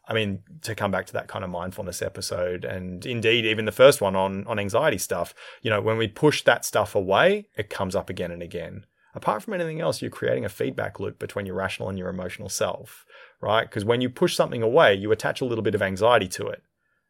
I 0.09 0.13
mean, 0.13 0.41
to 0.63 0.73
come 0.73 0.89
back 0.89 1.05
to 1.05 1.13
that 1.13 1.27
kind 1.27 1.43
of 1.45 1.51
mindfulness 1.51 2.01
episode, 2.01 2.65
and 2.65 3.05
indeed 3.05 3.45
even 3.45 3.65
the 3.65 3.71
first 3.71 4.01
one 4.01 4.15
on 4.15 4.45
on 4.47 4.59
anxiety 4.59 4.97
stuff, 4.97 5.35
you 5.61 5.69
know, 5.69 5.81
when 5.81 5.97
we 5.97 6.07
push 6.07 6.43
that 6.43 6.65
stuff 6.65 6.95
away, 6.95 7.47
it 7.55 7.69
comes 7.69 7.95
up 7.95 8.09
again 8.09 8.31
and 8.31 8.41
again. 8.41 8.85
Apart 9.15 9.43
from 9.43 9.53
anything 9.53 9.81
else, 9.81 10.01
you're 10.01 10.11
creating 10.11 10.45
a 10.45 10.49
feedback 10.49 10.99
loop 10.99 11.19
between 11.19 11.45
your 11.45 11.55
rational 11.55 11.89
and 11.89 11.97
your 11.97 12.09
emotional 12.09 12.49
self, 12.49 13.05
right? 13.41 13.69
Because 13.69 13.85
when 13.85 14.01
you 14.01 14.09
push 14.09 14.35
something 14.35 14.61
away, 14.61 14.93
you 14.95 15.11
attach 15.11 15.41
a 15.41 15.45
little 15.45 15.63
bit 15.63 15.75
of 15.75 15.81
anxiety 15.81 16.27
to 16.29 16.47
it. 16.47 16.63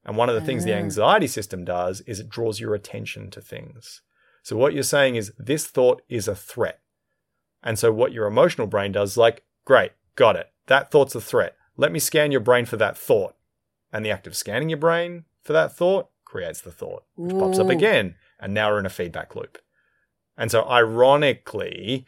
And 0.05 0.17
one 0.17 0.29
of 0.29 0.35
the 0.35 0.41
things 0.41 0.63
the 0.63 0.73
ah. 0.73 0.77
anxiety 0.77 1.27
system 1.27 1.65
does 1.65 2.01
is 2.01 2.19
it 2.19 2.29
draws 2.29 2.59
your 2.59 2.73
attention 2.73 3.29
to 3.31 3.41
things. 3.41 4.01
So 4.43 4.55
what 4.55 4.73
you're 4.73 4.83
saying 4.83 5.15
is 5.15 5.33
this 5.37 5.67
thought 5.67 6.01
is 6.07 6.27
a 6.27 6.35
threat. 6.35 6.79
And 7.61 7.77
so 7.77 7.91
what 7.91 8.13
your 8.13 8.25
emotional 8.25 8.67
brain 8.67 8.93
does 8.93 9.11
is 9.11 9.17
like, 9.17 9.43
great, 9.65 9.91
got 10.15 10.35
it. 10.35 10.47
That 10.67 10.91
thought's 10.91 11.15
a 11.15 11.21
threat. 11.21 11.55
Let 11.79 11.93
me 11.93 11.99
scan 11.99 12.33
your 12.33 12.41
brain 12.41 12.65
for 12.65 12.75
that 12.75 12.97
thought. 12.97 13.35
And 13.93 14.05
the 14.05 14.11
act 14.11 14.27
of 14.27 14.35
scanning 14.35 14.67
your 14.67 14.77
brain 14.77 15.23
for 15.43 15.53
that 15.53 15.73
thought 15.73 16.09
creates 16.25 16.59
the 16.59 16.73
thought, 16.73 17.03
which 17.15 17.31
pops 17.31 17.57
up 17.57 17.69
again. 17.69 18.15
And 18.37 18.53
now 18.53 18.69
we're 18.69 18.79
in 18.79 18.85
a 18.85 18.89
feedback 18.89 19.33
loop. 19.33 19.57
And 20.37 20.51
so, 20.51 20.65
ironically, 20.69 22.05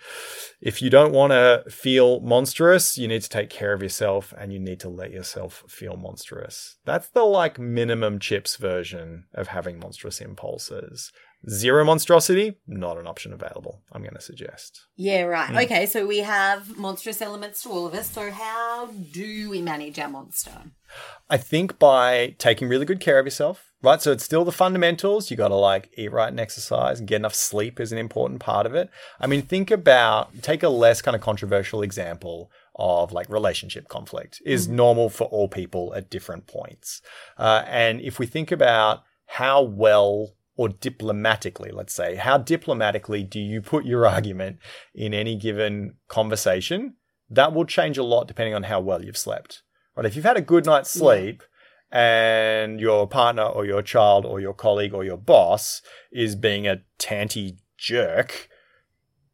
if 0.59 0.81
you 0.81 0.89
don't 0.89 1.13
want 1.13 1.31
to 1.31 1.63
feel 1.69 2.19
monstrous, 2.19 2.97
you 2.97 3.07
need 3.07 3.21
to 3.21 3.29
take 3.29 3.49
care 3.49 3.71
of 3.71 3.81
yourself 3.81 4.33
and 4.37 4.51
you 4.51 4.59
need 4.59 4.81
to 4.81 4.89
let 4.89 5.11
yourself 5.11 5.63
feel 5.69 5.95
monstrous. 5.95 6.75
That's 6.83 7.07
the 7.07 7.23
like 7.23 7.57
minimum 7.57 8.19
chips 8.19 8.57
version 8.57 9.25
of 9.33 9.47
having 9.47 9.79
monstrous 9.79 10.19
impulses. 10.19 11.13
Zero 11.49 11.83
monstrosity, 11.83 12.57
not 12.67 12.97
an 12.97 13.07
option 13.07 13.33
available, 13.33 13.81
I'm 13.91 14.03
going 14.03 14.13
to 14.13 14.21
suggest. 14.21 14.85
Yeah, 14.95 15.23
right. 15.23 15.49
Mm. 15.49 15.63
Okay, 15.63 15.85
so 15.87 16.05
we 16.05 16.19
have 16.19 16.77
monstrous 16.77 17.21
elements 17.21 17.63
to 17.63 17.69
all 17.69 17.87
of 17.87 17.95
us. 17.95 18.11
So 18.11 18.29
how 18.29 18.87
do 19.11 19.49
we 19.49 19.59
manage 19.61 19.97
our 19.97 20.09
monster? 20.09 20.51
I 21.29 21.37
think 21.37 21.79
by 21.79 22.35
taking 22.37 22.67
really 22.67 22.85
good 22.85 22.99
care 22.99 23.17
of 23.17 23.25
yourself, 23.25 23.71
right? 23.81 23.99
So 24.01 24.11
it's 24.11 24.23
still 24.23 24.45
the 24.45 24.51
fundamentals. 24.51 25.31
You 25.31 25.37
got 25.37 25.47
to 25.47 25.55
like 25.55 25.89
eat 25.97 26.11
right 26.11 26.29
and 26.29 26.39
exercise 26.39 26.99
and 26.99 27.07
get 27.07 27.15
enough 27.15 27.33
sleep 27.33 27.79
is 27.79 27.91
an 27.91 27.97
important 27.97 28.39
part 28.39 28.67
of 28.67 28.75
it. 28.75 28.91
I 29.19 29.25
mean, 29.25 29.41
think 29.41 29.71
about, 29.71 30.43
take 30.43 30.61
a 30.61 30.69
less 30.69 31.01
kind 31.01 31.15
of 31.15 31.21
controversial 31.21 31.81
example 31.81 32.51
of 32.75 33.11
like 33.11 33.29
relationship 33.29 33.87
conflict 33.87 34.41
is 34.45 34.67
normal 34.67 35.09
for 35.09 35.25
all 35.25 35.47
people 35.47 35.93
at 35.95 36.09
different 36.09 36.45
points. 36.45 37.01
Uh, 37.37 37.63
and 37.67 37.99
if 38.01 38.19
we 38.19 38.25
think 38.25 38.51
about 38.51 39.03
how 39.25 39.61
well 39.61 40.35
or 40.61 40.69
diplomatically, 40.69 41.71
let's 41.71 41.91
say, 41.91 42.15
how 42.15 42.37
diplomatically 42.37 43.23
do 43.23 43.39
you 43.39 43.63
put 43.63 43.83
your 43.83 44.05
argument 44.15 44.59
in 44.93 45.11
any 45.11 45.35
given 45.35 45.95
conversation 46.07 46.93
that 47.31 47.53
will 47.53 47.65
change 47.65 47.97
a 47.97 48.03
lot 48.03 48.27
depending 48.27 48.53
on 48.53 48.63
how 48.63 48.79
well 48.79 49.03
you've 49.03 49.17
slept. 49.17 49.63
Right? 49.95 50.05
If 50.05 50.15
you've 50.15 50.25
had 50.25 50.37
a 50.37 50.41
good 50.41 50.65
night's 50.65 50.91
sleep 50.91 51.41
and 51.91 52.79
your 52.79 53.07
partner 53.07 53.43
or 53.43 53.65
your 53.65 53.81
child 53.81 54.25
or 54.25 54.39
your 54.39 54.53
colleague 54.53 54.93
or 54.93 55.03
your 55.03 55.17
boss 55.17 55.81
is 56.11 56.35
being 56.35 56.67
a 56.67 56.81
tanty 56.99 57.57
jerk, 57.77 58.49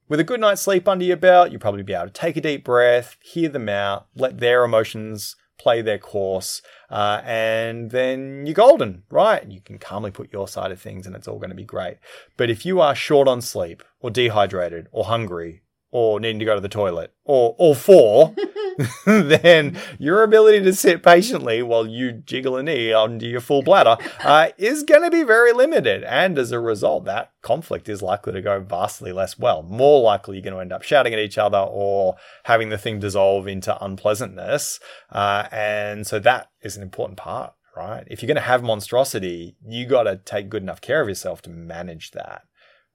with 0.07 0.21
a 0.21 0.23
good 0.23 0.39
night's 0.39 0.61
sleep 0.61 0.87
under 0.87 1.03
your 1.03 1.17
belt, 1.17 1.51
you'll 1.51 1.59
probably 1.59 1.83
be 1.83 1.93
able 1.93 2.05
to 2.05 2.11
take 2.11 2.37
a 2.37 2.41
deep 2.41 2.63
breath, 2.63 3.17
hear 3.21 3.49
them 3.49 3.67
out, 3.67 4.07
let 4.15 4.39
their 4.39 4.63
emotions 4.63 5.35
play 5.57 5.81
their 5.81 5.97
course, 5.97 6.61
uh, 6.89 7.21
and 7.23 7.91
then 7.91 8.45
you're 8.45 8.53
golden, 8.53 9.03
right? 9.09 9.45
You 9.45 9.61
can 9.61 9.77
calmly 9.77 10.11
put 10.11 10.31
your 10.31 10.47
side 10.47 10.71
of 10.71 10.81
things 10.81 11.05
and 11.07 11.15
it's 11.15 11.27
all 11.27 11.37
going 11.39 11.49
to 11.49 11.55
be 11.55 11.63
great. 11.63 11.97
But 12.37 12.49
if 12.49 12.65
you 12.65 12.79
are 12.79 12.95
short 12.95 13.27
on 13.27 13.41
sleep 13.41 13.83
or 13.99 14.09
dehydrated 14.09 14.87
or 14.91 15.05
hungry 15.05 15.61
or 15.91 16.19
needing 16.19 16.39
to 16.39 16.45
go 16.45 16.55
to 16.55 16.61
the 16.61 16.69
toilet 16.69 17.13
or 17.23 17.55
all 17.57 17.75
four, 17.75 18.35
then 19.05 19.77
your 19.97 20.23
ability 20.23 20.61
to 20.61 20.73
sit 20.73 21.01
patiently 21.01 21.61
while 21.61 21.87
you 21.87 22.11
jiggle 22.11 22.57
a 22.57 22.63
knee 22.63 22.93
onto 22.93 23.25
your 23.25 23.41
full 23.41 23.63
bladder 23.63 23.97
uh, 24.23 24.49
is 24.57 24.83
going 24.83 25.01
to 25.01 25.11
be 25.11 25.23
very 25.23 25.51
limited. 25.51 26.03
And 26.03 26.37
as 26.37 26.51
a 26.51 26.59
result, 26.59 27.05
that 27.05 27.31
conflict 27.41 27.89
is 27.89 28.01
likely 28.01 28.33
to 28.33 28.41
go 28.41 28.59
vastly 28.59 29.11
less 29.11 29.37
well. 29.37 29.63
More 29.63 30.01
likely, 30.01 30.37
you're 30.37 30.43
going 30.43 30.53
to 30.53 30.61
end 30.61 30.73
up 30.73 30.83
shouting 30.83 31.13
at 31.13 31.19
each 31.19 31.37
other 31.37 31.57
or 31.57 32.15
having 32.43 32.69
the 32.69 32.77
thing 32.77 32.99
dissolve 32.99 33.47
into 33.47 33.83
unpleasantness. 33.83 34.79
Uh, 35.11 35.47
and 35.51 36.05
so 36.05 36.19
that 36.19 36.51
is 36.61 36.77
an 36.77 36.83
important 36.83 37.17
part. 37.17 37.53
Right. 37.75 38.05
If 38.07 38.23
you're 38.23 38.27
going 38.27 38.37
to 38.37 38.41
have 38.41 38.63
monstrosity, 38.63 39.55
you 39.63 39.85
got 39.85 40.03
to 40.03 40.17
take 40.17 40.49
good 40.49 40.63
enough 40.63 40.81
care 40.81 40.99
of 40.99 41.07
yourself 41.07 41.43
to 41.43 41.51
manage 41.51 42.09
that 42.11 42.41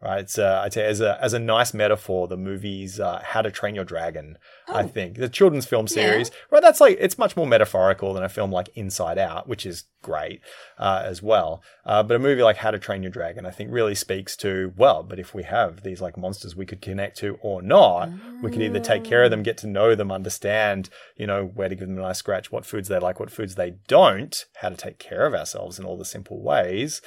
right? 0.02 0.20
It's 0.20 0.38
uh, 0.38 0.62
I'd 0.64 0.72
say 0.72 0.84
as 0.84 1.00
a 1.00 1.22
as 1.22 1.32
a 1.32 1.38
nice 1.38 1.72
metaphor, 1.72 2.26
the 2.26 2.36
movie's 2.36 2.98
uh, 2.98 3.22
How 3.24 3.42
to 3.42 3.50
Train 3.50 3.74
Your 3.74 3.84
Dragon. 3.84 4.36
Oh. 4.68 4.74
I 4.74 4.86
think 4.86 5.16
the 5.16 5.28
children's 5.28 5.66
film 5.66 5.86
series, 5.86 6.28
yeah. 6.28 6.36
right? 6.50 6.62
That's 6.62 6.80
like 6.80 6.96
it's 7.00 7.18
much 7.18 7.36
more 7.36 7.46
metaphorical 7.46 8.12
than 8.14 8.24
a 8.24 8.28
film 8.28 8.50
like 8.50 8.70
Inside 8.74 9.18
Out, 9.18 9.48
which 9.48 9.64
is 9.64 9.84
great 10.02 10.40
uh, 10.78 11.02
as 11.04 11.22
well. 11.22 11.62
Uh, 11.86 12.02
but 12.02 12.16
a 12.16 12.18
movie 12.18 12.42
like 12.42 12.56
How 12.56 12.72
to 12.72 12.78
Train 12.78 13.02
Your 13.02 13.12
Dragon, 13.12 13.46
I 13.46 13.50
think, 13.50 13.70
really 13.70 13.94
speaks 13.94 14.36
to 14.38 14.72
well. 14.76 15.02
But 15.02 15.20
if 15.20 15.34
we 15.34 15.44
have 15.44 15.82
these 15.82 16.00
like 16.00 16.16
monsters 16.16 16.56
we 16.56 16.66
could 16.66 16.82
connect 16.82 17.18
to 17.18 17.38
or 17.40 17.62
not, 17.62 18.10
we 18.42 18.50
could 18.50 18.62
either 18.62 18.80
take 18.80 19.04
care 19.04 19.22
of 19.22 19.30
them, 19.30 19.42
get 19.42 19.58
to 19.58 19.68
know 19.68 19.94
them, 19.94 20.10
understand, 20.10 20.90
you 21.16 21.26
know, 21.26 21.44
where 21.44 21.68
to 21.68 21.76
give 21.76 21.86
them 21.86 21.98
a 21.98 22.02
nice 22.02 22.18
scratch, 22.18 22.50
what 22.50 22.66
foods 22.66 22.88
they 22.88 22.98
like, 22.98 23.20
what 23.20 23.30
foods 23.30 23.54
they 23.54 23.74
don't, 23.86 24.44
how 24.56 24.68
to 24.68 24.76
take 24.76 24.98
care 24.98 25.26
of 25.26 25.34
ourselves 25.34 25.78
in 25.78 25.84
all 25.84 25.96
the 25.96 26.04
simple 26.04 26.42
ways 26.42 27.00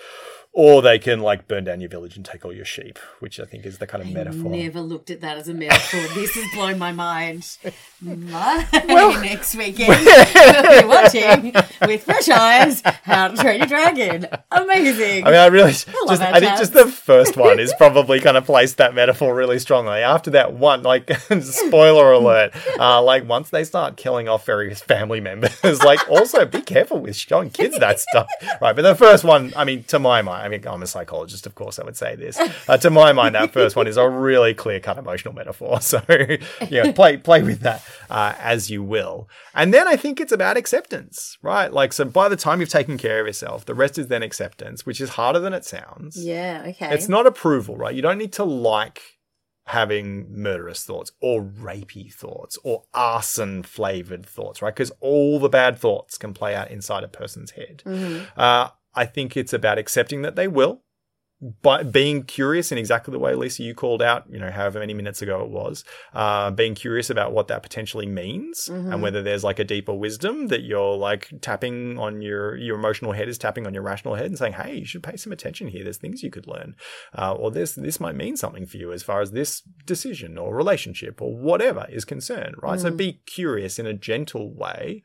or 0.58 0.82
they 0.82 0.98
can 0.98 1.20
like 1.20 1.50
burn 1.50 1.66
down 1.66 1.82
your 1.82 1.90
village 1.90 2.16
and 2.16 2.24
take 2.24 2.46
all 2.46 2.54
your 2.54 2.64
sheep, 2.64 2.98
which 3.20 3.42
I 3.42 3.46
think 3.46 3.66
is 3.66 3.78
the 3.78 3.86
kind 3.86 4.02
of 4.02 4.10
metaphor. 4.10 4.40
I 4.40 4.50
metaphor. 4.52 4.64
Never 4.64 4.80
looked 4.80 5.10
at 5.10 5.20
that 5.20 5.38
as 5.38 5.50
a 5.50 5.54
metaphor. 5.54 6.00
this 6.16 6.34
has 6.34 6.46
blown 6.54 6.80
my 6.80 6.94
mind. 6.94 7.58
well, 8.02 9.22
next 9.22 9.54
weekend 9.56 9.90
we'll 9.90 10.82
be 10.82 10.88
watching 10.88 11.54
with 11.82 12.04
fresh 12.04 12.30
eyes 12.30 12.82
How 13.04 13.28
to 13.28 13.36
Train 13.36 13.60
Your 13.60 13.68
Dragon. 13.68 14.28
Amazing. 14.50 15.26
I 15.26 15.32
mean, 15.32 15.40
I 15.40 15.48
really 15.48 15.72
I 15.72 15.74
just 15.74 15.90
I 16.22 16.40
think 16.40 16.58
just 16.58 16.72
the 16.72 16.88
first 16.88 17.36
one 17.38 17.60
is 17.60 17.74
probably 17.78 18.22
kind 18.22 18.38
of 18.38 18.46
placed 18.46 18.78
that 18.78 18.96
metaphor 18.96 19.36
really 19.36 19.60
strongly. 19.60 20.00
After 20.00 20.32
that 20.32 20.54
one, 20.54 20.84
like 20.84 21.12
spoiler 21.42 22.14
alert, 22.14 22.54
uh, 22.80 23.02
like 23.02 23.28
once 23.28 23.50
they 23.50 23.66
start 23.66 23.98
killing 23.98 24.30
off 24.30 24.46
various 24.46 24.82
family 24.82 25.20
members, 25.20 25.84
like 25.84 26.10
also 26.10 26.46
be 26.46 26.62
careful 26.62 27.00
with 27.00 27.18
showing 27.18 27.50
kids 27.50 27.78
that 27.80 28.00
stuff, 28.00 28.28
right? 28.62 28.74
But 28.74 28.84
the 28.84 28.96
first 28.96 29.26
one, 29.26 29.52
I 29.58 29.66
mean, 29.66 29.84
to 29.86 30.00
my 30.00 30.22
mind 30.22 30.45
I 30.46 30.50
mean, 30.50 30.66
I'm 30.68 30.84
a 30.84 30.88
psychologist, 30.88 31.46
of 31.48 31.56
course, 31.56 31.80
I 31.80 31.84
would 31.84 31.98
say 31.98 32.16
this. 32.16 32.40
Uh, 32.68 32.78
to 32.78 32.90
my 32.90 33.14
mind, 33.14 33.36
that 33.36 33.52
first 33.52 33.76
one 33.76 33.88
is 33.88 33.98
a 33.98 34.08
really 34.08 34.54
clear 34.54 34.80
cut 34.80 34.98
emotional 34.98 35.34
metaphor. 35.34 35.80
So, 35.86 36.02
yeah, 36.70 36.92
play 36.92 37.18
play 37.18 37.44
with 37.44 37.62
that 37.62 37.84
uh, 38.10 38.34
as 38.40 38.70
you 38.70 38.82
will. 38.84 39.30
And 39.54 39.74
then 39.74 39.88
I 39.88 39.96
think 39.96 40.20
it's 40.20 40.32
about 40.32 40.58
acceptance, 40.58 41.38
right? 41.42 41.72
Like, 41.72 41.94
so 41.94 42.06
by 42.06 42.28
the 42.28 42.36
time 42.36 42.60
you've 42.60 42.70
taken 42.70 42.98
care 42.98 43.22
of 43.22 43.28
yourself, 43.28 43.66
the 43.66 43.76
rest 43.76 43.98
is 43.98 44.08
then 44.08 44.24
acceptance, 44.24 44.86
which 44.86 45.00
is 45.00 45.12
harder 45.12 45.40
than 45.40 45.54
it 45.54 45.64
sounds. 45.64 46.18
Yeah, 46.18 46.64
okay. 46.68 46.94
It's 46.94 47.08
not 47.08 47.26
approval, 47.28 47.78
right? 47.78 47.96
You 47.96 48.02
don't 48.02 48.18
need 48.18 48.34
to 48.34 48.44
like 48.44 49.02
having 49.68 50.32
murderous 50.32 50.84
thoughts 50.84 51.12
or 51.22 51.42
rapey 51.42 52.14
thoughts 52.14 52.58
or 52.64 52.84
arson 52.94 53.64
flavored 53.64 54.26
thoughts, 54.26 54.62
right? 54.62 54.74
Because 54.74 54.92
all 55.00 55.40
the 55.40 55.50
bad 55.50 55.78
thoughts 55.78 56.18
can 56.18 56.34
play 56.34 56.54
out 56.56 56.70
inside 56.70 57.04
a 57.04 57.08
person's 57.08 57.52
head. 57.52 57.82
Mm-hmm. 57.86 58.26
Uh, 58.38 58.70
I 58.96 59.06
think 59.06 59.36
it's 59.36 59.54
about 59.54 59.78
accepting 59.78 60.22
that 60.22 60.36
they 60.36 60.48
will, 60.48 60.82
but 61.62 61.92
being 61.92 62.24
curious 62.24 62.72
in 62.72 62.78
exactly 62.78 63.12
the 63.12 63.20
way 63.20 63.36
Lisa 63.36 63.62
you 63.62 63.76
called 63.76 64.02
out, 64.02 64.24
you 64.30 64.40
know, 64.40 64.50
however 64.50 64.80
many 64.80 64.94
minutes 64.94 65.22
ago 65.22 65.44
it 65.44 65.50
was, 65.50 65.84
uh, 66.14 66.50
being 66.50 66.76
curious 66.76 67.10
about 67.10 67.34
what 67.34 67.50
that 67.50 67.62
potentially 67.62 68.06
means 68.06 68.70
mm-hmm. 68.72 68.92
and 68.92 69.02
whether 69.02 69.22
there's 69.22 69.44
like 69.44 69.60
a 69.60 69.66
deeper 69.66 69.94
wisdom 69.94 70.48
that 70.48 70.62
you're 70.62 70.96
like 70.96 71.30
tapping 71.42 72.00
on 72.00 72.22
your 72.22 72.56
your 72.56 72.78
emotional 72.78 73.12
head 73.12 73.28
is 73.28 73.38
tapping 73.38 73.68
on 73.68 73.74
your 73.74 73.84
rational 73.84 74.16
head 74.16 74.28
and 74.28 74.38
saying, 74.38 74.54
hey, 74.54 74.76
you 74.76 74.86
should 74.86 75.04
pay 75.04 75.18
some 75.18 75.34
attention 75.34 75.68
here. 75.68 75.84
There's 75.84 75.98
things 75.98 76.24
you 76.24 76.32
could 76.32 76.48
learn, 76.48 76.76
uh, 77.18 77.34
or 77.34 77.52
this 77.52 77.74
this 77.74 78.00
might 78.00 78.16
mean 78.16 78.38
something 78.38 78.66
for 78.66 78.78
you 78.78 78.94
as 78.94 79.04
far 79.04 79.20
as 79.20 79.32
this 79.32 79.62
decision 79.86 80.38
or 80.38 80.56
relationship 80.56 81.22
or 81.22 81.36
whatever 81.36 81.86
is 81.90 82.06
concerned, 82.06 82.56
right? 82.64 82.80
Mm. 82.80 82.82
So 82.82 82.92
be 82.92 83.22
curious 83.26 83.78
in 83.78 83.86
a 83.86 83.94
gentle 83.94 84.54
way, 84.54 85.04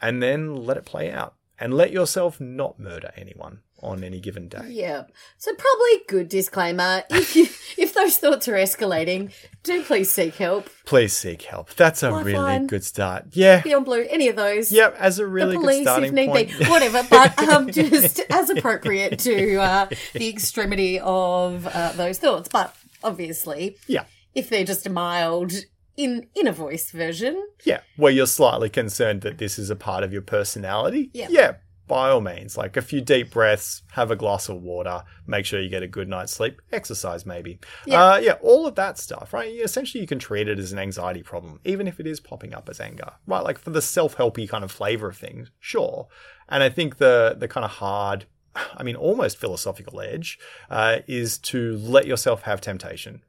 and 0.00 0.22
then 0.22 0.54
let 0.54 0.76
it 0.76 0.84
play 0.84 1.10
out 1.10 1.36
and 1.64 1.72
let 1.72 1.90
yourself 1.90 2.42
not 2.42 2.78
murder 2.78 3.10
anyone 3.16 3.60
on 3.82 4.04
any 4.04 4.20
given 4.20 4.48
day. 4.48 4.66
Yeah. 4.68 5.04
So 5.38 5.54
probably 5.54 6.02
good 6.08 6.28
disclaimer. 6.28 7.04
If 7.08 7.34
you 7.34 7.44
if 7.82 7.94
those 7.94 8.18
thoughts 8.18 8.46
are 8.48 8.52
escalating, 8.52 9.32
do 9.62 9.82
please 9.82 10.10
seek 10.10 10.34
help. 10.34 10.68
Please 10.84 11.14
seek 11.14 11.40
help. 11.40 11.72
That's 11.74 12.02
a 12.02 12.10
Lifeline, 12.10 12.56
really 12.56 12.66
good 12.66 12.84
start. 12.84 13.28
Yeah. 13.32 13.62
Beyond 13.62 13.86
Blue, 13.86 14.06
any 14.10 14.28
of 14.28 14.36
those. 14.36 14.70
Yep, 14.70 14.96
as 14.98 15.18
a 15.18 15.26
really 15.26 15.56
police, 15.56 15.78
good 15.78 15.84
starting 15.84 16.08
if 16.08 16.12
need 16.12 16.28
point. 16.28 16.58
Be. 16.58 16.64
Whatever, 16.68 17.02
but 17.08 17.38
um, 17.48 17.72
just 17.72 18.20
as 18.28 18.50
appropriate 18.50 19.18
to 19.20 19.56
uh, 19.56 19.88
the 20.12 20.28
extremity 20.28 21.00
of 21.00 21.66
uh, 21.66 21.92
those 21.92 22.18
thoughts. 22.18 22.50
But 22.50 22.76
obviously, 23.02 23.78
yeah. 23.86 24.04
If 24.34 24.50
they're 24.50 24.64
just 24.64 24.84
a 24.84 24.90
mild 24.90 25.52
in 25.96 26.26
in 26.34 26.46
a 26.46 26.52
voice 26.52 26.90
version. 26.90 27.48
Yeah, 27.64 27.80
where 27.96 28.12
you're 28.12 28.26
slightly 28.26 28.68
concerned 28.68 29.22
that 29.22 29.38
this 29.38 29.58
is 29.58 29.70
a 29.70 29.76
part 29.76 30.04
of 30.04 30.12
your 30.12 30.22
personality. 30.22 31.10
Yeah. 31.12 31.28
Yeah, 31.30 31.52
by 31.86 32.10
all 32.10 32.20
means, 32.20 32.56
like 32.56 32.76
a 32.76 32.82
few 32.82 33.00
deep 33.00 33.30
breaths, 33.30 33.82
have 33.92 34.10
a 34.10 34.16
glass 34.16 34.48
of 34.48 34.62
water, 34.62 35.04
make 35.26 35.44
sure 35.44 35.60
you 35.60 35.68
get 35.68 35.82
a 35.82 35.88
good 35.88 36.08
night's 36.08 36.32
sleep, 36.32 36.60
exercise 36.72 37.26
maybe. 37.26 37.58
Yeah, 37.86 38.04
uh, 38.04 38.16
yeah 38.18 38.32
all 38.42 38.66
of 38.66 38.74
that 38.76 38.98
stuff, 38.98 39.32
right? 39.32 39.52
Essentially, 39.52 40.00
you 40.00 40.06
can 40.06 40.18
treat 40.18 40.48
it 40.48 40.58
as 40.58 40.72
an 40.72 40.78
anxiety 40.78 41.22
problem, 41.22 41.60
even 41.64 41.86
if 41.86 42.00
it 42.00 42.06
is 42.06 42.20
popping 42.20 42.54
up 42.54 42.68
as 42.68 42.80
anger, 42.80 43.12
right? 43.26 43.44
Like 43.44 43.58
for 43.58 43.70
the 43.70 43.82
self-helpy 43.82 44.48
kind 44.48 44.64
of 44.64 44.70
flavor 44.70 45.08
of 45.08 45.16
things, 45.16 45.50
sure. 45.60 46.08
And 46.48 46.62
I 46.62 46.68
think 46.68 46.96
the 46.96 47.36
the 47.38 47.48
kind 47.48 47.64
of 47.64 47.72
hard, 47.72 48.26
I 48.54 48.82
mean, 48.82 48.96
almost 48.96 49.36
philosophical 49.36 50.00
edge 50.00 50.38
uh, 50.70 51.00
is 51.06 51.38
to 51.38 51.76
let 51.76 52.06
yourself 52.06 52.42
have 52.42 52.60
temptation 52.60 53.22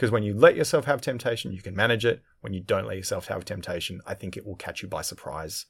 because 0.00 0.10
when 0.10 0.22
you 0.22 0.32
let 0.32 0.56
yourself 0.56 0.86
have 0.86 1.02
temptation, 1.02 1.52
you 1.52 1.60
can 1.60 1.76
manage 1.76 2.06
it. 2.06 2.22
When 2.40 2.54
you 2.54 2.60
don't 2.62 2.86
let 2.86 2.96
yourself 2.96 3.26
have 3.26 3.44
temptation, 3.44 4.00
I 4.06 4.14
think 4.14 4.34
it 4.34 4.46
will 4.46 4.56
catch 4.56 4.80
you 4.80 4.88
by 4.88 5.02
surprise. 5.02 5.66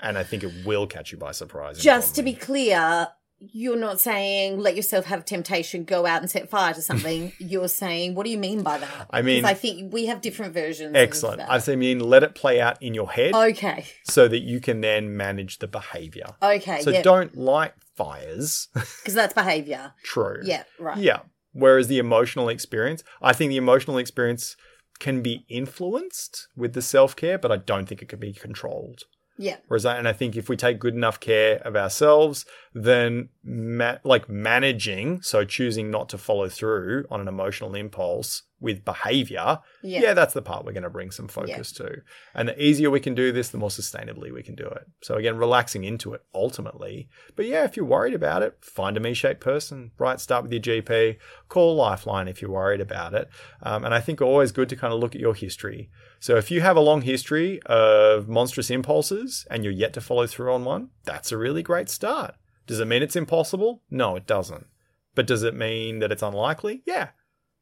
And 0.00 0.18
I 0.18 0.24
think 0.24 0.42
it 0.42 0.66
will 0.66 0.88
catch 0.88 1.12
you 1.12 1.18
by 1.18 1.30
surprise. 1.30 1.78
Just 1.78 2.16
to 2.16 2.24
be 2.24 2.32
clear, 2.32 3.06
you're 3.38 3.76
not 3.76 4.00
saying 4.00 4.58
let 4.58 4.74
yourself 4.74 5.04
have 5.04 5.24
temptation, 5.24 5.84
go 5.84 6.06
out 6.06 6.22
and 6.22 6.28
set 6.28 6.50
fire 6.50 6.74
to 6.74 6.82
something. 6.82 7.32
you're 7.38 7.68
saying, 7.68 8.16
what 8.16 8.24
do 8.24 8.30
you 8.32 8.38
mean 8.38 8.64
by 8.64 8.78
that? 8.78 9.06
I 9.10 9.22
mean, 9.22 9.44
I 9.44 9.54
think 9.54 9.92
we 9.92 10.06
have 10.06 10.22
different 10.22 10.54
versions. 10.54 10.96
Excellent. 10.96 11.40
I 11.48 11.76
mean, 11.76 12.00
let 12.00 12.24
it 12.24 12.34
play 12.34 12.60
out 12.60 12.82
in 12.82 12.94
your 12.94 13.12
head. 13.12 13.32
Okay. 13.32 13.86
So 14.02 14.26
that 14.26 14.40
you 14.40 14.58
can 14.58 14.80
then 14.80 15.16
manage 15.16 15.58
the 15.58 15.68
behavior. 15.68 16.34
Okay. 16.42 16.82
So 16.82 16.90
yep. 16.90 17.04
don't 17.04 17.36
light 17.36 17.74
fires. 17.94 18.66
Because 18.74 19.14
that's 19.14 19.34
behavior. 19.34 19.94
True. 20.02 20.40
Yeah, 20.42 20.64
right. 20.80 20.98
Yeah. 20.98 21.20
Whereas 21.58 21.88
the 21.88 21.98
emotional 21.98 22.48
experience, 22.48 23.02
I 23.20 23.32
think 23.32 23.50
the 23.50 23.56
emotional 23.56 23.98
experience 23.98 24.56
can 25.00 25.22
be 25.22 25.44
influenced 25.48 26.46
with 26.56 26.72
the 26.72 26.82
self 26.82 27.16
care, 27.16 27.36
but 27.36 27.50
I 27.50 27.56
don't 27.56 27.86
think 27.86 28.00
it 28.00 28.08
can 28.08 28.20
be 28.20 28.32
controlled. 28.32 29.02
Yeah. 29.36 29.56
Whereas, 29.66 29.84
I, 29.84 29.96
and 29.96 30.06
I 30.06 30.12
think 30.12 30.36
if 30.36 30.48
we 30.48 30.56
take 30.56 30.78
good 30.78 30.94
enough 30.94 31.18
care 31.18 31.58
of 31.58 31.74
ourselves, 31.74 32.44
then 32.74 33.30
ma- 33.44 33.98
like 34.04 34.28
managing, 34.28 35.22
so 35.22 35.44
choosing 35.44 35.90
not 35.90 36.08
to 36.10 36.18
follow 36.18 36.48
through 36.48 37.06
on 37.10 37.20
an 37.20 37.28
emotional 37.28 37.74
impulse 37.74 38.42
with 38.60 38.84
behavior, 38.84 39.60
yeah, 39.82 40.00
yeah 40.00 40.14
that's 40.14 40.34
the 40.34 40.42
part 40.42 40.64
we're 40.64 40.72
going 40.72 40.82
to 40.82 40.90
bring 40.90 41.10
some 41.10 41.28
focus 41.28 41.74
yeah. 41.78 41.86
to. 41.86 41.96
And 42.34 42.48
the 42.48 42.62
easier 42.62 42.90
we 42.90 43.00
can 43.00 43.14
do 43.14 43.32
this, 43.32 43.50
the 43.50 43.58
more 43.58 43.68
sustainably 43.68 44.32
we 44.32 44.42
can 44.42 44.54
do 44.54 44.66
it. 44.66 44.86
So 45.02 45.14
again, 45.14 45.36
relaxing 45.36 45.84
into 45.84 46.12
it 46.14 46.22
ultimately. 46.34 47.08
But 47.36 47.46
yeah, 47.46 47.64
if 47.64 47.76
you're 47.76 47.86
worried 47.86 48.14
about 48.14 48.42
it, 48.42 48.58
find 48.60 48.96
a 48.96 49.00
me-shaped 49.00 49.40
person, 49.40 49.92
right? 49.98 50.20
Start 50.20 50.42
with 50.42 50.52
your 50.52 50.62
GP, 50.62 51.18
call 51.48 51.76
Lifeline 51.76 52.28
if 52.28 52.42
you're 52.42 52.50
worried 52.50 52.80
about 52.80 53.14
it. 53.14 53.28
Um, 53.62 53.84
and 53.84 53.94
I 53.94 54.00
think 54.00 54.20
always 54.20 54.52
good 54.52 54.68
to 54.70 54.76
kind 54.76 54.92
of 54.92 55.00
look 55.00 55.14
at 55.14 55.20
your 55.20 55.34
history. 55.34 55.90
So 56.20 56.36
if 56.36 56.50
you 56.50 56.60
have 56.60 56.76
a 56.76 56.80
long 56.80 57.02
history 57.02 57.60
of 57.66 58.28
monstrous 58.28 58.70
impulses 58.70 59.46
and 59.50 59.62
you're 59.62 59.72
yet 59.72 59.92
to 59.94 60.00
follow 60.00 60.26
through 60.26 60.52
on 60.52 60.64
one, 60.64 60.90
that's 61.04 61.32
a 61.32 61.38
really 61.38 61.62
great 61.62 61.88
start. 61.88 62.34
Does 62.66 62.80
it 62.80 62.86
mean 62.86 63.02
it's 63.02 63.16
impossible? 63.16 63.82
No, 63.90 64.16
it 64.16 64.26
doesn't. 64.26 64.66
But 65.14 65.26
does 65.26 65.42
it 65.42 65.54
mean 65.54 66.00
that 66.00 66.12
it's 66.12 66.22
unlikely? 66.22 66.82
Yeah. 66.86 67.08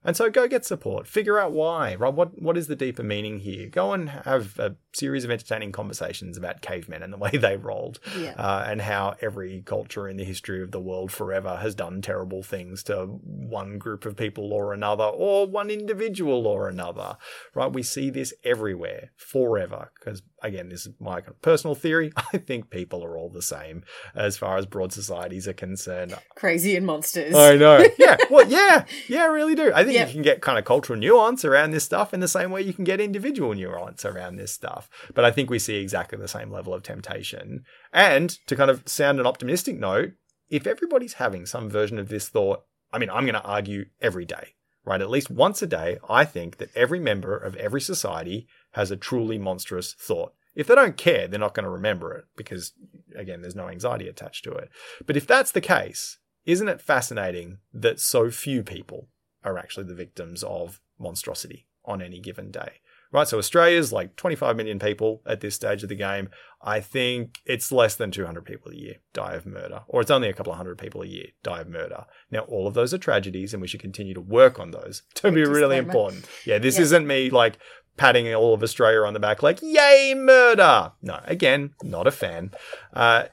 And 0.07 0.17
so 0.17 0.31
go 0.31 0.47
get 0.47 0.65
support. 0.65 1.07
Figure 1.07 1.39
out 1.39 1.53
why, 1.53 1.97
right? 1.97 2.15
What 2.15 2.41
what 2.41 2.57
is 2.57 2.69
the 2.69 2.77
deeper 2.77 3.03
meaning 3.03 3.41
here? 3.41 3.69
Go 3.69 3.93
and 3.93 4.09
have 4.09 4.59
a 4.59 4.77
series 4.95 5.25
of 5.25 5.31
entertaining 5.31 5.73
conversations 5.73 6.39
about 6.39 6.63
cavemen 6.63 7.03
and 7.03 7.13
the 7.13 7.19
way 7.19 7.31
they 7.33 7.57
rolled, 7.57 7.99
Yeah. 8.19 8.35
uh, 8.39 8.65
and 8.67 8.81
how 8.81 9.17
every 9.21 9.63
culture 9.67 10.09
in 10.09 10.17
the 10.17 10.25
history 10.25 10.63
of 10.63 10.71
the 10.71 10.81
world 10.81 11.11
forever 11.13 11.57
has 11.57 11.75
done 11.75 12.01
terrible 12.01 12.43
things 12.43 12.83
to 12.85 13.07
one 13.07 13.79
group 13.79 14.07
of 14.07 14.17
people 14.17 14.53
or 14.53 14.73
another, 14.73 15.05
or 15.05 15.47
one 15.47 15.71
individual 15.71 16.47
or 16.47 16.69
another, 16.69 17.19
right? 17.55 17.73
We 17.73 17.83
see 17.83 18.09
this 18.09 18.33
everywhere 18.45 19.11
forever. 19.17 19.91
Because 19.99 20.23
again, 20.47 20.69
this 20.69 20.87
is 20.87 20.95
my 21.01 21.21
kind 21.21 21.33
of 21.33 21.43
personal 21.43 21.75
theory. 21.75 22.13
I 22.33 22.39
think 22.39 22.71
people 22.71 23.05
are 23.05 23.17
all 23.17 23.29
the 23.29 23.43
same 23.43 23.85
as 24.15 24.37
far 24.37 24.57
as 24.57 24.67
broad 24.67 24.93
societies 24.93 25.47
are 25.47 25.53
concerned. 25.53 26.15
Crazy 26.37 26.77
and 26.77 26.87
monsters. 26.87 27.35
I 27.35 27.57
know. 27.57 27.85
Yeah. 27.99 28.17
Well, 28.31 28.47
yeah. 28.49 28.85
Yeah, 29.09 29.23
I 29.25 29.27
really 29.27 29.55
do. 29.55 29.73
I 29.75 29.83
think 29.85 29.95
Yep. 29.95 30.09
you 30.09 30.13
can 30.15 30.23
get 30.23 30.43
kind 30.43 30.59
of 30.59 30.65
cultural 30.65 30.99
nuance 30.99 31.45
around 31.45 31.71
this 31.73 31.85
stuff 31.85 32.13
in 32.15 32.21
the 32.21 32.29
same 32.29 32.51
way 32.51 32.63
you 32.63 32.73
can 32.73 32.85
get 32.85 33.01
individual 33.01 33.53
nuance 33.55 34.05
around 34.05 34.37
this 34.37 34.53
stuff. 34.53 34.89
But 35.15 35.25
I 35.25 35.31
think 35.31 35.51
we 35.51 35.59
see 35.59 35.77
exactly 35.77 36.19
the 36.19 36.29
same 36.29 36.51
level 36.51 36.73
of 36.75 36.83
temptation. 36.83 37.65
And 37.93 38.31
to 38.47 38.55
kind 38.57 38.71
of 38.71 38.83
sound 38.87 39.19
an 39.21 39.27
optimistic 39.27 39.79
note, 39.79 40.13
if 40.49 40.67
everybody's 40.67 41.15
having 41.15 41.47
some 41.47 41.69
version 41.69 41.99
of 41.99 42.09
this 42.09 42.29
thought, 42.29 42.63
I 42.93 42.99
mean, 42.99 43.11
I'm 43.11 43.25
going 43.25 43.35
to 43.35 43.43
argue 43.43 43.87
every 44.01 44.25
day, 44.25 44.55
right? 44.85 45.01
At 45.01 45.11
least 45.11 45.31
once 45.31 45.61
a 45.63 45.67
day, 45.67 45.99
I 46.09 46.25
think 46.25 46.59
that 46.59 46.71
every 46.77 47.01
member 47.01 47.37
of 47.37 47.57
every 47.57 47.81
society 47.81 48.47
has 48.77 48.91
a 48.91 48.97
truly 48.97 49.39
monstrous 49.39 49.93
thought. 49.95 50.33
If 50.55 50.67
they 50.69 50.75
don't 50.75 50.97
care, 50.97 51.27
they're 51.29 51.41
not 51.41 51.53
going 51.55 51.65
to 51.65 51.71
remember 51.71 52.13
it 52.15 52.25
because, 52.37 52.73
again, 53.15 53.43
there's 53.43 53.57
no 53.57 53.69
anxiety 53.69 54.09
attached 54.09 54.45
to 54.45 54.53
it. 54.53 54.71
But 55.07 55.17
if 55.17 55.27
that's 55.27 55.51
the 55.53 55.61
case, 55.61 56.19
isn't 56.47 56.69
it 56.69 56.81
fascinating 56.81 57.59
that 57.75 58.01
so 58.01 58.31
few 58.31 58.63
people 58.63 59.09
are 59.45 59.59
actually 59.59 59.85
the 59.85 59.95
victims 59.95 60.43
of 60.43 60.81
monstrosity 60.99 61.67
on 61.85 62.01
any 62.01 62.21
given 62.21 62.51
day? 62.51 62.81
Right, 63.13 63.29
so 63.29 63.39
Australia's 63.39 63.93
like 63.93 64.17
25 64.17 64.57
million 64.57 64.79
people 64.79 65.23
at 65.27 65.41
this 65.41 65.55
stage 65.55 65.83
of 65.83 65.89
the 65.89 65.95
game. 65.95 66.29
I 66.61 66.81
think 66.81 67.39
it's 67.47 67.71
less 67.71 67.95
than 67.95 68.11
200 68.11 68.45
people 68.45 68.73
a 68.73 68.75
year 68.75 68.97
die 69.13 69.35
of 69.35 69.47
murder, 69.47 69.83
or 69.89 70.01
it's 70.01 70.11
only 70.11 70.29
a 70.29 70.33
couple 70.33 70.53
of 70.53 70.57
hundred 70.59 70.77
people 70.79 71.03
a 71.03 71.07
year 71.07 71.27
die 71.43 71.61
of 71.61 71.69
murder. 71.69 72.05
Now, 72.33 72.41
all 72.41 72.67
of 72.67 72.75
those 72.75 72.93
are 72.93 72.99
tragedies, 72.99 73.55
and 73.55 73.61
we 73.63 73.69
should 73.69 73.81
continue 73.81 74.13
to 74.15 74.21
work 74.21 74.59
on 74.59 74.73
those 74.73 75.03
to 75.15 75.31
be 75.31 75.45
really 75.45 75.77
important. 75.77 76.27
Yeah, 76.45 76.59
this 76.59 76.77
Yeah. 76.77 76.83
isn't 76.83 77.07
me 77.07 77.31
like 77.31 77.59
patting 77.97 78.33
all 78.35 78.55
of 78.55 78.63
Australia 78.63 79.03
on 79.03 79.15
the 79.15 79.21
back, 79.21 79.43
like, 79.43 79.61
yay, 79.63 80.15
murder. 80.17 80.93
No, 81.03 81.21
again, 81.25 81.75
not 81.83 82.07
a 82.07 82.11
fan. 82.11 82.53
Uh, 82.93 83.25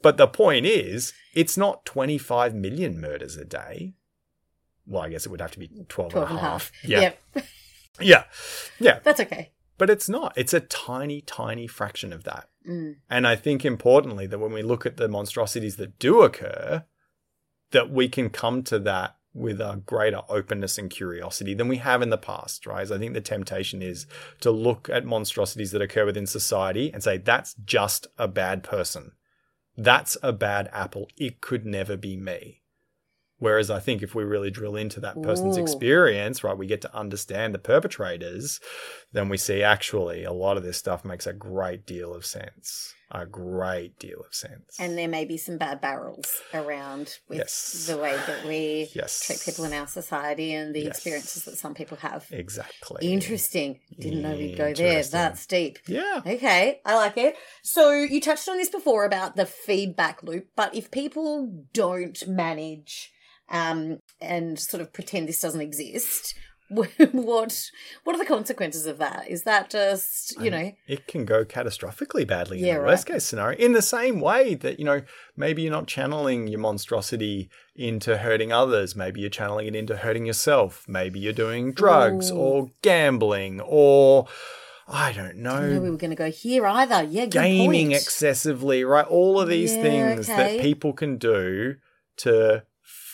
but 0.00 0.16
the 0.16 0.26
point 0.26 0.66
is, 0.66 1.12
it's 1.34 1.56
not 1.56 1.84
25 1.84 2.54
million 2.54 3.00
murders 3.00 3.36
a 3.36 3.44
day. 3.44 3.94
Well, 4.86 5.02
I 5.02 5.10
guess 5.10 5.26
it 5.26 5.28
would 5.30 5.40
have 5.40 5.52
to 5.52 5.58
be 5.58 5.70
12, 5.88 6.12
12 6.12 6.30
and 6.30 6.38
a 6.38 6.40
half. 6.40 6.72
Yeah. 6.84 7.12
Yeah. 7.34 7.42
Yeah. 8.00 8.24
Yeah. 8.80 8.98
That's 9.04 9.20
okay. 9.20 9.52
But 9.78 9.90
it's 9.90 10.08
not. 10.08 10.32
It's 10.36 10.54
a 10.54 10.60
tiny, 10.60 11.20
tiny 11.20 11.66
fraction 11.66 12.12
of 12.12 12.24
that. 12.24 12.48
Mm. 12.68 12.96
And 13.10 13.26
I 13.26 13.36
think 13.36 13.64
importantly 13.64 14.26
that 14.26 14.38
when 14.38 14.52
we 14.52 14.62
look 14.62 14.86
at 14.86 14.96
the 14.96 15.08
monstrosities 15.08 15.76
that 15.76 15.98
do 15.98 16.22
occur, 16.22 16.84
that 17.72 17.90
we 17.90 18.08
can 18.08 18.30
come 18.30 18.62
to 18.64 18.78
that 18.80 19.16
with 19.34 19.60
a 19.60 19.82
greater 19.86 20.22
openness 20.28 20.78
and 20.78 20.90
curiosity 20.90 21.54
than 21.54 21.68
we 21.68 21.78
have 21.78 22.02
in 22.02 22.10
the 22.10 22.18
past, 22.18 22.66
right? 22.66 22.86
So 22.86 22.96
I 22.96 22.98
think 22.98 23.14
the 23.14 23.20
temptation 23.20 23.80
is 23.82 24.06
to 24.40 24.50
look 24.50 24.88
at 24.90 25.06
monstrosities 25.06 25.70
that 25.72 25.82
occur 25.82 26.04
within 26.04 26.26
society 26.26 26.92
and 26.92 27.02
say, 27.02 27.18
that's 27.18 27.54
just 27.64 28.06
a 28.18 28.28
bad 28.28 28.62
person. 28.62 29.12
That's 29.76 30.18
a 30.22 30.32
bad 30.32 30.68
apple. 30.72 31.08
It 31.16 31.40
could 31.40 31.64
never 31.64 31.96
be 31.96 32.16
me. 32.16 32.62
Whereas 33.38 33.70
I 33.70 33.80
think 33.80 34.02
if 34.02 34.14
we 34.14 34.22
really 34.22 34.52
drill 34.52 34.76
into 34.76 35.00
that 35.00 35.20
person's 35.20 35.56
Ooh. 35.56 35.60
experience, 35.60 36.44
right, 36.44 36.56
we 36.56 36.68
get 36.68 36.80
to 36.82 36.94
understand 36.94 37.52
the 37.52 37.58
perpetrators, 37.58 38.60
then 39.12 39.28
we 39.28 39.36
see 39.36 39.64
actually 39.64 40.22
a 40.22 40.32
lot 40.32 40.56
of 40.56 40.62
this 40.62 40.76
stuff 40.76 41.04
makes 41.04 41.26
a 41.26 41.32
great 41.32 41.84
deal 41.84 42.14
of 42.14 42.24
sense. 42.24 42.94
A 43.14 43.26
great 43.26 43.98
deal 43.98 44.20
of 44.26 44.34
sense. 44.34 44.80
And 44.80 44.96
there 44.96 45.06
may 45.06 45.26
be 45.26 45.36
some 45.36 45.58
bad 45.58 45.82
barrels 45.82 46.40
around 46.54 47.18
with 47.28 47.38
Yes. 47.38 47.84
the 47.86 47.98
way 47.98 48.16
that 48.16 48.46
we 48.46 48.90
Yes. 48.94 49.26
treat 49.26 49.40
people 49.44 49.66
in 49.66 49.74
our 49.74 49.86
society 49.86 50.54
and 50.54 50.74
the 50.74 50.80
Yes. 50.84 50.96
experiences 50.96 51.44
that 51.44 51.58
some 51.58 51.74
people 51.74 51.98
have. 51.98 52.26
exactly. 52.30 53.12
Interesting. 53.12 53.80
Didn't 53.98 54.22
know 54.22 54.34
we'd 54.34 54.56
go 54.56 54.72
there. 54.72 55.02
That's 55.02 55.44
deep. 55.46 55.78
Yeah. 55.86 56.22
Okay, 56.26 56.80
I 56.86 56.94
like 56.96 57.18
it. 57.18 57.36
So 57.62 57.90
you 57.92 58.18
touched 58.18 58.48
on 58.48 58.56
this 58.56 58.70
before 58.70 59.04
about 59.04 59.36
the 59.36 59.44
feedback 59.46 60.22
loop, 60.22 60.48
but 60.56 60.74
if 60.74 60.90
people 60.90 61.66
don't 61.74 62.26
manage 62.26 63.12
um, 63.50 63.98
and 64.22 64.58
sort 64.58 64.80
of 64.80 64.90
pretend 64.94 65.28
this 65.28 65.40
doesn't 65.40 65.60
exist, 65.60 66.34
what 67.12 67.70
what 68.04 68.14
are 68.16 68.18
the 68.18 68.24
consequences 68.24 68.86
of 68.86 68.98
that? 68.98 69.28
Is 69.28 69.42
that 69.44 69.70
just 69.70 70.40
you 70.40 70.50
know? 70.50 70.72
It 70.86 71.06
can 71.06 71.24
go 71.24 71.44
catastrophically 71.44 72.26
badly 72.26 72.60
Yeah, 72.60 72.68
in 72.68 72.74
the 72.76 72.80
right. 72.82 72.88
worst 72.90 73.06
case 73.06 73.24
scenario. 73.24 73.58
In 73.58 73.72
the 73.72 73.82
same 73.82 74.20
way 74.20 74.54
that, 74.56 74.78
you 74.78 74.84
know, 74.84 75.02
maybe 75.36 75.62
you're 75.62 75.72
not 75.72 75.86
channeling 75.86 76.46
your 76.48 76.60
monstrosity 76.60 77.50
into 77.74 78.18
hurting 78.18 78.52
others. 78.52 78.94
Maybe 78.96 79.20
you're 79.20 79.30
channeling 79.30 79.66
it 79.68 79.76
into 79.76 79.96
hurting 79.96 80.26
yourself. 80.26 80.84
Maybe 80.88 81.20
you're 81.20 81.32
doing 81.32 81.72
drugs 81.72 82.30
Ooh. 82.30 82.36
or 82.36 82.70
gambling 82.82 83.60
or 83.60 84.26
I 84.88 85.12
don't 85.12 85.24
I 85.24 85.28
didn't 85.28 85.42
know 85.42 85.80
we 85.80 85.90
were 85.90 85.96
going 85.96 86.10
to 86.10 86.16
go 86.16 86.30
here 86.30 86.66
either. 86.66 87.04
Yeah, 87.04 87.26
gaming 87.26 87.88
point. 87.90 88.02
excessively, 88.02 88.84
right? 88.84 89.06
All 89.06 89.40
of 89.40 89.48
these 89.48 89.74
Yeah, 89.74 89.82
things 89.82 90.28
okay. 90.28 90.56
that 90.56 90.62
people 90.62 90.92
can 90.92 91.18
do 91.18 91.76
to 92.18 92.64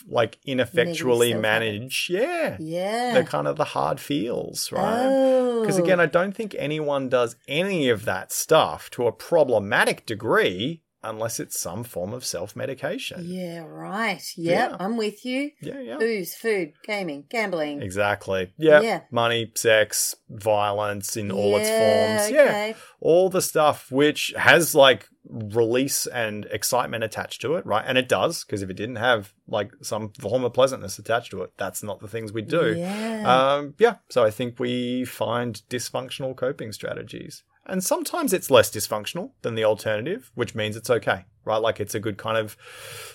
like 0.08 0.38
ineffectually 0.44 1.34
manage, 1.34 2.08
yeah, 2.10 2.56
yeah. 2.58 3.14
the 3.14 3.24
kind 3.24 3.46
of 3.46 3.56
the 3.56 3.64
hard 3.64 4.00
feels, 4.00 4.72
right? 4.72 5.06
Oh. 5.06 5.60
Because 5.60 5.78
again, 5.78 6.00
I 6.00 6.06
don't 6.06 6.34
think 6.34 6.54
anyone 6.58 7.08
does 7.08 7.36
any 7.46 7.88
of 7.88 8.04
that 8.06 8.32
stuff 8.32 8.90
to 8.90 9.06
a 9.06 9.12
problematic 9.12 10.06
degree 10.06 10.82
unless 11.04 11.38
it's 11.38 11.60
some 11.60 11.84
form 11.84 12.12
of 12.12 12.24
self 12.24 12.56
medication. 12.56 13.22
yeah, 13.24 13.60
right. 13.60 14.22
Yep, 14.36 14.70
Yeah. 14.70 14.76
I'm 14.80 14.96
with 14.96 15.24
you. 15.24 15.50
Yeah, 15.62 15.80
yeah. 15.80 15.96
Booze, 15.98 16.34
food, 16.34 16.72
gaming, 16.84 17.24
gambling. 17.30 17.82
Exactly. 17.82 18.52
Yeah. 18.58 18.80
Yeah. 18.80 19.00
Money, 19.10 19.52
sex, 19.54 20.16
violence 20.28 21.16
in 21.16 21.30
all 21.30 21.56
its 21.56 21.68
Yeah, 21.68 22.18
forms. 22.18 22.30
Yeah. 22.32 22.42
okay. 22.42 22.74
All 23.00 23.30
the 23.30 23.42
stuff 23.42 23.92
which 23.92 24.32
has 24.36 24.74
like 24.74 25.08
release 25.28 26.06
and 26.06 26.46
excitement 26.46 27.04
attached 27.04 27.40
to 27.42 27.54
it, 27.54 27.66
right? 27.66 27.84
And 27.86 27.98
it 27.98 28.08
does, 28.08 28.44
because 28.44 28.62
if 28.62 28.70
it 28.70 28.74
didn't 28.74 28.96
have 28.96 29.32
like 29.46 29.72
some 29.82 30.10
form 30.10 30.44
of 30.44 30.52
pleasantness 30.52 30.98
attached 30.98 31.30
to 31.32 31.42
it, 31.42 31.52
that's 31.56 31.82
not 31.82 32.00
the 32.00 32.08
things 32.08 32.32
we 32.32 32.42
do. 32.42 32.74
Yeah. 32.76 33.54
Um, 33.54 33.74
yeah, 33.78 33.96
so 34.08 34.24
I 34.24 34.30
think 34.30 34.58
we 34.58 35.04
find 35.04 35.62
dysfunctional 35.68 36.34
coping 36.36 36.72
strategies. 36.72 37.44
And 37.66 37.84
sometimes 37.84 38.32
it's 38.32 38.50
less 38.50 38.70
dysfunctional 38.70 39.32
than 39.42 39.54
the 39.54 39.64
alternative, 39.64 40.30
which 40.34 40.54
means 40.54 40.74
it's 40.76 40.88
okay, 40.88 41.26
right? 41.44 41.58
Like 41.58 41.80
it's 41.80 41.94
a 41.94 42.00
good 42.00 42.16
kind 42.16 42.38
of 42.38 42.56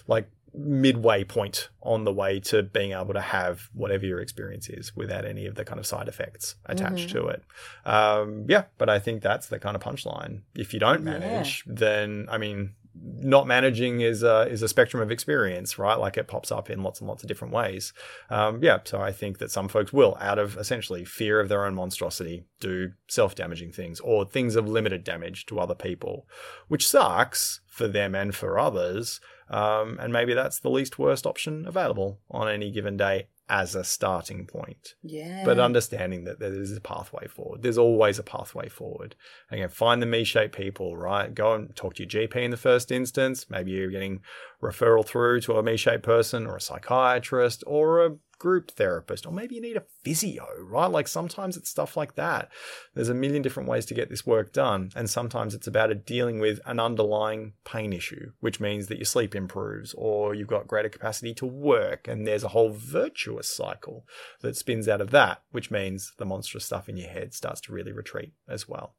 like 0.07 0.29
midway 0.53 1.23
point 1.23 1.69
on 1.81 2.03
the 2.03 2.13
way 2.13 2.39
to 2.39 2.63
being 2.63 2.91
able 2.91 3.13
to 3.13 3.21
have 3.21 3.69
whatever 3.73 4.05
your 4.05 4.19
experience 4.19 4.69
is 4.69 4.95
without 4.95 5.25
any 5.25 5.45
of 5.45 5.55
the 5.55 5.65
kind 5.65 5.79
of 5.79 5.85
side 5.85 6.07
effects 6.07 6.55
attached 6.65 7.09
to 7.09 7.27
it. 7.27 7.43
Um, 7.85 8.45
yeah, 8.47 8.65
but 8.77 8.89
I 8.89 8.99
think 8.99 9.21
that's 9.21 9.47
the 9.47 9.59
kind 9.59 9.75
of 9.75 9.81
punchline. 9.81 10.41
If 10.55 10.73
you 10.73 10.79
don't 10.79 11.03
Yeah. 11.03 11.11
manage, 11.19 11.63
then 11.65 12.27
I 12.29 12.37
mean, 12.37 12.75
not 12.95 13.47
managing 13.47 14.01
is 14.01 14.21
a 14.21 14.41
is 14.41 14.61
a 14.61 14.67
spectrum 14.67 15.01
of 15.01 15.09
experience, 15.09 15.79
right? 15.79 15.95
Like 15.95 16.15
it 16.15 16.27
pops 16.27 16.51
up 16.51 16.69
in 16.69 16.83
lots 16.83 16.99
and 16.99 17.07
lots 17.07 17.23
of 17.23 17.27
different 17.27 17.51
ways. 17.51 17.91
Um, 18.29 18.61
yeah, 18.61 18.77
so 18.83 19.01
I 19.01 19.11
think 19.11 19.39
that 19.39 19.49
some 19.49 19.67
folks 19.67 19.91
will, 19.91 20.15
out 20.21 20.37
of 20.37 20.57
essentially 20.57 21.03
fear 21.03 21.39
of 21.39 21.49
their 21.49 21.65
own 21.65 21.73
monstrosity, 21.73 22.43
do 22.59 22.91
self 23.07 23.33
damaging 23.33 23.71
things 23.71 23.99
or 24.01 24.25
things 24.25 24.55
of 24.55 24.69
limited 24.69 25.03
damage 25.03 25.47
to 25.47 25.59
other 25.59 25.73
people, 25.73 26.27
which 26.67 26.87
sucks 26.87 27.61
for 27.65 27.87
them 27.87 28.13
and 28.13 28.35
for 28.35 28.59
others. 28.59 29.19
Um, 29.53 29.99
and 30.01 30.11
maybe 30.11 30.33
that's 30.33 30.59
the 30.59 30.69
least 30.69 30.97
worst 30.97 31.27
option 31.27 31.67
available 31.67 32.19
on 32.31 32.49
any 32.49 32.71
given 32.71 32.97
day 32.97 33.27
as 33.47 33.75
a 33.75 33.83
starting 33.83 34.47
point. 34.47 34.95
yeah. 35.03 35.43
But 35.45 35.59
understanding 35.59 36.23
that 36.23 36.39
there 36.39 36.53
is 36.53 36.75
a 36.75 36.81
pathway 36.81 37.27
forward. 37.27 37.61
There's 37.61 37.77
always 37.77 38.17
a 38.17 38.23
pathway 38.23 38.67
forward. 38.67 39.15
Again, 39.51 39.69
find 39.69 40.01
the 40.01 40.07
me 40.07 40.23
shaped 40.23 40.55
people, 40.55 40.97
right? 40.97 41.31
Go 41.31 41.53
and 41.53 41.75
talk 41.75 41.93
to 41.95 42.03
your 42.03 42.27
GP 42.27 42.35
in 42.37 42.49
the 42.49 42.57
first 42.57 42.91
instance. 42.91 43.45
Maybe 43.49 43.71
you're 43.71 43.91
getting 43.91 44.21
referral 44.61 45.05
through 45.05 45.41
to 45.41 45.57
a 45.57 45.63
me 45.63 45.77
shaped 45.77 46.03
person 46.03 46.47
or 46.47 46.55
a 46.55 46.61
psychiatrist 46.61 47.63
or 47.67 48.05
a 48.05 48.15
group 48.39 48.71
therapist, 48.71 49.25
or 49.25 49.31
maybe 49.31 49.55
you 49.55 49.61
need 49.61 49.77
a 49.77 49.83
physio, 50.03 50.45
right? 50.59 50.87
Like 50.87 51.07
sometimes 51.07 51.57
it's 51.57 51.69
stuff 51.69 51.95
like 51.95 52.15
that. 52.15 52.49
There's 52.93 53.09
a 53.09 53.13
million 53.13 53.41
different 53.41 53.69
ways 53.69 53.85
to 53.87 53.93
get 53.93 54.09
this 54.09 54.25
work 54.25 54.53
done. 54.53 54.91
And 54.95 55.09
sometimes 55.09 55.53
it's 55.53 55.67
about 55.67 56.05
dealing 56.05 56.39
with 56.39 56.59
an 56.65 56.79
underlying 56.79 57.53
pain 57.65 57.93
issue, 57.93 58.31
which 58.39 58.59
means 58.59 58.87
that 58.87 58.97
your 58.97 59.05
sleep 59.05 59.35
improves 59.35 59.93
or 59.97 60.33
you've 60.33 60.47
got 60.47 60.67
greater 60.67 60.89
capacity 60.89 61.33
to 61.35 61.45
work. 61.45 62.07
And 62.07 62.27
there's 62.27 62.43
a 62.43 62.49
whole 62.49 62.71
virtuous 62.71 63.49
cycle 63.49 64.05
that 64.41 64.55
spins 64.55 64.87
out 64.87 65.01
of 65.01 65.11
that, 65.11 65.41
which 65.51 65.71
means 65.71 66.13
the 66.17 66.25
monstrous 66.25 66.65
stuff 66.65 66.89
in 66.89 66.97
your 66.97 67.09
head 67.09 67.33
starts 67.33 67.61
to 67.61 67.73
really 67.73 67.91
retreat 67.91 68.33
as 68.47 68.67
well. 68.67 68.95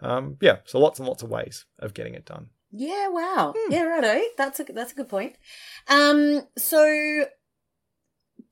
Um, 0.00 0.36
yeah, 0.40 0.58
so 0.64 0.78
lots 0.78 0.98
and 0.98 1.08
lots 1.08 1.22
of 1.22 1.30
ways 1.30 1.64
of 1.78 1.94
getting 1.94 2.14
it 2.14 2.26
done. 2.26 2.50
Yeah, 2.76 3.08
wow. 3.08 3.54
Hmm. 3.56 3.72
Yeah, 3.72 3.82
righto. 3.84 4.20
That's 4.36 4.58
a 4.58 4.64
that's 4.64 4.92
a 4.92 4.96
good 4.96 5.08
point. 5.08 5.36
Um, 5.88 6.42
so 6.58 7.26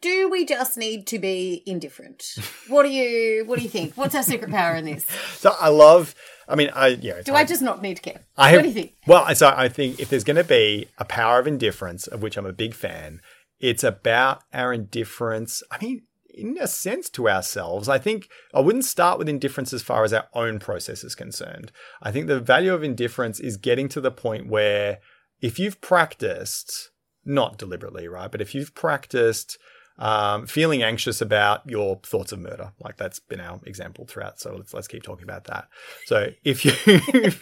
do 0.03 0.28
we 0.28 0.44
just 0.44 0.76
need 0.76 1.07
to 1.07 1.18
be 1.18 1.62
indifferent? 1.64 2.36
What 2.68 2.82
do 2.82 2.90
you 2.90 3.44
What 3.46 3.57
do 3.57 3.62
you 3.62 3.70
think? 3.70 3.96
What's 3.96 4.14
our 4.14 4.22
secret 4.22 4.50
power 4.50 4.74
in 4.74 4.84
this? 4.84 5.07
So 5.36 5.55
I 5.59 5.68
love. 5.68 6.14
I 6.46 6.57
mean, 6.57 6.70
I 6.74 6.88
yeah. 6.88 7.22
Do 7.22 7.32
hard- 7.32 7.44
I 7.44 7.48
just 7.48 7.62
not 7.62 7.80
need 7.80 7.96
to 7.96 8.03
care? 8.03 8.20
I 8.36 8.50
have, 8.50 8.59
what 8.59 8.62
do 8.62 8.68
you 8.68 8.74
think? 8.74 8.94
Well, 9.07 9.34
so 9.34 9.53
I 9.57 9.68
think 9.68 10.00
if 10.00 10.11
there's 10.11 10.24
going 10.24 10.36
to 10.36 10.44
be 10.44 10.88
a 10.98 11.05
power 11.05 11.38
of 11.38 11.46
indifference, 11.46 12.07
of 12.07 12.20
which 12.20 12.36
I'm 12.36 12.46
a 12.46 12.53
big 12.53 12.74
fan, 12.74 13.20
it's 13.59 13.84
about 13.84 14.42
our 14.53 14.72
indifference. 14.72 15.62
I 15.70 15.78
mean, 15.82 16.03
in 16.34 16.57
a 16.61 16.66
sense, 16.66 17.09
to 17.11 17.28
ourselves. 17.28 17.88
I 17.88 17.98
think 17.98 18.28
I 18.53 18.61
wouldn't 18.61 18.84
start 18.84 19.18
with 19.18 19.28
indifference 19.28 19.72
as 19.72 19.82
far 19.82 20.03
as 20.05 20.12
our 20.12 20.26
own 20.34 20.59
process 20.59 21.05
is 21.05 21.14
concerned. 21.14 21.70
I 22.03 22.11
think 22.11 22.26
the 22.26 22.40
value 22.40 22.74
of 22.74 22.82
indifference 22.82 23.38
is 23.38 23.57
getting 23.57 23.88
to 23.90 24.00
the 24.00 24.11
point 24.11 24.48
where 24.48 24.98
if 25.40 25.59
you've 25.59 25.80
practiced, 25.80 26.90
not 27.24 27.59
deliberately, 27.59 28.09
right, 28.09 28.30
but 28.30 28.40
if 28.40 28.55
you've 28.55 28.74
practiced 28.74 29.59
um, 30.03 30.48
feeling 30.48 30.82
anxious 30.82 31.20
about 31.20 31.62
your 31.64 32.00
thoughts 32.03 32.32
of 32.32 32.40
murder, 32.40 32.72
like 32.80 32.96
that's 32.96 33.20
been 33.20 33.38
our 33.38 33.61
example 33.64 34.05
throughout. 34.05 34.40
So 34.40 34.57
let's 34.57 34.74
let's 34.74 34.88
keep 34.88 35.05
talking 35.05 35.22
about 35.22 35.44
that. 35.44 35.68
So 36.07 36.32
if 36.42 36.64
you 36.64 36.72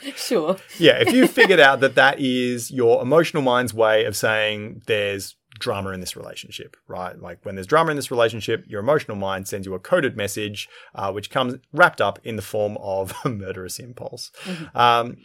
Sure. 0.15 0.57
yeah, 0.79 1.01
if 1.01 1.11
you 1.13 1.27
figured 1.27 1.59
out 1.59 1.81
that 1.81 1.95
that 1.95 2.21
is 2.21 2.71
your 2.71 3.01
emotional 3.01 3.43
mind's 3.43 3.73
way 3.73 4.05
of 4.05 4.15
saying 4.15 4.83
there's 4.87 5.37
drama 5.59 5.91
in 5.91 6.01
this 6.01 6.17
relationship, 6.17 6.77
right? 6.87 7.19
Like 7.19 7.39
when 7.47 7.55
there's 7.55 7.67
drama 7.67 7.93
in 7.93 7.97
this 7.97 8.11
relationship, 8.11 8.65
your 8.69 8.81
emotional 8.81 9.17
mind 9.17 9.49
sends 9.49 9.67
you 9.67 9.73
a 9.75 9.79
coded 9.79 10.15
message, 10.15 10.69
uh, 10.95 11.11
which 11.13 11.31
comes 11.31 11.55
wrapped 11.73 12.03
up 12.03 12.19
in 12.25 12.37
the 12.37 12.43
form 12.43 12.77
of 12.79 13.15
a 13.25 13.31
murderous 13.31 13.79
impulse. 13.79 14.33
Um, 14.75 15.17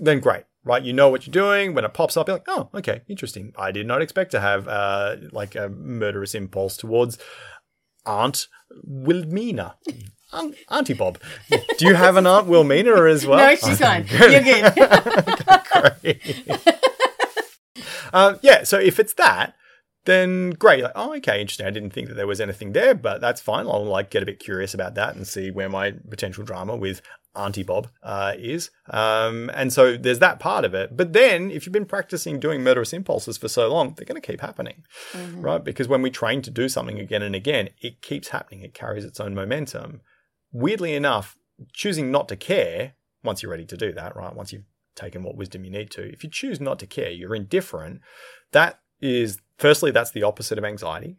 then 0.00 0.20
great, 0.20 0.44
right? 0.64 0.82
You 0.82 0.92
know 0.92 1.08
what 1.08 1.26
you're 1.26 1.32
doing. 1.32 1.74
When 1.74 1.84
it 1.84 1.94
pops 1.94 2.16
up, 2.16 2.28
you're 2.28 2.36
like, 2.36 2.48
oh, 2.48 2.68
okay, 2.74 3.02
interesting. 3.08 3.52
I 3.56 3.72
did 3.72 3.86
not 3.86 4.02
expect 4.02 4.30
to 4.32 4.40
have 4.40 4.68
uh, 4.68 5.16
like 5.32 5.54
a 5.54 5.68
murderous 5.68 6.34
impulse 6.34 6.76
towards 6.76 7.18
Aunt 8.06 8.46
Wilmina. 8.84 9.76
Aunt- 10.32 10.54
Auntie 10.68 10.94
Bob. 10.94 11.18
Do 11.78 11.86
you 11.86 11.94
have 11.94 12.16
an 12.16 12.26
Aunt 12.26 12.46
Wilmina 12.46 13.10
as 13.10 13.26
well? 13.26 13.38
no, 13.38 13.56
she's 13.56 13.78
fine. 13.78 14.06
You're 14.08 14.42
good. 14.42 14.74
Great. 15.72 16.48
um, 18.12 18.38
yeah, 18.42 18.62
so 18.62 18.78
if 18.78 19.00
it's 19.00 19.14
that, 19.14 19.54
then 20.04 20.50
great. 20.50 20.84
Like, 20.84 20.92
oh, 20.94 21.14
okay, 21.16 21.40
interesting. 21.40 21.66
I 21.66 21.70
didn't 21.70 21.90
think 21.90 22.08
that 22.08 22.14
there 22.14 22.26
was 22.26 22.40
anything 22.40 22.72
there, 22.72 22.94
but 22.94 23.20
that's 23.20 23.40
fine. 23.40 23.66
I'll 23.66 23.84
like 23.84 24.10
get 24.10 24.22
a 24.22 24.26
bit 24.26 24.38
curious 24.38 24.72
about 24.72 24.94
that 24.94 25.16
and 25.16 25.26
see 25.26 25.50
where 25.50 25.68
my 25.68 25.92
potential 26.08 26.44
drama 26.44 26.76
with 26.76 27.02
Auntie 27.36 27.62
Bob 27.62 27.88
uh, 28.02 28.34
is. 28.36 28.70
Um, 28.88 29.50
and 29.54 29.72
so 29.72 29.96
there's 29.96 30.18
that 30.18 30.40
part 30.40 30.64
of 30.64 30.74
it. 30.74 30.96
But 30.96 31.12
then 31.12 31.50
if 31.50 31.64
you've 31.64 31.72
been 31.72 31.86
practicing 31.86 32.40
doing 32.40 32.62
murderous 32.62 32.92
impulses 32.92 33.38
for 33.38 33.48
so 33.48 33.72
long, 33.72 33.94
they're 33.94 34.04
going 34.06 34.20
to 34.20 34.26
keep 34.26 34.40
happening, 34.40 34.82
right? 35.34 35.62
Because 35.62 35.86
when 35.88 36.02
we 36.02 36.10
train 36.10 36.42
to 36.42 36.50
do 36.50 36.68
something 36.68 36.98
again 36.98 37.22
and 37.22 37.34
again, 37.34 37.70
it 37.80 38.02
keeps 38.02 38.28
happening. 38.28 38.62
It 38.62 38.74
carries 38.74 39.04
its 39.04 39.20
own 39.20 39.34
momentum. 39.34 40.00
Weirdly 40.52 40.94
enough, 40.94 41.36
choosing 41.72 42.10
not 42.10 42.28
to 42.28 42.36
care 42.36 42.94
once 43.22 43.42
you're 43.42 43.50
ready 43.52 43.66
to 43.66 43.76
do 43.76 43.92
that, 43.92 44.16
right? 44.16 44.34
Once 44.34 44.52
you've 44.52 44.64
taken 44.96 45.22
what 45.22 45.36
wisdom 45.36 45.64
you 45.64 45.70
need 45.70 45.90
to, 45.92 46.02
if 46.12 46.24
you 46.24 46.30
choose 46.30 46.60
not 46.60 46.78
to 46.80 46.86
care, 46.86 47.10
you're 47.10 47.34
indifferent. 47.34 48.00
That 48.52 48.80
is, 49.00 49.38
firstly, 49.58 49.90
that's 49.92 50.10
the 50.10 50.24
opposite 50.24 50.58
of 50.58 50.64
anxiety. 50.64 51.16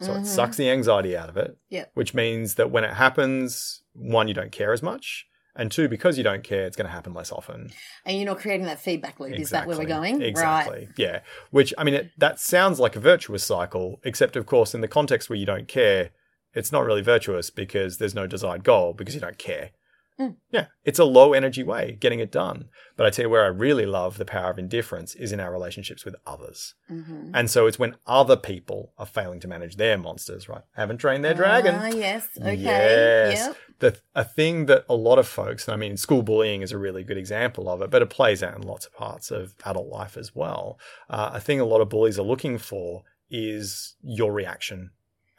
So 0.00 0.12
it 0.14 0.26
sucks 0.26 0.56
the 0.56 0.68
anxiety 0.68 1.16
out 1.16 1.28
of 1.28 1.36
it, 1.36 1.56
Yep. 1.70 1.92
which 1.94 2.12
means 2.14 2.56
that 2.56 2.70
when 2.70 2.82
it 2.84 2.94
happens, 2.94 3.82
one, 3.92 4.26
you 4.26 4.34
don't 4.34 4.50
care 4.50 4.72
as 4.72 4.82
much. 4.82 5.26
And 5.56 5.70
two, 5.70 5.88
because 5.88 6.18
you 6.18 6.24
don't 6.24 6.42
care, 6.42 6.64
it's 6.66 6.76
going 6.76 6.86
to 6.86 6.92
happen 6.92 7.14
less 7.14 7.30
often. 7.30 7.70
And 8.04 8.16
you're 8.16 8.26
not 8.26 8.38
creating 8.38 8.66
that 8.66 8.80
feedback 8.80 9.20
loop. 9.20 9.38
Is 9.38 9.50
that 9.50 9.68
where 9.68 9.78
we're 9.78 9.84
going? 9.84 10.20
Exactly. 10.20 10.86
Right. 10.86 10.88
Yeah. 10.96 11.20
Which 11.50 11.72
I 11.78 11.84
mean, 11.84 11.94
it, 11.94 12.10
that 12.18 12.40
sounds 12.40 12.80
like 12.80 12.96
a 12.96 13.00
virtuous 13.00 13.44
cycle, 13.44 14.00
except 14.02 14.34
of 14.34 14.46
course, 14.46 14.74
in 14.74 14.80
the 14.80 14.88
context 14.88 15.30
where 15.30 15.38
you 15.38 15.46
don't 15.46 15.68
care, 15.68 16.10
it's 16.54 16.72
not 16.72 16.84
really 16.84 17.02
virtuous 17.02 17.50
because 17.50 17.98
there's 17.98 18.14
no 18.14 18.26
desired 18.26 18.64
goal 18.64 18.94
because 18.94 19.14
you 19.14 19.20
don't 19.20 19.38
care. 19.38 19.70
Mm. 20.18 20.36
Yeah, 20.50 20.66
it's 20.84 21.00
a 21.00 21.04
low 21.04 21.32
energy 21.32 21.64
way 21.64 21.96
getting 21.98 22.20
it 22.20 22.30
done. 22.30 22.68
But 22.96 23.06
I 23.06 23.10
tell 23.10 23.24
you 23.24 23.30
where 23.30 23.44
I 23.44 23.48
really 23.48 23.84
love 23.84 24.16
the 24.16 24.24
power 24.24 24.50
of 24.50 24.58
indifference 24.60 25.16
is 25.16 25.32
in 25.32 25.40
our 25.40 25.50
relationships 25.50 26.04
with 26.04 26.14
others. 26.24 26.74
Mm-hmm. 26.88 27.32
And 27.34 27.50
so 27.50 27.66
it's 27.66 27.80
when 27.80 27.96
other 28.06 28.36
people 28.36 28.92
are 28.96 29.06
failing 29.06 29.40
to 29.40 29.48
manage 29.48 29.76
their 29.76 29.98
monsters, 29.98 30.48
right? 30.48 30.62
Haven't 30.76 30.98
trained 30.98 31.24
their 31.24 31.34
dragon. 31.34 31.74
Ah, 31.76 31.86
yes. 31.88 32.28
Okay. 32.38 32.54
Yes. 32.54 33.38
Yep. 33.38 33.56
The, 33.80 34.00
a 34.14 34.24
thing 34.24 34.66
that 34.66 34.84
a 34.88 34.94
lot 34.94 35.18
of 35.18 35.26
folks, 35.26 35.66
and 35.66 35.74
I 35.74 35.76
mean, 35.76 35.96
school 35.96 36.22
bullying 36.22 36.62
is 36.62 36.70
a 36.70 36.78
really 36.78 37.02
good 37.02 37.18
example 37.18 37.68
of 37.68 37.82
it, 37.82 37.90
but 37.90 38.00
it 38.00 38.08
plays 38.08 38.40
out 38.40 38.54
in 38.54 38.62
lots 38.62 38.86
of 38.86 38.94
parts 38.94 39.32
of 39.32 39.56
adult 39.64 39.88
life 39.88 40.16
as 40.16 40.32
well. 40.32 40.78
Uh, 41.10 41.30
a 41.34 41.40
thing 41.40 41.58
a 41.58 41.64
lot 41.64 41.80
of 41.80 41.88
bullies 41.88 42.20
are 42.20 42.22
looking 42.22 42.56
for 42.56 43.02
is 43.30 43.96
your 44.00 44.32
reaction 44.32 44.90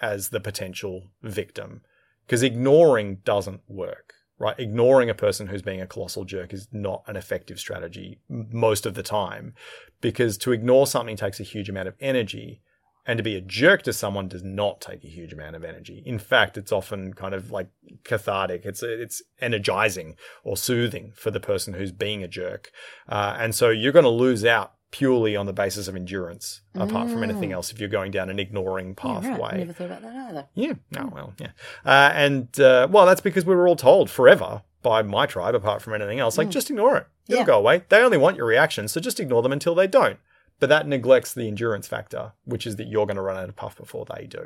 as 0.02 0.30
the 0.30 0.42
potential 0.42 1.12
victim, 1.24 1.80
because 2.26 2.44
ignoring 2.44 3.20
doesn't 3.24 3.62
work. 3.70 4.15
Right, 4.38 4.60
ignoring 4.60 5.10
a 5.10 5.14
person 5.14 5.48
who's 5.48 5.62
being 5.62 5.80
a 5.80 5.88
colossal 5.88 6.26
jerk 6.26 6.54
is 6.54 6.68
not 6.72 7.04
an 7.08 7.16
effective 7.16 7.58
strategy 7.58 8.20
most 8.28 8.86
of 8.86 8.94
the 8.94 9.04
time, 9.04 9.54
because 10.02 10.38
to 10.40 10.52
ignore 10.52 10.88
something 10.88 11.16
takes 11.16 11.40
a 11.40 11.44
huge 11.44 11.70
amount 11.70 11.88
of 11.88 11.96
energy, 12.02 12.62
and 13.08 13.18
to 13.18 13.24
be 13.24 13.36
a 13.36 13.42
jerk 13.42 13.84
to 13.84 13.94
someone 13.94 14.28
does 14.28 14.44
not 14.44 14.82
take 14.82 15.04
a 15.06 15.08
huge 15.08 15.32
amount 15.32 15.56
of 15.56 15.64
energy. 15.64 16.04
In 16.06 16.20
fact, 16.20 16.58
it's 16.58 16.74
often 16.74 17.14
kind 17.14 17.34
of 17.34 17.50
like 17.50 17.70
cathartic. 18.04 18.66
It's 18.66 18.84
it's 18.84 19.22
energizing 19.40 20.18
or 20.44 20.58
soothing 20.58 21.14
for 21.16 21.32
the 21.32 21.40
person 21.40 21.76
who's 21.76 21.94
being 21.94 22.22
a 22.22 22.28
jerk, 22.28 22.72
uh, 23.08 23.38
and 23.40 23.56
so 23.56 23.70
you're 23.70 23.94
going 23.94 24.04
to 24.04 24.10
lose 24.10 24.44
out 24.44 24.74
purely 24.98 25.36
on 25.36 25.46
the 25.46 25.52
basis 25.54 25.88
of 25.90 25.96
endurance, 25.96 26.62
apart 26.74 27.10
from 27.10 27.22
anything 27.22 27.52
else, 27.52 27.70
if 27.72 27.80
you're 27.80 27.90
going 27.90 28.12
down 28.12 28.30
an 28.30 28.40
ignoring 28.40 28.90
Yeah, 28.90 28.94
pathway. 28.96 29.38
right. 29.40 29.58
Never 29.58 29.74
thought 29.74 29.86
about 29.86 30.02
that 30.04 30.16
either. 30.30 30.48
Yeah. 30.54 30.74
No, 30.92 31.10
well, 31.14 31.34
yeah. 31.38 31.50
Uh, 31.86 32.12
and, 32.14 32.58
uh, 32.60 32.88
well, 32.90 33.06
that's 33.06 33.20
because 33.20 33.46
we 33.46 33.54
were 33.56 33.68
all 33.68 33.76
told 33.76 34.10
forever 34.10 34.62
by 34.84 35.02
my 35.02 35.26
tribe, 35.26 35.54
apart 35.54 35.82
from 35.82 35.94
anything 35.96 36.20
else, 36.20 36.38
like, 36.38 36.50
just 36.50 36.70
ignore 36.70 36.96
it. 36.96 37.08
It'll 37.28 37.40
Yeah. 37.42 37.46
go 37.46 37.58
away. 37.58 37.84
They 37.90 38.02
only 38.02 38.18
want 38.18 38.38
your 38.38 38.46
reaction, 38.46 38.88
so 38.88 39.02
just 39.02 39.20
ignore 39.20 39.42
them 39.42 39.52
until 39.52 39.76
they 39.76 39.88
don't. 39.88 40.18
But 40.62 40.70
that 40.70 40.88
neglects 40.88 41.34
the 41.34 41.48
endurance 41.50 41.88
factor, 41.88 42.32
which 42.46 42.66
is 42.66 42.78
that 42.78 42.88
you're 42.88 43.06
going 43.06 43.18
to 43.18 43.22
run 43.22 43.36
out 43.36 43.50
of 43.50 43.56
puff 43.58 43.76
before 43.76 44.06
they 44.06 44.28
do. 44.28 44.46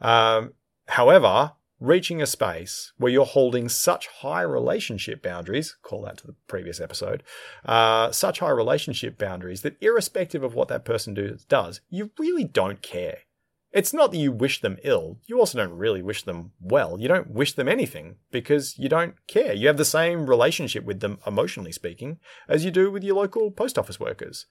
Um, 0.00 0.54
however, 0.88 1.52
reaching 1.84 2.22
a 2.22 2.26
space 2.26 2.92
where 2.96 3.12
you're 3.12 3.24
holding 3.24 3.68
such 3.68 4.06
high 4.06 4.42
relationship 4.42 5.22
boundaries, 5.22 5.76
call 5.82 6.02
that 6.02 6.18
to 6.18 6.26
the 6.26 6.34
previous 6.48 6.80
episode, 6.80 7.22
uh, 7.64 8.10
such 8.10 8.40
high 8.40 8.50
relationship 8.50 9.18
boundaries 9.18 9.62
that 9.62 9.76
irrespective 9.80 10.42
of 10.42 10.54
what 10.54 10.68
that 10.68 10.84
person 10.84 11.14
do, 11.14 11.36
does, 11.48 11.80
you 11.90 12.10
really 12.18 12.44
don't 12.44 12.82
care. 12.82 13.18
It's 13.72 13.92
not 13.92 14.12
that 14.12 14.18
you 14.18 14.30
wish 14.30 14.60
them 14.60 14.78
ill. 14.84 15.18
You 15.26 15.40
also 15.40 15.58
don't 15.58 15.76
really 15.76 16.00
wish 16.00 16.22
them 16.22 16.52
well. 16.60 16.98
You 17.00 17.08
don't 17.08 17.30
wish 17.30 17.54
them 17.54 17.68
anything 17.68 18.16
because 18.30 18.78
you 18.78 18.88
don't 18.88 19.14
care. 19.26 19.52
You 19.52 19.66
have 19.66 19.78
the 19.78 19.84
same 19.84 20.26
relationship 20.26 20.84
with 20.84 21.00
them, 21.00 21.18
emotionally 21.26 21.72
speaking, 21.72 22.20
as 22.48 22.64
you 22.64 22.70
do 22.70 22.90
with 22.90 23.02
your 23.02 23.16
local 23.16 23.50
post 23.50 23.76
office 23.76 23.98
workers. 23.98 24.46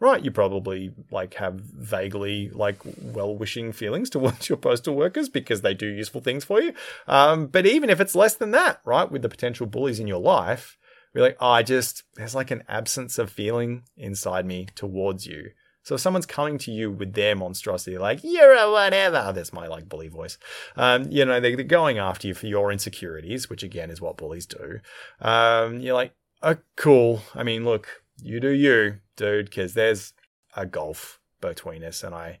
Right, 0.00 0.24
you 0.24 0.30
probably 0.30 0.92
like 1.10 1.34
have 1.34 1.54
vaguely 1.60 2.50
like 2.50 2.78
well-wishing 3.02 3.72
feelings 3.72 4.10
towards 4.10 4.48
your 4.48 4.58
postal 4.58 4.94
workers 4.94 5.28
because 5.28 5.62
they 5.62 5.74
do 5.74 5.88
useful 5.88 6.20
things 6.20 6.44
for 6.44 6.60
you. 6.60 6.72
Um, 7.08 7.46
but 7.46 7.66
even 7.66 7.90
if 7.90 8.00
it's 8.00 8.14
less 8.14 8.36
than 8.36 8.52
that, 8.52 8.80
right, 8.84 9.10
with 9.10 9.22
the 9.22 9.28
potential 9.28 9.66
bullies 9.66 9.98
in 9.98 10.06
your 10.06 10.20
life, 10.20 10.78
we're 11.14 11.22
like, 11.22 11.36
oh, 11.40 11.48
I 11.48 11.62
just 11.62 12.04
there's 12.14 12.34
like 12.34 12.50
an 12.50 12.62
absence 12.68 13.18
of 13.18 13.30
feeling 13.30 13.82
inside 13.96 14.46
me 14.46 14.68
towards 14.74 15.26
you. 15.26 15.50
So 15.82 15.94
if 15.94 16.02
someone's 16.02 16.26
coming 16.26 16.58
to 16.58 16.70
you 16.70 16.90
with 16.90 17.14
their 17.14 17.34
monstrosity, 17.34 17.96
like 17.96 18.20
you're 18.22 18.54
a 18.54 18.70
whatever, 18.70 19.32
that's 19.34 19.54
my 19.54 19.66
like 19.66 19.88
bully 19.88 20.08
voice. 20.08 20.36
Um, 20.76 21.10
you 21.10 21.24
know, 21.24 21.40
they, 21.40 21.54
they're 21.54 21.64
going 21.64 21.96
after 21.96 22.28
you 22.28 22.34
for 22.34 22.46
your 22.46 22.70
insecurities, 22.70 23.48
which 23.48 23.62
again 23.62 23.90
is 23.90 24.00
what 24.00 24.18
bullies 24.18 24.44
do. 24.44 24.80
Um, 25.20 25.80
you're 25.80 25.94
like, 25.94 26.12
oh, 26.42 26.56
cool. 26.76 27.22
I 27.34 27.42
mean, 27.42 27.64
look, 27.64 28.02
you 28.22 28.40
do 28.40 28.50
you, 28.50 28.98
dude, 29.16 29.46
because 29.46 29.74
there's 29.74 30.12
a 30.56 30.66
gulf 30.66 31.20
between 31.40 31.84
us, 31.84 32.02
and 32.02 32.14
I 32.14 32.40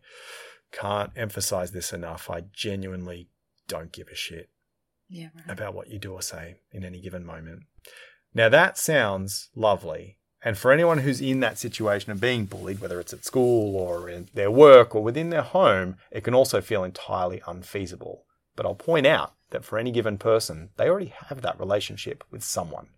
can't 0.72 1.10
emphasize 1.16 1.72
this 1.72 1.92
enough. 1.92 2.28
I 2.30 2.42
genuinely 2.52 3.28
don't 3.68 3.92
give 3.92 4.08
a 4.08 4.14
shit 4.14 4.48
Yeah, 5.08 5.28
right. 5.34 5.44
about 5.50 5.74
what 5.74 5.88
you 5.88 5.98
do 5.98 6.12
or 6.12 6.22
say 6.22 6.56
in 6.72 6.84
any 6.84 7.00
given 7.00 7.24
moment. 7.24 7.62
Now, 8.34 8.48
that 8.48 8.76
sounds 8.78 9.48
lovely. 9.54 10.18
And 10.44 10.56
for 10.56 10.70
anyone 10.70 10.98
who's 10.98 11.20
in 11.20 11.40
that 11.40 11.58
situation 11.58 12.12
of 12.12 12.20
being 12.20 12.44
bullied, 12.44 12.80
whether 12.80 13.00
it's 13.00 13.12
at 13.12 13.24
school 13.24 13.74
or 13.76 14.08
in 14.08 14.28
their 14.34 14.50
work 14.50 14.94
or 14.94 15.02
within 15.02 15.30
their 15.30 15.42
home, 15.42 15.96
it 16.12 16.22
can 16.22 16.34
also 16.34 16.60
feel 16.60 16.84
entirely 16.84 17.42
unfeasible. 17.46 18.24
But 18.54 18.64
I'll 18.66 18.74
point 18.76 19.06
out 19.06 19.34
that 19.50 19.64
for 19.64 19.78
any 19.78 19.90
given 19.90 20.16
person, 20.18 20.70
they 20.76 20.88
already 20.88 21.12
have 21.28 21.42
that 21.42 21.58
relationship 21.58 22.22
with 22.30 22.44
someone. 22.44 22.88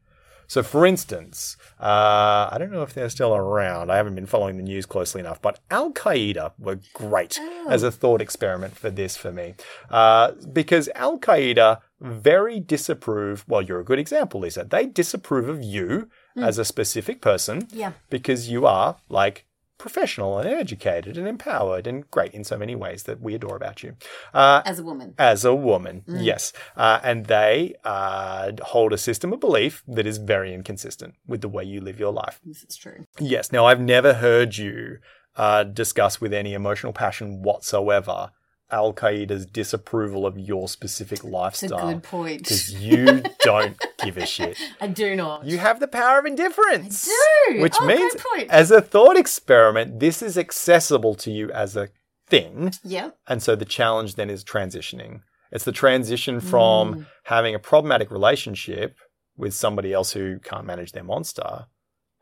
So, 0.51 0.65
for 0.65 0.85
instance, 0.85 1.57
uh, 1.79 2.49
I 2.51 2.57
don't 2.59 2.73
know 2.73 2.83
if 2.83 2.93
they're 2.93 3.09
still 3.09 3.37
around. 3.37 3.89
I 3.93 3.97
haven't 3.97 4.17
been 4.17 4.27
following 4.27 4.57
the 4.57 4.65
news 4.65 4.85
closely 4.85 5.21
enough, 5.21 5.41
but 5.41 5.61
Al 5.71 5.93
Qaeda 5.93 6.55
were 6.59 6.81
great 6.93 7.39
as 7.69 7.85
a 7.85 7.93
thought 7.93 8.21
experiment 8.21 8.77
for 8.77 8.91
this 8.91 9.17
for 9.17 9.31
me. 9.31 9.55
Uh, 9.91 10.33
because 10.53 10.89
Al 10.97 11.21
Qaeda 11.21 11.79
very 12.01 12.59
disapprove, 12.59 13.45
well, 13.47 13.63
you're 13.63 13.79
a 13.79 13.85
good 13.85 14.01
example, 14.01 14.41
Lisa. 14.41 14.65
They 14.69 14.87
disapprove 14.87 15.49
of 15.49 15.63
you 15.63 16.09
as 16.37 16.59
a 16.59 16.65
specific 16.65 17.21
person 17.21 17.69
Yeah. 17.71 17.93
because 18.09 18.49
you 18.51 18.67
are 18.67 18.97
like 19.09 19.47
professional 19.81 20.39
and 20.39 20.49
educated 20.49 21.17
and 21.19 21.27
empowered 21.27 21.87
and 21.87 22.09
great 22.11 22.33
in 22.35 22.45
so 22.45 22.57
many 22.57 22.77
ways 22.77 23.03
that 23.05 23.21
we 23.21 23.35
adore 23.35 23.57
about 23.57 23.83
you. 23.83 23.97
Uh, 24.33 24.63
As 24.65 24.79
a 24.79 24.85
woman. 24.85 25.15
as 25.19 25.45
a 25.45 25.55
woman, 25.55 26.05
yes. 26.07 26.53
Uh, 26.77 27.01
and 27.03 27.27
they 27.27 27.75
uh, 27.85 28.53
hold 28.63 28.93
a 28.93 28.99
system 28.99 29.33
of 29.33 29.41
belief 29.41 29.83
that 29.89 30.07
is 30.07 30.19
very 30.19 30.55
inconsistent 30.55 31.15
with 31.27 31.41
the 31.41 31.49
way 31.49 31.65
you 31.65 31.81
live 31.81 31.99
your 31.99 32.13
life. 32.13 32.41
This 32.45 32.63
is 32.63 32.77
true. 32.77 33.07
Yes. 33.19 33.51
Now, 33.51 33.67
I've 33.67 33.81
never 33.81 34.15
heard 34.15 34.57
you 34.57 34.99
uh, 35.37 35.65
discuss 35.65 36.21
with 36.21 36.33
any 36.35 36.53
emotional 36.55 36.93
passion 36.93 37.43
whatsoever 37.43 38.31
Al 38.73 38.93
Qaeda's 38.93 39.47
disapproval 39.47 40.27
of 40.27 40.39
your 40.39 40.69
specific 40.69 41.21
It's 41.21 41.63
a 41.65 41.69
good 41.95 42.03
point. 42.03 42.43
Because 42.43 42.73
you 42.83 43.23
don't 43.41 43.77
give 44.03 44.17
a 44.17 44.27
shit. 44.27 44.59
I 44.81 44.87
do 44.87 45.17
not. 45.17 45.45
You 45.45 45.59
have 45.59 45.81
the 45.81 45.89
power 45.89 46.19
of 46.19 46.27
indifference. 46.27 47.07
do. 47.49 47.61
Which 47.61 47.77
Oh, 47.81 47.87
means, 47.87 48.15
as 48.49 48.71
a 48.71 48.81
thought 48.81 49.17
experiment, 49.17 50.01
this 50.01 50.23
is 50.23 50.39
accessible 50.39 51.15
to 51.17 51.31
you 51.31 51.51
as 51.51 51.77
a 51.77 51.89
thing. 52.29 52.73
Yep. 52.85 53.17
And 53.29 53.43
so 53.43 53.57
the 53.57 53.65
challenge 53.65 54.15
then 54.15 54.31
is 54.31 54.45
transitioning. 54.45 55.21
It's 55.53 55.65
the 55.65 55.73
transition 55.73 56.41
from 56.41 56.95
mm. 56.95 57.07
having 57.25 57.55
a 57.55 57.59
problematic 57.59 58.11
relationship 58.11 58.97
with 59.37 59.55
somebody 59.55 59.93
else 59.93 60.13
who 60.13 60.39
can't 60.39 60.67
manage 60.67 60.93
their 60.93 61.03
monster 61.03 61.67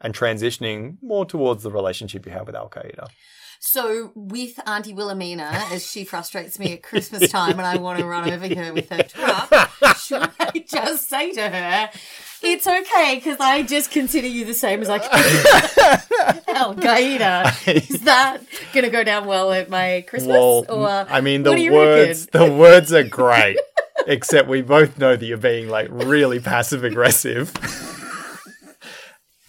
and 0.01 0.15
transitioning 0.15 0.97
more 1.03 1.27
towards 1.27 1.63
the 1.63 1.71
relationship 1.71 2.25
you 2.25 2.33
have 2.33 2.47
with 2.47 2.55
Al 2.55 2.71
Qaeda. 2.71 3.09
So 3.61 4.13
with 4.15 4.59
Auntie 4.67 4.95
Wilhelmina, 4.95 5.67
as 5.73 5.85
she 5.89 6.05
frustrates 6.05 6.59
me 6.59 6.73
at 6.75 6.83
Christmas 6.83 7.31
time 7.31 7.53
and 7.59 7.63
I 7.63 7.77
want 7.77 7.99
to 7.99 8.07
run 8.07 8.31
over 8.31 8.55
her 8.55 8.73
with 8.73 8.89
her 8.89 9.03
truck, 9.03 9.97
should 9.99 10.31
I 10.39 10.65
just 10.67 11.09
say 11.09 11.33
to 11.33 11.49
her, 11.49 11.91
it's 12.43 12.67
okay 12.67 13.17
because 13.17 13.39
I 13.41 13.63
just 13.65 13.91
consider 13.91 14.29
you 14.29 14.45
the 14.45 14.55
same 14.55 14.81
as 14.81 14.89
I 14.89 14.99
consider 14.99 16.43
Al 16.55 16.75
Qaeda. 16.77 17.91
Is 17.91 18.03
that 18.03 18.39
going 18.73 18.85
to 18.85 18.91
go 18.91 19.03
down 19.03 19.27
well 19.27 19.53
at 19.53 19.69
my 19.69 20.05
Christmas? 20.09 20.35
Well, 20.35 20.65
or 20.69 20.89
I 20.89 21.21
mean, 21.21 21.43
the 21.43 21.69
words, 21.71 22.29
reckon? 22.33 22.49
the 22.51 22.57
words 22.57 22.93
are 22.93 23.03
great, 23.03 23.59
except 24.07 24.49
we 24.49 24.63
both 24.63 24.99
know 24.99 25.17
that 25.17 25.27
you're 25.27 25.37
being 25.37 25.69
like 25.69 25.89
really 25.91 26.39
passive 26.39 26.85
aggressive. 26.85 27.53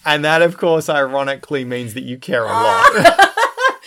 And 0.05 0.26
that, 0.26 0.41
of 0.41 0.57
course, 0.57 0.89
ironically 0.89 1.66
means 1.66 1.93
that 1.93 2.03
you 2.03 2.18
care 2.18 2.43
a 2.43 2.47
lot. 2.47 3.28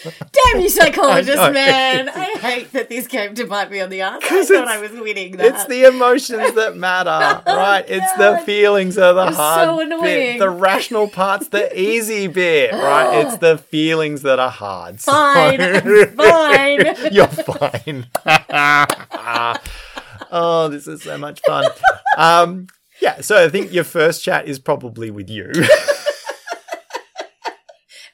Damn 0.05 0.61
you, 0.61 0.69
psychologist 0.69 1.39
I 1.39 1.51
man! 1.51 2.09
I 2.15 2.25
hate 2.41 2.73
that 2.73 2.89
this 2.89 3.07
came 3.07 3.35
to 3.35 3.47
bite 3.47 3.71
me 3.71 3.81
on 3.81 3.91
the 3.91 4.01
ass. 4.01 4.23
I 4.25 4.45
thought 4.45 4.69
I 4.69 4.81
was 4.81 4.93
winning 4.93 5.37
that. 5.37 5.47
It's 5.47 5.67
the 5.67 5.85
emotions 5.85 6.55
that 6.55 6.77
matter, 6.77 7.43
right? 7.47 7.85
It's 7.89 8.13
the 8.15 8.43
feelings 8.45 8.99
are 8.99 9.13
the 9.13 9.25
You're 9.25 9.33
hard 9.35 9.89
so 9.91 10.03
bit. 10.03 10.39
The 10.39 10.51
rational 10.63 11.09
part's 11.09 11.49
the 11.49 11.79
easy 11.79 12.27
bit, 12.27 12.73
right? 12.73 13.25
It's 13.25 13.37
the 13.37 13.59
feelings 13.59 14.23
that 14.23 14.39
are 14.39 14.51
hard. 14.51 15.01
Fine, 15.01 15.59
fine. 16.17 17.13
You're 17.13 17.27
fine. 17.27 18.07
oh, 20.31 20.69
this 20.69 20.87
is 20.87 21.03
so 21.03 21.19
much 21.19 21.41
fun. 21.43 21.67
Um, 22.17 22.67
yeah, 23.01 23.21
so 23.21 23.45
I 23.45 23.49
think 23.49 23.73
your 23.73 23.85
first 23.85 24.23
chat 24.23 24.47
is 24.47 24.59
probably 24.59 25.11
with 25.11 25.29
you. 25.29 25.51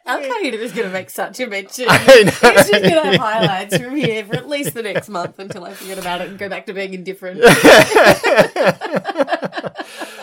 Al 0.08 0.20
Qaeda 0.20 0.54
is 0.54 0.72
going 0.72 0.88
to 0.88 0.92
make 0.92 1.10
such 1.10 1.38
a 1.38 1.46
mention. 1.46 1.84
It's 1.90 2.40
just 2.40 2.72
going 2.72 2.82
to 2.82 3.02
have 3.02 3.20
highlights 3.20 3.76
from 3.76 3.94
here 3.94 4.24
for 4.24 4.36
at 4.36 4.48
least 4.48 4.72
the 4.72 4.82
next 4.82 5.10
month 5.10 5.38
until 5.38 5.64
I 5.64 5.74
forget 5.74 5.98
about 5.98 6.22
it 6.22 6.30
and 6.30 6.38
go 6.38 6.48
back 6.48 6.64
to 6.66 6.72
being 6.72 6.94
indifferent. 6.94 7.42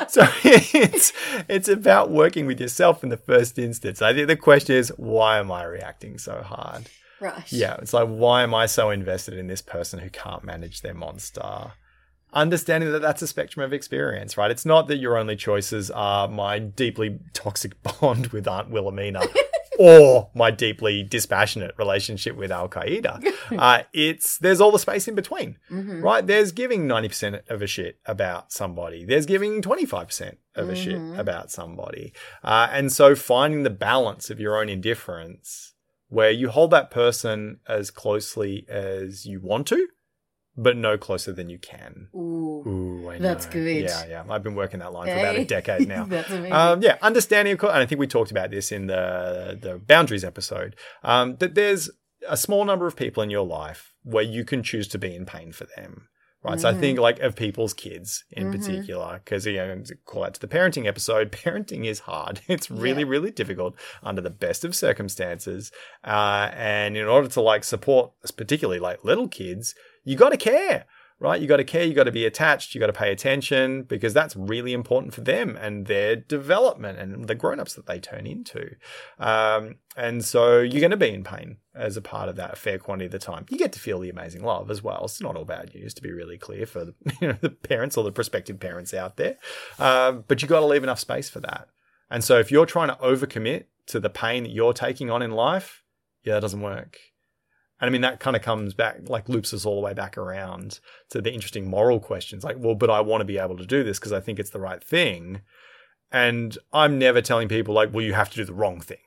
so 0.10 0.28
it's 0.44 1.14
it's 1.48 1.68
about 1.70 2.10
working 2.10 2.48
with 2.48 2.60
yourself 2.60 3.04
in 3.04 3.10
the 3.10 3.18
first 3.18 3.60
instance. 3.60 4.02
I 4.02 4.14
think 4.14 4.28
the 4.28 4.36
question 4.36 4.76
is 4.76 4.92
why 4.98 5.38
am 5.38 5.52
I 5.52 5.64
reacting 5.66 6.18
so 6.18 6.42
hard? 6.42 6.90
right. 7.20 7.52
Yeah, 7.52 7.76
it's 7.76 7.94
like 7.94 8.08
why 8.08 8.42
am 8.42 8.56
I 8.56 8.66
so 8.66 8.90
invested 8.90 9.36
in 9.36 9.46
this 9.48 9.62
person 9.62 10.00
who 10.00 10.10
can't 10.10 10.44
manage 10.44 10.82
their 10.82 10.96
monster? 10.96 11.74
Understanding 12.34 12.92
that 12.92 13.04
that's 13.04 13.22
a 13.22 13.28
spectrum 13.28 13.64
of 13.64 13.72
experience, 13.72 14.36
right? 14.36 14.52
It's 14.52 14.66
not 14.66 14.88
that 14.88 14.98
your 14.98 15.16
only 15.16 15.36
choices 15.36 15.92
are 15.92 16.28
my 16.28 16.60
deeply 16.60 17.20
toxic 17.34 17.82
bond 18.02 18.28
with 18.28 18.48
Aunt 18.48 18.72
Wilhelmina 18.72 19.22
or 19.80 20.30
my 20.34 20.52
deeply 20.52 21.04
dispassionate 21.04 21.74
relationship 21.78 22.36
with 22.36 22.52
Al 22.52 22.70
Qaeda. 22.70 23.24
Uh, 23.52 23.84
it's 23.94 24.38
there's 24.40 24.60
all 24.60 24.72
the 24.72 24.80
space 24.80 25.08
in 25.08 25.14
between, 25.16 25.58
Mm-hmm. 25.72 26.02
right? 26.02 26.26
There's 26.26 26.52
giving 26.52 26.88
90% 26.88 27.48
of 27.50 27.62
a 27.62 27.68
shit 27.68 28.00
about 28.06 28.52
somebody. 28.52 29.06
There's 29.06 29.26
giving 29.28 29.62
25% 29.62 30.38
of 30.56 30.70
a 30.70 30.76
shit 30.76 30.96
Mm-hmm. 30.96 31.20
about 31.20 31.52
somebody. 31.52 32.12
Uh, 32.44 32.68
and 32.72 32.92
so 32.92 33.16
finding 33.16 33.64
the 33.64 33.70
balance 33.70 34.30
of 34.30 34.40
your 34.40 34.60
own 34.60 34.68
indifference 34.70 35.74
where 36.10 36.32
you 36.32 36.50
hold 36.50 36.72
that 36.72 36.90
person 36.92 37.60
as 37.68 37.92
closely 37.92 38.66
as 38.70 39.26
you 39.26 39.40
want 39.42 39.68
to, 39.68 39.88
but 40.58 40.78
no 40.78 40.97
closer 40.97 41.32
than 41.34 41.49
you 41.49 41.58
can. 41.60 42.08
Ooh. 42.16 42.64
Ooh, 42.68 43.10
I 43.10 43.18
That's 43.20 43.45
know. 43.45 43.51
good. 43.53 43.84
Yeah, 43.84 44.06
yeah. 44.08 44.24
I've 44.30 44.43
been 44.43 44.56
working 44.56 44.80
that 44.80 44.91
line 44.93 45.08
for 45.08 45.14
about 45.20 45.36
a 45.36 45.45
decade 45.45 45.88
now. 45.95 46.06
That's 46.06 46.30
amazing. 46.30 46.53
Um, 46.53 46.82
yeah, 46.82 46.97
understanding, 47.01 47.53
of 47.53 47.60
course, 47.60 47.74
and 47.74 47.82
I 47.82 47.86
think 47.86 47.99
we 47.99 48.08
talked 48.08 48.32
about 48.32 48.51
this 48.51 48.72
in 48.72 48.88
the 48.88 49.58
the 49.62 49.78
boundaries 49.78 50.24
episode. 50.24 50.76
Um, 51.03 51.36
that 51.38 51.56
there's 51.56 51.89
a 52.28 52.38
small 52.38 52.66
number 52.66 52.88
of 52.88 52.95
people 52.95 53.22
in 53.22 53.30
your 53.30 53.45
life 53.45 53.93
where 54.03 54.24
you 54.24 54.43
can 54.45 54.64
choose 54.64 54.88
to 54.89 54.97
be 54.97 55.16
in 55.16 55.26
pain 55.26 55.51
for 55.51 55.66
them, 55.76 56.08
right? 56.43 56.60
So 56.60 56.70
I 56.70 56.74
think 56.74 56.97
like 56.99 57.20
of 57.20 57.36
people's 57.36 57.74
kids 57.74 58.24
in 58.32 58.51
particular, 58.51 59.22
because 59.24 59.45
you 59.45 59.53
know, 59.58 59.80
to 59.86 59.95
call 60.06 60.24
out 60.24 60.34
to 60.36 60.39
the 60.39 60.47
parenting 60.47 60.88
episode, 60.88 61.32
parenting 61.43 61.86
is 61.86 61.99
hard. 62.01 62.41
It's 62.47 62.72
really, 62.72 63.01
Yeah. 63.03 63.10
really 63.10 63.32
difficult 63.32 63.76
under 64.01 64.22
the 64.22 64.30
best 64.32 64.64
of 64.66 64.76
circumstances, 64.76 65.72
uh, 66.03 66.49
and 66.53 66.97
in 66.97 67.06
order 67.06 67.28
to 67.28 67.41
like 67.41 67.64
support, 67.64 68.12
particularly 68.38 68.80
like 68.80 69.03
little 69.03 69.28
kids, 69.28 69.76
you 70.06 70.16
got 70.16 70.30
to 70.30 70.38
care 70.38 70.86
right? 71.20 71.41
You 71.41 71.47
got 71.47 71.58
to 71.58 71.64
care, 71.64 71.84
you 71.84 71.93
got 71.93 72.03
to 72.03 72.12
be 72.12 72.26
attached, 72.26 72.76
you 72.76 72.80
got 72.80 72.88
to 72.88 72.93
pay 72.93 73.12
attention 73.12 73.84
because 73.84 74.14
that's 74.14 74.36
really 74.36 74.74
important 74.74 75.14
for 75.14 75.22
them 75.22 75.58
and 75.60 75.86
their 75.86 76.16
development 76.16 76.99
and 76.99 77.28
the 77.28 77.36
grown 77.36 77.60
ups 77.60 77.74
that 77.76 77.86
they 77.86 77.99
turn 77.99 78.28
into. 78.28 78.76
Um, 79.18 79.76
and 79.95 80.26
so 80.26 80.60
you're 80.60 80.82
going 80.82 80.91
to 80.91 80.97
be 80.97 81.14
in 81.14 81.24
pain 81.24 81.58
as 81.74 81.95
a 81.95 82.01
part 82.01 82.28
of 82.28 82.36
that 82.36 82.53
a 82.53 82.56
fair 82.56 82.78
quantity 82.78 83.06
of 83.06 83.12
the 83.12 83.20
time. 83.20 83.45
You 83.49 83.58
get 83.58 83.72
to 83.74 83.80
feel 83.80 83.99
the 83.99 84.10
amazing 84.10 84.43
love 84.43 84.70
as 84.70 84.84
well. 84.84 85.06
It's 85.06 85.22
not 85.22 85.38
all 85.38 85.45
bad 85.45 85.74
news, 85.74 85.93
to 85.95 86.01
be 86.01 86.12
really 86.12 86.38
clear 86.38 86.66
for 86.66 86.86
the, 86.86 86.93
you 87.22 87.28
know, 87.30 87.38
the 87.39 87.49
parents 87.49 87.95
or 87.95 88.03
the 88.03 88.12
prospective 88.12 88.60
parents 88.60 88.93
out 88.93 89.16
there. 89.16 89.38
Um, 89.80 90.26
but 90.28 90.41
you 90.41 90.47
got 90.47 90.60
to 90.60 90.66
leave 90.66 90.84
enough 90.84 90.99
space 90.99 91.30
for 91.30 91.39
that. 91.41 91.70
And 92.10 92.24
so 92.24 92.38
if 92.39 92.51
you're 92.51 92.66
trying 92.66 92.89
to 92.89 92.95
overcommit 92.95 93.66
to 93.88 93.99
the 93.99 94.10
pain 94.10 94.43
that 94.43 94.51
you're 94.51 94.74
taking 94.74 95.10
on 95.10 95.22
in 95.22 95.32
life, 95.32 95.84
yeah, 96.24 96.34
that 96.36 96.41
doesn't 96.41 96.62
work. 96.62 96.99
And 97.86 97.92
I 97.92 97.94
mean, 97.94 98.02
that 98.02 98.20
kind 98.20 98.36
of 98.36 98.42
comes 98.42 98.74
back, 98.74 98.98
like 99.10 99.30
loops 99.30 99.54
us 99.54 99.64
all 99.64 99.76
the 99.76 99.82
way 99.82 99.94
back 99.94 100.18
around 100.18 100.80
to 101.12 101.22
the 101.22 101.32
interesting 101.32 101.70
moral 101.70 102.00
questions. 102.00 102.44
Like, 102.44 102.56
well, 102.58 102.74
but 102.74 102.90
I 102.90 103.00
want 103.02 103.22
to 103.22 103.26
be 103.26 103.38
able 103.38 103.58
to 103.58 103.66
do 103.66 103.84
this 103.84 104.00
because 104.00 104.12
I 104.12 104.20
think 104.20 104.40
it's 104.40 104.50
the 104.50 104.60
right 104.60 104.84
thing. 104.84 105.42
And 106.12 106.58
I'm 106.74 106.98
never 106.98 107.22
telling 107.22 107.48
people, 107.48 107.76
like, 107.76 107.94
well, 107.94 108.04
you 108.04 108.14
have 108.14 108.32
to 108.32 108.38
do 108.38 108.44
the 108.44 108.56
wrong 108.56 108.82
thing. 108.82 108.98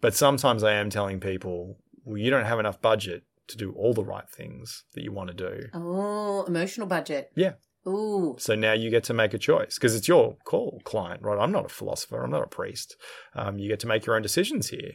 But 0.00 0.14
sometimes 0.14 0.64
I 0.64 0.72
am 0.72 0.88
telling 0.88 1.20
people, 1.20 1.76
well, 2.06 2.16
you 2.16 2.30
don't 2.30 2.46
have 2.46 2.58
enough 2.58 2.80
budget 2.80 3.24
to 3.48 3.58
do 3.58 3.72
all 3.72 3.92
the 3.92 4.02
right 4.02 4.30
things 4.30 4.84
that 4.94 5.04
you 5.04 5.12
want 5.12 5.28
to 5.28 5.34
do. 5.34 5.66
oh, 5.74 6.44
emotional 6.44 6.86
budget. 6.86 7.32
Yeah. 7.36 7.52
Ooh. 7.86 8.34
So 8.38 8.54
now 8.54 8.72
you 8.72 8.88
get 8.88 9.04
to 9.04 9.12
make 9.12 9.34
a 9.34 9.38
choice 9.38 9.74
because 9.74 9.94
it's 9.94 10.08
your 10.08 10.38
call, 10.44 10.80
client, 10.84 11.20
right? 11.20 11.38
I'm 11.38 11.52
not 11.52 11.66
a 11.66 11.68
philosopher. 11.68 12.22
I'm 12.22 12.30
not 12.30 12.44
a 12.44 12.46
priest. 12.46 12.96
Um, 13.34 13.58
you 13.58 13.68
get 13.68 13.80
to 13.80 13.86
make 13.86 14.06
your 14.06 14.16
own 14.16 14.22
decisions 14.22 14.70
here. 14.70 14.92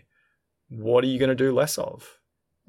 What 0.70 1.04
are 1.04 1.08
you 1.08 1.20
going 1.20 1.30
to 1.30 1.36
do 1.36 1.54
less 1.54 1.78
of? 1.78 2.18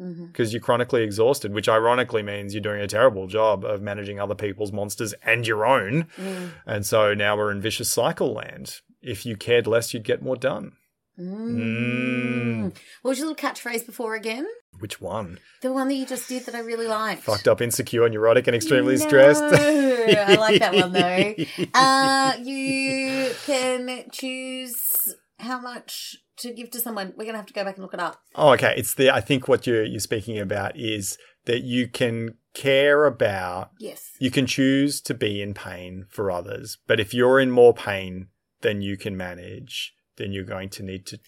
Hmm 0.00 0.26
because 0.26 0.52
you're 0.52 0.62
chronically 0.62 1.02
exhausted, 1.02 1.52
which 1.52 1.68
ironically 1.68 2.22
means 2.22 2.54
you're 2.54 2.62
doing 2.62 2.80
a 2.80 2.86
terrible 2.86 3.26
job 3.26 3.64
of 3.64 3.82
managing 3.82 4.18
other 4.18 4.34
people's 4.34 4.72
monsters 4.72 5.12
and 5.24 5.46
your 5.46 5.66
own. 5.66 6.06
Mm. 6.16 6.50
And 6.66 6.86
so 6.86 7.12
now 7.14 7.36
we're 7.36 7.50
in 7.52 7.60
vicious 7.60 7.92
cycle 7.92 8.32
land. 8.32 8.80
If 9.02 9.26
you 9.26 9.36
cared 9.36 9.66
less, 9.66 9.92
you'd 9.92 10.04
get 10.04 10.22
more 10.22 10.36
done. 10.36 10.72
Mm. 11.18 11.56
Mm. 11.56 12.62
What 13.02 13.10
was 13.10 13.18
your 13.18 13.28
little 13.28 13.50
catchphrase 13.50 13.84
before 13.84 14.14
again? 14.14 14.46
Which 14.78 15.00
one? 15.00 15.38
The 15.60 15.72
one 15.72 15.88
that 15.88 15.94
you 15.94 16.06
just 16.06 16.28
did 16.28 16.46
that 16.46 16.54
I 16.54 16.60
really 16.60 16.86
liked. 16.86 17.22
Fucked 17.24 17.48
up, 17.48 17.60
insecure, 17.60 18.08
neurotic, 18.08 18.46
and 18.46 18.56
extremely 18.56 18.96
No, 18.96 19.06
stressed. 19.06 19.42
I 19.42 20.36
like 20.36 20.60
that 20.60 20.74
one 20.74 20.92
though. 20.92 21.34
Uh, 21.74 22.34
you 22.42 23.30
can 23.44 24.04
choose 24.12 25.14
how 25.38 25.60
much 25.60 26.16
to 26.40 26.52
give 26.52 26.70
to 26.72 26.80
someone. 26.80 27.14
We're 27.16 27.24
gonna 27.24 27.38
have 27.38 27.46
to 27.46 27.52
go 27.54 27.64
back 27.64 27.76
and 27.76 27.82
look 27.82 27.94
it 27.94 28.00
up. 28.00 28.20
oh, 28.34 28.50
okay. 28.54 28.74
It's 28.76 28.94
the. 28.94 29.10
I 29.10 29.20
think 29.20 29.48
what 29.48 29.66
you're 29.66 29.84
you're 29.84 30.00
speaking 30.00 30.38
about 30.38 30.76
is 30.76 31.16
that 31.46 31.62
you 31.62 31.88
can 31.88 32.34
care 32.54 33.04
about. 33.06 33.70
Yes. 33.78 34.10
You 34.18 34.30
can 34.30 34.46
choose 34.46 35.00
to 35.02 35.14
be 35.14 35.40
in 35.40 35.54
pain 35.54 36.06
for 36.10 36.30
others, 36.30 36.78
but 36.86 37.00
if 37.00 37.14
you're 37.14 37.40
in 37.40 37.50
more 37.50 37.72
pain 37.72 38.28
than 38.62 38.82
you 38.82 38.96
can 38.96 39.16
manage, 39.16 39.94
then 40.16 40.32
you're 40.32 40.44
going 40.44 40.68
to 40.70 40.82
need 40.82 41.06
to. 41.06 41.18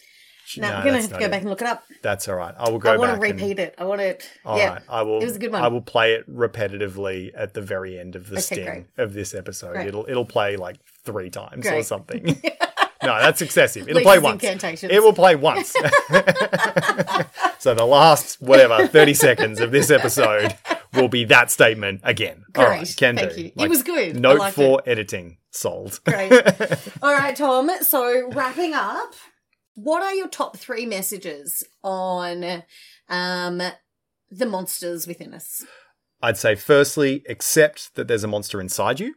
No, 0.58 0.68
No, 0.68 0.78
we're 0.78 0.84
gonna 0.84 1.00
have 1.00 1.12
to 1.12 1.18
go 1.18 1.24
it. 1.26 1.30
back 1.30 1.40
and 1.42 1.48
look 1.50 1.62
it 1.62 1.68
up. 1.68 1.82
That's 2.02 2.28
all 2.28 2.34
right. 2.34 2.54
I 2.58 2.68
will 2.68 2.78
go 2.78 2.92
I 2.92 2.96
want 2.98 3.12
back 3.12 3.20
to 3.22 3.26
and- 3.30 3.40
repeat 3.40 3.58
it. 3.58 3.74
I 3.78 3.84
want 3.84 4.02
it. 4.02 4.28
All 4.44 4.58
yeah. 4.58 4.72
right, 4.74 4.82
I 4.88 5.00
will. 5.02 5.20
It 5.22 5.24
was 5.24 5.36
a 5.36 5.38
good 5.38 5.50
one. 5.52 5.62
I 5.62 5.68
will 5.68 5.80
play 5.80 6.12
it 6.12 6.28
repetitively 6.28 7.30
at 7.34 7.54
the 7.54 7.62
very 7.62 7.98
end 7.98 8.16
of 8.16 8.26
the 8.28 8.34
Okay, 8.34 8.42
sting 8.42 8.64
great. 8.66 8.86
of 8.98 9.14
this 9.14 9.34
episode. 9.34 9.72
Great. 9.74 9.88
It'll 9.88 10.04
it'll 10.08 10.26
play 10.26 10.56
like 10.56 10.76
three 11.04 11.30
times 11.30 11.66
or 11.66 11.70
Great. 11.70 11.86
something. 11.86 12.42
No, 13.02 13.18
that's 13.18 13.42
excessive. 13.42 13.88
It'll 13.88 14.02
play 14.02 14.18
once. 14.18 14.42
It 14.44 15.02
will 15.02 15.12
play 15.12 15.34
once. 15.34 15.70
so 17.58 17.74
the 17.74 17.84
last 17.84 18.40
whatever 18.40 18.86
thirty 18.86 19.14
seconds 19.14 19.60
of 19.60 19.70
this 19.72 19.90
episode 19.90 20.56
will 20.94 21.08
be 21.08 21.24
that 21.24 21.50
statement 21.50 22.00
again. 22.04 22.44
Great. 22.52 22.66
right, 22.66 22.94
can 22.96 23.16
Thank 23.16 23.34
do. 23.34 23.42
you. 23.42 23.52
It 23.56 23.68
was 23.68 23.82
good. 23.82 24.18
Note 24.20 24.52
for 24.52 24.82
editing. 24.86 25.38
Sold. 25.50 26.00
Great. 26.04 26.32
All 27.02 27.12
right, 27.12 27.36
Tom. 27.36 27.70
So 27.82 28.30
wrapping 28.30 28.72
up, 28.74 29.14
what 29.74 30.02
are 30.02 30.14
your 30.14 30.28
top 30.28 30.56
three 30.56 30.86
messages 30.86 31.64
on 31.82 32.62
um, 33.08 33.62
the 34.30 34.46
monsters 34.46 35.06
within 35.06 35.34
us? 35.34 35.64
I'd 36.22 36.38
say, 36.38 36.54
firstly, 36.54 37.24
accept 37.28 37.94
that 37.96 38.06
there's 38.06 38.24
a 38.24 38.28
monster 38.28 38.60
inside 38.60 39.00
you. 39.00 39.14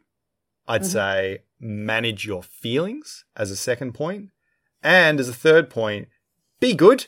I'd 0.68 0.82
Mhm. 0.82 0.86
say, 0.86 1.40
manage 1.60 2.26
your 2.26 2.44
feelings 2.44 3.26
as 3.36 3.52
a 3.52 3.56
second 3.56 3.94
point. 3.94 4.30
And 4.84 5.20
as 5.20 5.30
a 5.30 5.34
third 5.34 5.70
point, 5.70 6.10
be 6.60 6.74
good. 6.74 7.08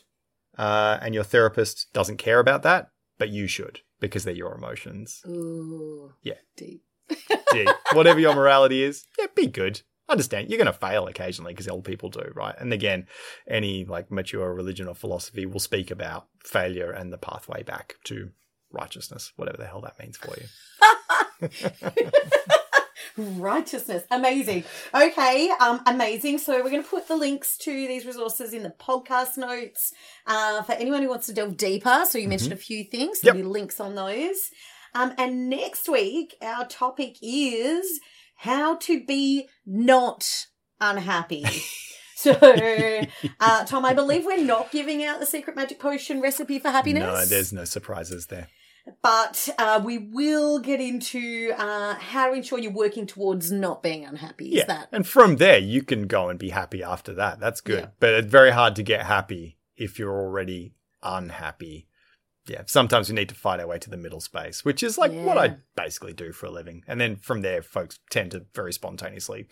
Uh, 0.58 0.97
and 1.01 1.14
your 1.14 1.24
therapist 1.24 1.91
doesn't 1.93 2.18
care 2.18 2.39
about 2.39 2.64
that, 2.64 2.91
but 3.18 3.30
you 3.30 3.47
should 3.47 3.82
because 3.99 4.24
they're 4.24 4.34
your 4.34 4.55
emotions. 4.55 5.22
Ooh. 5.28 6.14
Yeah. 6.24 6.39
Deep. 6.55 6.84
deep. 7.51 7.70
whatever 7.93 8.20
your 8.20 8.34
morality 8.36 8.84
is, 8.84 9.05
yeah, 9.18 9.28
be 9.36 9.47
good. 9.47 9.82
Understand 10.10 10.49
you're 10.49 10.58
going 10.58 10.66
to 10.68 10.74
fail 10.74 11.08
occasionally 11.08 11.53
because 11.53 11.68
old 11.68 11.84
people 11.86 12.10
do, 12.10 12.32
right? 12.34 12.55
And 12.58 12.72
again, 12.74 13.08
any 13.47 13.86
like 13.86 14.10
mature 14.12 14.53
religion 14.53 14.88
or 14.88 14.95
philosophy 14.95 15.45
will 15.45 15.60
speak 15.60 15.91
about 15.91 16.28
failure 16.43 16.91
and 16.91 17.12
the 17.14 17.18
pathway 17.18 17.62
back 17.64 17.95
to 18.05 18.32
righteousness, 18.72 19.34
whatever 19.36 19.58
the 19.58 19.68
hell 19.68 19.82
that 19.82 19.99
means 19.99 20.18
for 20.18 20.36
you. 20.38 20.47
Righteousness. 23.18 24.03
Amazing. 24.11 24.63
Okay, 24.93 25.51
um, 25.59 25.82
amazing. 25.86 26.38
So 26.38 26.63
we're 26.63 26.70
going 26.70 26.84
to 26.84 26.89
put 26.89 27.07
the 27.07 27.15
links 27.15 27.57
to 27.59 27.72
these 27.72 28.05
resources 28.05 28.53
in 28.53 28.63
the 28.63 28.74
podcast 28.80 29.38
notes 29.38 29.93
uh, 30.26 30.61
for 30.63 30.74
anyone 30.74 31.01
who 31.01 31.09
wants 31.09 31.26
to 31.28 31.34
delve 31.34 31.57
deeper. 31.57 32.03
So 32.07 32.18
you 32.18 32.28
mentioned 32.28 32.53
a 32.53 32.57
few 32.57 32.84
things. 32.84 33.20
Yep. 33.24 33.34
There'll 33.34 33.47
be 33.47 33.51
links 33.51 33.80
on 33.80 33.95
those. 33.95 34.51
Um, 34.93 35.13
and 35.18 35.49
next 35.49 35.89
week, 35.89 36.36
our 36.41 36.65
topic 36.68 37.18
is 37.22 37.99
how 38.36 38.76
to 38.78 39.03
be 39.03 39.47
not 39.65 40.47
unhappy. 40.80 41.45
So, 42.18 42.32
uh, 43.39 43.65
Tom, 43.65 43.86
I 43.86 43.93
believe 43.93 44.26
we're 44.26 44.43
not 44.43 44.72
giving 44.72 45.03
out 45.03 45.20
the 45.20 45.26
secret 45.28 45.55
magic 45.55 45.80
potion 45.80 46.20
recipe 46.20 46.57
for 46.57 46.70
happiness. 46.70 47.03
No, 47.03 47.26
there's 47.26 47.53
no 47.53 47.63
surprises 47.63 48.26
there. 48.26 48.47
But 49.01 49.49
uh, 49.57 49.81
we 49.83 49.97
will 49.97 50.59
get 50.59 50.79
into 50.81 51.53
uh, 51.57 51.95
how 51.95 52.27
to 52.29 52.33
ensure 52.33 52.59
you're 52.59 52.71
working 52.71 53.05
towards 53.05 53.51
not 53.51 53.83
being 53.83 54.05
unhappy. 54.05 54.49
Is 54.49 54.53
yeah, 54.59 54.65
that 54.65 54.89
and 54.91 55.07
from 55.07 55.38
there 55.38 55.57
you 55.57 55.83
can 55.83 56.07
go 56.07 56.29
and 56.29 56.38
be 56.39 56.49
happy 56.49 56.83
after 56.83 57.13
that. 57.15 57.39
That's 57.39 57.61
good, 57.61 57.79
Yeah. 57.79 57.89
but 57.99 58.13
it's 58.13 58.27
very 58.31 58.51
hard 58.51 58.75
to 58.77 58.83
get 58.83 59.05
happy 59.05 59.57
if 59.75 59.99
you're 59.99 60.17
already 60.17 60.73
unhappy. 61.03 61.86
Yeah, 62.47 62.63
sometimes 62.65 63.09
we 63.09 63.15
need 63.15 63.29
to 63.29 63.35
fight 63.35 63.59
our 63.59 63.67
way 63.67 63.77
to 63.79 63.89
the 63.89 63.97
middle 63.97 64.21
space, 64.21 64.63
which 64.63 64.81
is 64.81 64.97
like 64.97 65.11
what 65.11 65.37
I 65.37 65.57
basically 65.75 66.13
do 66.13 66.31
for 66.31 66.45
a 66.45 66.51
living. 66.51 66.83
And 66.87 66.99
then 66.99 67.17
from 67.17 67.41
there, 67.41 67.61
folks 67.61 67.99
tend 68.09 68.31
to 68.31 68.45
very 68.55 68.71
spontaneously 68.71 69.47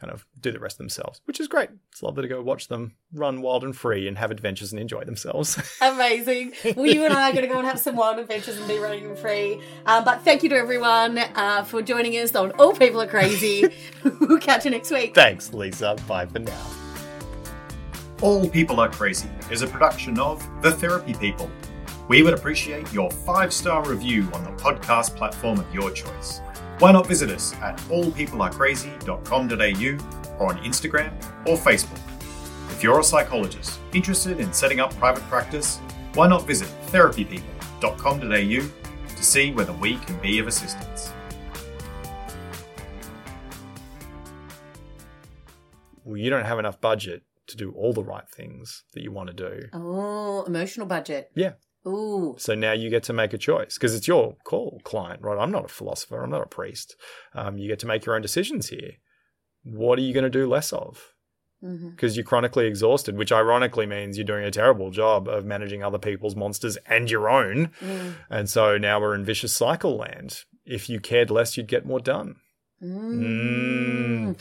kind 0.00 0.12
of 0.12 0.24
do 0.40 0.52
the 0.52 0.60
rest 0.60 0.78
themselves, 0.78 1.20
which 1.24 1.40
is 1.40 1.48
great. 1.48 1.70
It's 1.90 2.02
lovely 2.02 2.22
to 2.22 2.28
go 2.28 2.40
watch 2.42 2.68
them 2.68 2.94
run 3.12 3.42
wild 3.42 3.64
and 3.64 3.76
free 3.76 4.06
and 4.06 4.18
have 4.18 4.30
adventures 4.30 4.72
and 4.72 4.80
enjoy 4.80 5.04
themselves. 5.04 5.58
amazing? 5.80 6.52
well, 6.76 6.86
you 6.86 7.04
and 7.04 7.14
I 7.14 7.30
are 7.30 7.32
going 7.32 7.46
to 7.46 7.52
go 7.52 7.58
and 7.58 7.66
have 7.66 7.80
some 7.80 7.96
wild 7.96 8.18
adventures 8.18 8.58
and 8.58 8.68
be 8.68 8.78
running 8.78 9.06
and 9.06 9.18
free. 9.18 9.60
Um, 9.86 10.04
but 10.04 10.22
thank 10.22 10.42
you 10.42 10.48
to 10.50 10.56
everyone 10.56 11.18
uh, 11.18 11.64
for 11.64 11.82
joining 11.82 12.12
us 12.14 12.34
on 12.34 12.52
All 12.52 12.72
People 12.72 13.00
Are 13.02 13.06
Crazy. 13.06 13.68
we'll 14.20 14.38
catch 14.38 14.64
you 14.64 14.70
next 14.70 14.90
week. 14.90 15.14
Thanks, 15.14 15.52
Lisa. 15.52 15.96
Bye 16.06 16.26
for 16.26 16.38
now. 16.38 16.66
All 18.22 18.48
People 18.48 18.80
Are 18.80 18.88
Crazy 18.88 19.28
is 19.50 19.62
a 19.62 19.66
production 19.66 20.18
of 20.18 20.46
The 20.62 20.72
Therapy 20.72 21.14
People. 21.14 21.50
We 22.08 22.22
would 22.22 22.34
appreciate 22.34 22.92
your 22.92 23.10
five 23.10 23.52
star 23.52 23.84
review 23.88 24.28
on 24.32 24.44
the 24.44 24.50
podcast 24.50 25.16
platform 25.16 25.58
of 25.58 25.74
your 25.74 25.90
choice. 25.90 26.40
Why 26.78 26.92
not 26.92 27.06
visit 27.06 27.30
us 27.30 27.54
at 27.54 27.76
allpeoplearecrazy.com.au 27.78 30.36
or 30.38 30.52
on 30.52 30.58
Instagram 30.58 31.12
or 31.46 31.56
Facebook? 31.56 31.98
If 32.70 32.82
you're 32.82 33.00
a 33.00 33.04
psychologist 33.04 33.80
interested 33.92 34.38
in 34.38 34.52
setting 34.52 34.78
up 34.80 34.94
private 34.96 35.22
practice, 35.24 35.78
why 36.14 36.28
not 36.28 36.46
visit 36.46 36.68
therapypeople.com.au 36.88 39.16
to 39.16 39.24
see 39.24 39.50
whether 39.52 39.72
we 39.72 39.96
can 39.96 40.20
be 40.20 40.38
of 40.38 40.46
assistance? 40.46 41.12
Well, 46.04 46.18
you 46.18 46.30
don't 46.30 46.44
have 46.44 46.58
enough 46.58 46.80
budget 46.80 47.22
to 47.48 47.56
do 47.56 47.72
all 47.72 47.92
the 47.92 48.04
right 48.04 48.28
things 48.28 48.84
that 48.92 49.02
you 49.02 49.10
want 49.10 49.28
to 49.28 49.34
do. 49.34 49.68
Oh, 49.72 50.44
emotional 50.44 50.86
budget. 50.86 51.30
Yeah. 51.34 51.52
Ooh. 51.86 52.34
So 52.38 52.54
now 52.54 52.72
you 52.72 52.90
get 52.90 53.04
to 53.04 53.12
make 53.12 53.32
a 53.32 53.38
choice 53.38 53.74
because 53.74 53.94
it's 53.94 54.08
your 54.08 54.36
call, 54.44 54.80
client, 54.84 55.22
right? 55.22 55.38
I'm 55.38 55.52
not 55.52 55.66
a 55.66 55.68
philosopher. 55.68 56.22
I'm 56.22 56.30
not 56.30 56.42
a 56.42 56.46
priest. 56.46 56.96
Um, 57.34 57.58
you 57.58 57.68
get 57.68 57.78
to 57.80 57.86
make 57.86 58.04
your 58.04 58.16
own 58.16 58.22
decisions 58.22 58.68
here. 58.68 58.92
What 59.62 59.98
are 59.98 60.02
you 60.02 60.12
going 60.12 60.24
to 60.24 60.30
do 60.30 60.48
less 60.48 60.72
of? 60.72 61.12
Because 61.60 62.16
you're 62.16 62.24
chronically 62.24 62.66
exhausted, 62.66 63.16
which 63.16 63.32
ironically 63.32 63.86
means 63.86 64.16
you're 64.16 64.26
doing 64.26 64.44
a 64.44 64.50
terrible 64.50 64.90
job 64.90 65.26
of 65.26 65.44
managing 65.44 65.82
other 65.82 65.98
people's 65.98 66.36
monsters 66.36 66.76
and 66.86 67.10
your 67.10 67.28
own. 67.28 67.70
Mm. 67.80 68.14
And 68.28 68.50
so 68.50 68.76
now 68.78 69.00
we're 69.00 69.14
in 69.14 69.24
vicious 69.24 69.56
cycle 69.56 69.96
land. 69.96 70.44
If 70.64 70.88
you 70.88 71.00
cared 71.00 71.30
less, 71.30 71.56
you'd 71.56 71.66
get 71.66 71.86
more 71.86 71.98
done. 71.98 72.36
Mm. 72.82 74.36
Mm. 74.36 74.40